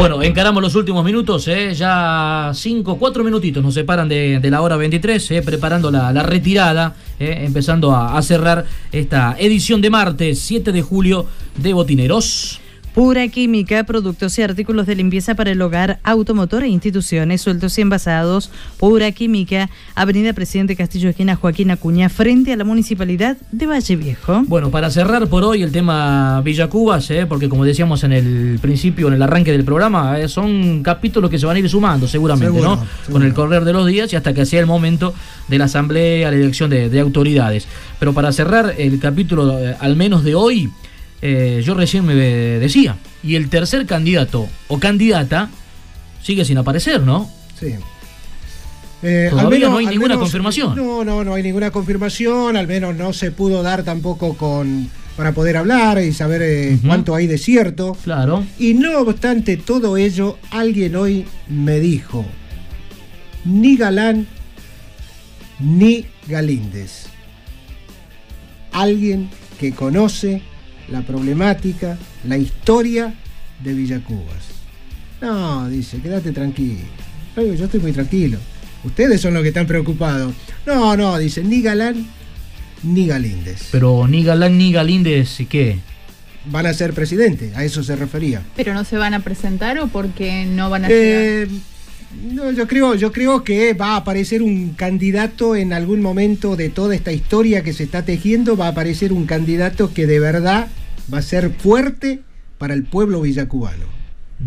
Bueno, 0.02 0.24
encaramos 0.24 0.64
los 0.64 0.74
últimos 0.74 1.06
minutos, 1.06 1.48
¿eh? 1.48 1.76
ya 1.76 2.50
5, 2.56 2.98
4 2.98 3.24
minutitos 3.24 3.62
nos 3.62 3.76
separan 3.76 4.10
de, 4.10 4.42
la 4.50 4.64
hora 4.64 4.76
23, 4.76 5.30
¿eh? 5.30 5.42
preparando 5.44 5.92
la, 5.92 6.12
la 6.12 6.24
retirada, 6.24 6.96
¿eh? 7.20 7.44
empezando 7.46 7.92
a, 7.92 8.18
a 8.18 8.22
cerrar 8.24 8.66
esta 8.92 9.36
edición 9.38 9.80
de 9.80 9.92
martes 9.92 10.40
7 10.40 10.72
de 10.72 10.82
julio 10.82 11.28
de 11.56 11.74
Botineros. 11.74 12.60
Pura 12.94 13.26
Química, 13.30 13.86
productos 13.86 14.38
y 14.38 14.42
artículos 14.42 14.86
de 14.86 14.96
limpieza 14.96 15.34
para 15.34 15.52
el 15.52 15.62
hogar, 15.62 16.00
automotor 16.04 16.64
e 16.64 16.68
instituciones, 16.68 17.42
sueltos 17.42 17.78
y 17.78 17.82
envasados. 17.82 18.52
Pura 18.78 19.12
Química, 19.14 19.70
Avenida 19.96 20.34
Presidente 20.34 20.76
Castillo, 20.76 21.10
esquina 21.10 21.38
Joaquín 21.38 21.72
Acuña, 21.72 22.10
frente 22.10 22.52
a 22.52 22.58
la 22.58 22.66
Municipalidad 22.66 23.38
de 23.54 23.66
Valle 23.66 23.96
Viejo. 23.96 24.44
Bueno, 24.46 24.72
para 24.72 24.90
cerrar 24.90 25.28
por 25.28 25.46
hoy 25.46 25.64
el 25.64 25.72
tema 25.72 26.42
Villa 26.42 26.68
Cubas, 26.68 27.10
¿eh? 27.12 27.26
porque 27.26 27.48
como 27.48 27.64
decíamos 27.64 28.04
en 28.04 28.12
el 28.12 28.60
principio, 28.62 29.08
en 29.08 29.14
el 29.14 29.22
arranque 29.22 29.54
del 29.54 29.64
programa, 29.64 30.20
¿eh? 30.20 30.28
son 30.28 30.84
capítulos 30.84 31.30
que 31.30 31.40
se 31.40 31.46
van 31.46 31.56
a 31.56 31.60
ir 31.60 31.70
sumando 31.70 32.10
seguramente, 32.10 32.54
Seguro, 32.54 32.76
¿no? 32.76 33.12
Con 33.12 33.24
el 33.24 33.34
correr 33.34 33.64
de 33.64 33.72
los 33.72 33.88
días 33.88 34.12
y 34.12 34.18
hasta 34.18 34.34
que 34.34 34.46
sea 34.46 34.60
el 34.60 34.66
momento 34.66 35.14
de 35.48 35.58
la 35.58 35.66
asamblea, 35.66 36.30
la 36.30 36.36
elección 36.36 36.70
de, 36.70 36.90
de 36.90 37.00
autoridades. 37.00 37.68
Pero 38.00 38.14
para 38.14 38.34
cerrar 38.34 38.76
el 38.78 39.00
capítulo, 39.00 39.60
eh, 39.60 39.78
al 39.80 39.96
menos 39.96 40.26
de 40.26 40.36
hoy, 40.36 40.70
eh, 41.22 41.62
yo 41.64 41.74
recién 41.74 42.06
me 42.06 42.16
decía, 42.16 42.98
y 43.24 43.36
el 43.36 43.50
tercer 43.50 43.86
candidato 43.86 44.48
o 44.68 44.80
candidata 44.80 45.50
sigue 46.22 46.46
sin 46.46 46.58
aparecer, 46.58 47.02
¿no? 47.02 47.30
Sí. 47.60 47.76
Eh, 49.04 49.28
Todavía 49.32 49.70
no 49.70 49.78
hay 49.78 49.88
al 49.88 49.94
ninguna 49.94 50.18
confirmación. 50.18 50.76
No, 50.76 51.04
no, 51.04 51.24
no 51.24 51.34
hay 51.34 51.44
ninguna 51.44 51.72
confirmación, 51.72 52.56
al 52.56 52.68
menos 52.68 52.96
no 52.96 53.14
se 53.14 53.32
pudo 53.32 53.64
dar 53.64 53.84
tampoco 53.84 54.36
con 54.36 54.90
para 55.16 55.34
poder 55.34 55.58
hablar 55.58 56.02
y 56.02 56.14
saber 56.14 56.42
eh, 56.42 56.80
cuánto 56.86 57.14
hay 57.16 57.28
de 57.28 57.38
cierto. 57.38 57.98
Claro. 58.04 58.46
Y 58.58 58.74
no 58.74 59.00
obstante 59.00 59.58
todo 59.58 59.98
ello, 59.98 60.38
alguien 60.52 60.96
hoy 60.96 61.26
me 61.48 61.80
dijo, 61.80 62.26
ni 63.46 63.76
Galán 63.76 64.28
ni 65.60 66.06
Galíndez. 66.28 67.08
Alguien 68.72 69.30
que 69.60 69.74
conoce 69.74 70.42
la 70.92 71.02
problemática, 71.02 71.98
la 72.28 72.38
historia 72.38 73.14
de 73.64 73.74
Villacubas. 73.74 74.62
No, 75.22 75.70
dice, 75.70 76.00
quédate 76.02 76.32
tranquilo. 76.32 76.82
Yo 77.36 77.66
estoy 77.66 77.80
muy 77.80 77.94
tranquilo. 77.94 78.38
Ustedes 78.84 79.22
son 79.22 79.34
los 79.34 79.44
que 79.44 79.50
están 79.50 79.68
preocupados. 79.68 80.34
No, 80.66 80.98
no, 80.98 81.18
dice, 81.18 81.44
ni 81.44 81.62
Galán 81.62 82.08
ni 82.84 83.08
Galíndez. 83.08 83.70
Pero 83.72 84.08
ni 84.08 84.24
Galán 84.24 84.58
ni 84.58 84.72
Galíndez, 84.72 85.40
¿y 85.40 85.46
qué? 85.46 85.80
Van 86.46 86.66
a 86.66 86.74
ser 86.74 86.94
presidente, 86.94 87.52
a 87.56 87.64
eso 87.64 87.84
se 87.84 87.96
refería. 87.96 88.42
¿Pero 88.56 88.74
no 88.74 88.84
se 88.84 88.98
van 88.98 89.14
a 89.14 89.20
presentar 89.20 89.78
o 89.80 89.88
porque 89.88 90.46
no 90.46 90.72
van 90.72 90.86
a 90.86 90.88
Eh, 90.90 91.48
no, 92.34 92.52
yo 92.52 92.68
creo, 92.68 92.96
yo 92.96 93.12
creo 93.12 93.44
que 93.44 93.74
va 93.74 93.94
a 93.94 93.98
aparecer 93.98 94.42
un 94.42 94.72
candidato 94.72 95.56
en 95.56 95.72
algún 95.72 96.02
momento 96.02 96.56
de 96.56 96.70
toda 96.70 96.96
esta 96.96 97.12
historia 97.12 97.64
que 97.64 97.74
se 97.74 97.84
está 97.84 98.04
tejiendo, 98.04 98.58
va 98.58 98.66
a 98.66 98.70
aparecer 98.70 99.14
un 99.14 99.28
candidato 99.28 99.94
que 99.94 100.08
de 100.08 100.20
verdad 100.20 100.68
va 101.12 101.20
a 101.20 101.22
ser 101.22 101.52
fuerte 101.52 102.22
para 102.58 102.74
el 102.74 102.84
pueblo 102.84 103.22
villacubano, 103.22 103.86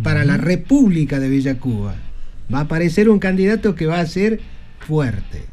para 0.03 0.25
la 0.25 0.37
República 0.37 1.19
de 1.21 1.29
Villacuba. 1.29 1.95
Va 2.53 2.59
a 2.59 2.63
aparecer 2.63 3.09
un 3.09 3.19
candidato 3.19 3.75
que 3.75 3.87
va 3.87 4.01
a 4.01 4.07
ser 4.07 4.41
fuerte. 4.81 5.45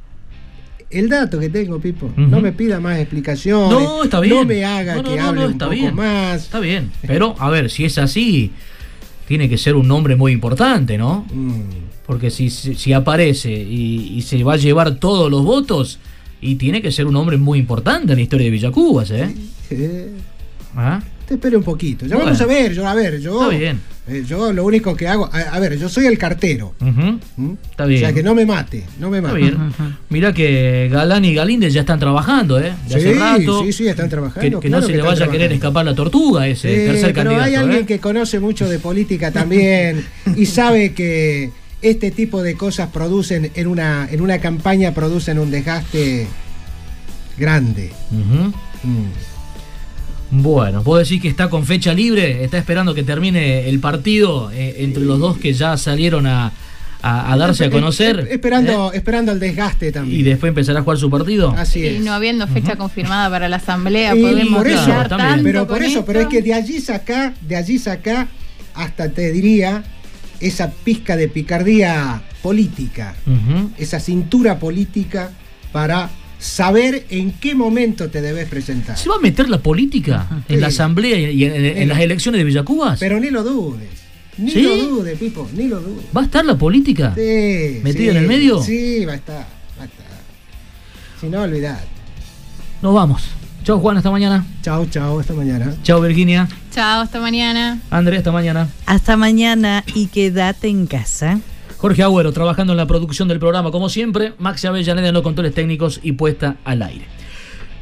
El 0.89 1.07
dato 1.07 1.39
que 1.39 1.49
tengo, 1.49 1.79
Pipo, 1.79 2.11
no 2.17 2.41
me 2.41 2.51
pida 2.51 2.79
más 2.81 2.99
explicaciones. 2.99 3.69
No, 3.71 4.03
está 4.03 4.19
bien. 4.19 4.35
No 4.35 4.45
me 4.45 4.65
haga 4.65 4.95
No, 4.95 5.03
no, 5.03 5.09
que 5.09 5.15
no, 5.15 5.27
hable 5.27 5.45
un 5.45 5.51
está 5.53 5.65
poco 5.65 5.77
bien. 5.77 5.95
más. 5.95 6.43
Está 6.43 6.59
bien. 6.59 6.91
Pero, 7.07 7.33
a 7.39 7.49
ver, 7.49 7.69
si 7.69 7.85
es 7.85 7.97
así, 7.97 8.51
tiene 9.27 9.47
que 9.47 9.57
ser 9.57 9.75
un 9.75 9.87
nombre 9.87 10.17
muy 10.17 10.33
importante, 10.33 10.97
¿no? 10.97 11.25
Mm. 11.33 11.61
Porque 12.05 12.29
si, 12.29 12.49
si, 12.49 12.75
si 12.75 12.91
aparece 12.91 13.51
y, 13.51 14.15
y 14.17 14.21
se 14.23 14.43
va 14.43 14.53
a 14.53 14.57
llevar 14.57 14.95
todos 14.95 15.31
los 15.31 15.45
votos, 15.45 15.97
y 16.41 16.55
tiene 16.55 16.81
que 16.81 16.91
ser 16.91 17.05
un 17.05 17.15
hombre 17.15 17.37
muy 17.37 17.59
importante 17.59 18.11
en 18.13 18.17
la 18.17 18.23
historia 18.23 18.45
de 18.45 18.51
Villacubas, 18.51 19.11
¿eh? 19.11 19.33
Eh, 19.69 20.11
¿Ah? 20.75 21.01
te 21.27 21.35
espere 21.35 21.55
un 21.55 21.63
poquito. 21.63 22.05
Ya 22.05 22.15
Bueno. 22.15 22.31
vamos 22.31 22.41
a 22.41 22.45
ver, 22.45 22.73
yo 22.73 22.85
a 22.85 22.93
ver, 22.93 23.19
yo. 23.21 23.41
Está 23.43 23.57
bien. 23.57 23.79
eh, 24.09 24.25
yo 24.27 24.51
lo 24.51 24.65
único 24.65 24.93
que 24.97 25.07
hago, 25.07 25.29
a, 25.31 25.39
a 25.39 25.59
ver, 25.59 25.77
yo 25.77 25.87
soy 25.87 26.05
el 26.05 26.17
cartero. 26.17 26.73
¿Mm? 26.81 27.53
Está 27.69 27.85
bien. 27.85 28.01
O 28.03 28.05
sea 28.05 28.13
que 28.13 28.21
no 28.21 28.35
me 28.35 28.45
mate, 28.45 28.83
no 28.99 29.09
me 29.09 29.19
Está 29.19 29.29
mate. 29.29 29.39
bien. 29.41 29.57
Mirá 30.09 30.33
que 30.33 30.89
Galán 30.91 31.23
y 31.23 31.33
Galíndez 31.33 31.71
ya 31.73 31.81
están 31.81 31.99
trabajando, 31.99 32.59
¿eh? 32.59 32.73
Hace 32.85 33.13
Sí, 33.13 33.17
rato. 33.17 33.63
sí, 33.63 33.71
sí, 33.71 33.87
están 33.87 34.09
trabajando. 34.09 34.41
Que, 34.59 34.63
que 34.65 34.67
claro 34.67 34.81
no 34.81 34.87
se 34.87 34.91
que 34.91 34.97
le 34.97 35.03
vaya 35.03 35.25
a 35.25 35.31
querer 35.31 35.53
escapar 35.53 35.85
la 35.85 35.95
tortuga 35.95 36.47
ese 36.49 36.67
Sí, 36.69 36.75
tercer 36.91 37.13
pero 37.13 37.29
candidato. 37.29 37.43
hay 37.45 37.55
alguien 37.55 37.83
¿eh? 37.83 37.85
que 37.85 37.99
conoce 37.99 38.41
mucho 38.41 38.67
de 38.67 38.79
política 38.79 39.31
también 39.31 40.05
y 40.35 40.45
sabe 40.47 40.91
que 40.93 41.51
este 41.81 42.11
tipo 42.11 42.43
de 42.43 42.55
cosas 42.55 42.89
producen 42.89 43.51
en 43.55 43.67
una 43.67 44.05
en 44.11 44.19
una 44.19 44.39
campaña 44.39 44.93
producen 44.93 45.39
un 45.39 45.49
desgaste 45.49 46.27
grande. 47.37 47.91
Ujú. 48.11 48.51
Mm. 48.83 49.05
Bueno, 50.31 50.81
puedo 50.81 50.99
decir 50.99 51.21
que 51.21 51.27
está 51.27 51.49
con 51.49 51.65
fecha 51.65 51.93
libre, 51.93 52.43
está 52.43 52.57
esperando 52.57 52.93
que 52.95 53.03
termine 53.03 53.67
el 53.67 53.79
partido 53.79 54.49
eh, 54.51 54.75
entre 54.79 55.03
los 55.03 55.19
dos 55.19 55.37
que 55.37 55.51
ya 55.53 55.75
salieron 55.75 56.25
a, 56.25 56.53
a- 57.01 57.33
a 57.33 57.37
darse 57.37 57.65
a 57.65 57.69
conocer 57.69 58.19
Eh, 58.21 58.27
Esperando, 58.35 58.93
esperando 58.93 59.33
el 59.33 59.39
desgaste 59.41 59.91
también. 59.91 60.19
y 60.19 60.23
después 60.23 60.49
empezará 60.49 60.79
a 60.79 60.83
jugar 60.83 60.97
su 60.97 61.09
partido. 61.09 61.53
Así 61.57 61.79
Y 61.81 61.85
es. 61.87 62.01
no 62.01 62.13
habiendo 62.13 62.47
fecha 62.47 62.77
confirmada 62.77 63.29
para 63.29 63.49
la 63.49 63.57
asamblea, 63.57 64.15
Y 64.15 64.21
podemos 64.21 64.57
por 64.59 64.67
eso, 64.69 64.85
tanto 65.09 65.43
pero 65.43 65.67
por 65.67 65.77
con 65.79 65.85
eso, 65.85 66.05
pero 66.05 66.21
es 66.21 66.27
que 66.27 66.41
de 66.41 66.53
allí 66.53 66.79
saca, 66.79 67.33
de 67.41 67.55
allí 67.57 67.77
saca, 67.77 68.27
hasta 68.73 69.09
te 69.09 69.31
diría, 69.33 69.83
esa 70.39 70.71
pizca 70.71 71.17
de 71.17 71.27
picardía 71.27 72.21
política, 72.41 73.15
esa 73.77 73.99
cintura 73.99 74.59
política 74.59 75.29
para 75.73 76.09
saber 76.41 77.05
en 77.09 77.31
qué 77.33 77.53
momento 77.55 78.09
te 78.09 78.21
debes 78.21 78.49
presentar. 78.49 78.97
¿Se 78.97 79.07
va 79.07 79.15
a 79.15 79.19
meter 79.19 79.47
la 79.49 79.59
política 79.59 80.27
en 80.49 80.59
la 80.59 80.67
asamblea 80.67 81.17
y 81.31 81.45
en, 81.45 81.53
en- 81.53 81.77
en 81.77 81.87
las 81.87 81.99
elecciones 81.99 82.39
de 82.39 82.43
Villacubas? 82.45 82.99
Pero 82.99 83.19
ni 83.19 83.29
lo 83.29 83.43
dudes, 83.43 83.87
ni 84.37 84.51
¿Sí? 84.51 84.63
lo 84.63 84.75
dudes, 84.97 85.17
Pipo, 85.19 85.47
ni 85.55 85.67
lo 85.67 85.79
dudes. 85.79 86.05
¿Va 86.15 86.21
a 86.21 86.23
estar 86.25 86.43
la 86.43 86.55
política? 86.57 87.13
Sí, 87.15 87.79
¿Metida 87.83 88.03
sí, 88.03 88.09
en 88.09 88.17
el 88.17 88.27
medio? 88.27 88.61
Sí, 88.63 89.05
va 89.05 89.13
a 89.13 89.15
estar, 89.15 89.47
va 89.79 89.83
a 89.83 89.85
estar. 89.85 90.05
Si 91.21 91.27
no, 91.27 91.41
olvidad. 91.43 91.79
Nos 92.81 92.93
vamos. 92.95 93.21
Chao 93.63 93.77
Juan, 93.79 93.97
hasta 93.97 94.09
mañana. 94.09 94.43
Chao, 94.63 94.87
chao, 94.87 95.19
hasta 95.19 95.33
mañana. 95.33 95.75
Chao 95.83 96.01
Virginia. 96.01 96.47
Chao, 96.73 97.01
hasta 97.01 97.19
mañana. 97.19 97.79
André, 97.91 98.17
hasta 98.17 98.31
mañana. 98.31 98.67
Hasta 98.87 99.15
mañana 99.17 99.83
y 99.93 100.07
quédate 100.07 100.67
en 100.69 100.87
casa. 100.87 101.39
Jorge 101.81 102.03
Agüero 102.03 102.31
trabajando 102.31 102.73
en 102.73 102.77
la 102.77 102.85
producción 102.85 103.27
del 103.27 103.39
programa, 103.39 103.71
como 103.71 103.89
siempre. 103.89 104.33
Maxi 104.37 104.67
Avellaneda 104.67 105.07
en 105.07 105.15
los 105.15 105.23
controles 105.23 105.55
técnicos 105.55 105.99
y 106.03 106.11
puesta 106.11 106.57
al 106.63 106.83
aire. 106.83 107.05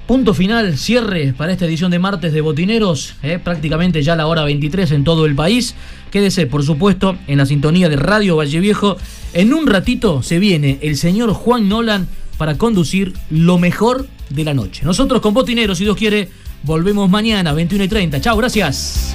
Punto 0.07 0.33
final, 0.33 0.77
cierre 0.77 1.33
para 1.37 1.51
esta 1.51 1.65
edición 1.65 1.91
de 1.91 1.99
martes 1.99 2.31
de 2.31 2.39
Botineros, 2.39 3.15
eh, 3.23 3.39
prácticamente 3.43 4.01
ya 4.01 4.15
la 4.15 4.27
hora 4.27 4.45
23 4.45 4.89
en 4.93 5.03
todo 5.03 5.25
el 5.25 5.35
país. 5.35 5.75
Quédese, 6.11 6.47
por 6.47 6.63
supuesto, 6.63 7.17
en 7.27 7.39
la 7.39 7.45
sintonía 7.45 7.89
de 7.89 7.97
Radio 7.97 8.37
Valle 8.37 8.61
Viejo. 8.61 8.95
En 9.33 9.53
un 9.53 9.67
ratito 9.67 10.23
se 10.23 10.39
viene 10.39 10.79
el 10.81 10.95
señor 10.95 11.33
Juan 11.33 11.67
Nolan 11.67 12.07
para 12.37 12.57
conducir 12.57 13.11
lo 13.29 13.59
mejor 13.59 14.07
de 14.29 14.45
la 14.45 14.53
noche. 14.53 14.85
Nosotros 14.85 15.19
con 15.19 15.33
Botineros, 15.33 15.77
si 15.77 15.83
Dios 15.83 15.97
quiere, 15.97 16.29
volvemos 16.63 17.09
mañana, 17.09 17.51
21 17.51 17.83
y 17.83 17.87
30. 17.89 18.21
Chao, 18.21 18.37
gracias. 18.37 19.13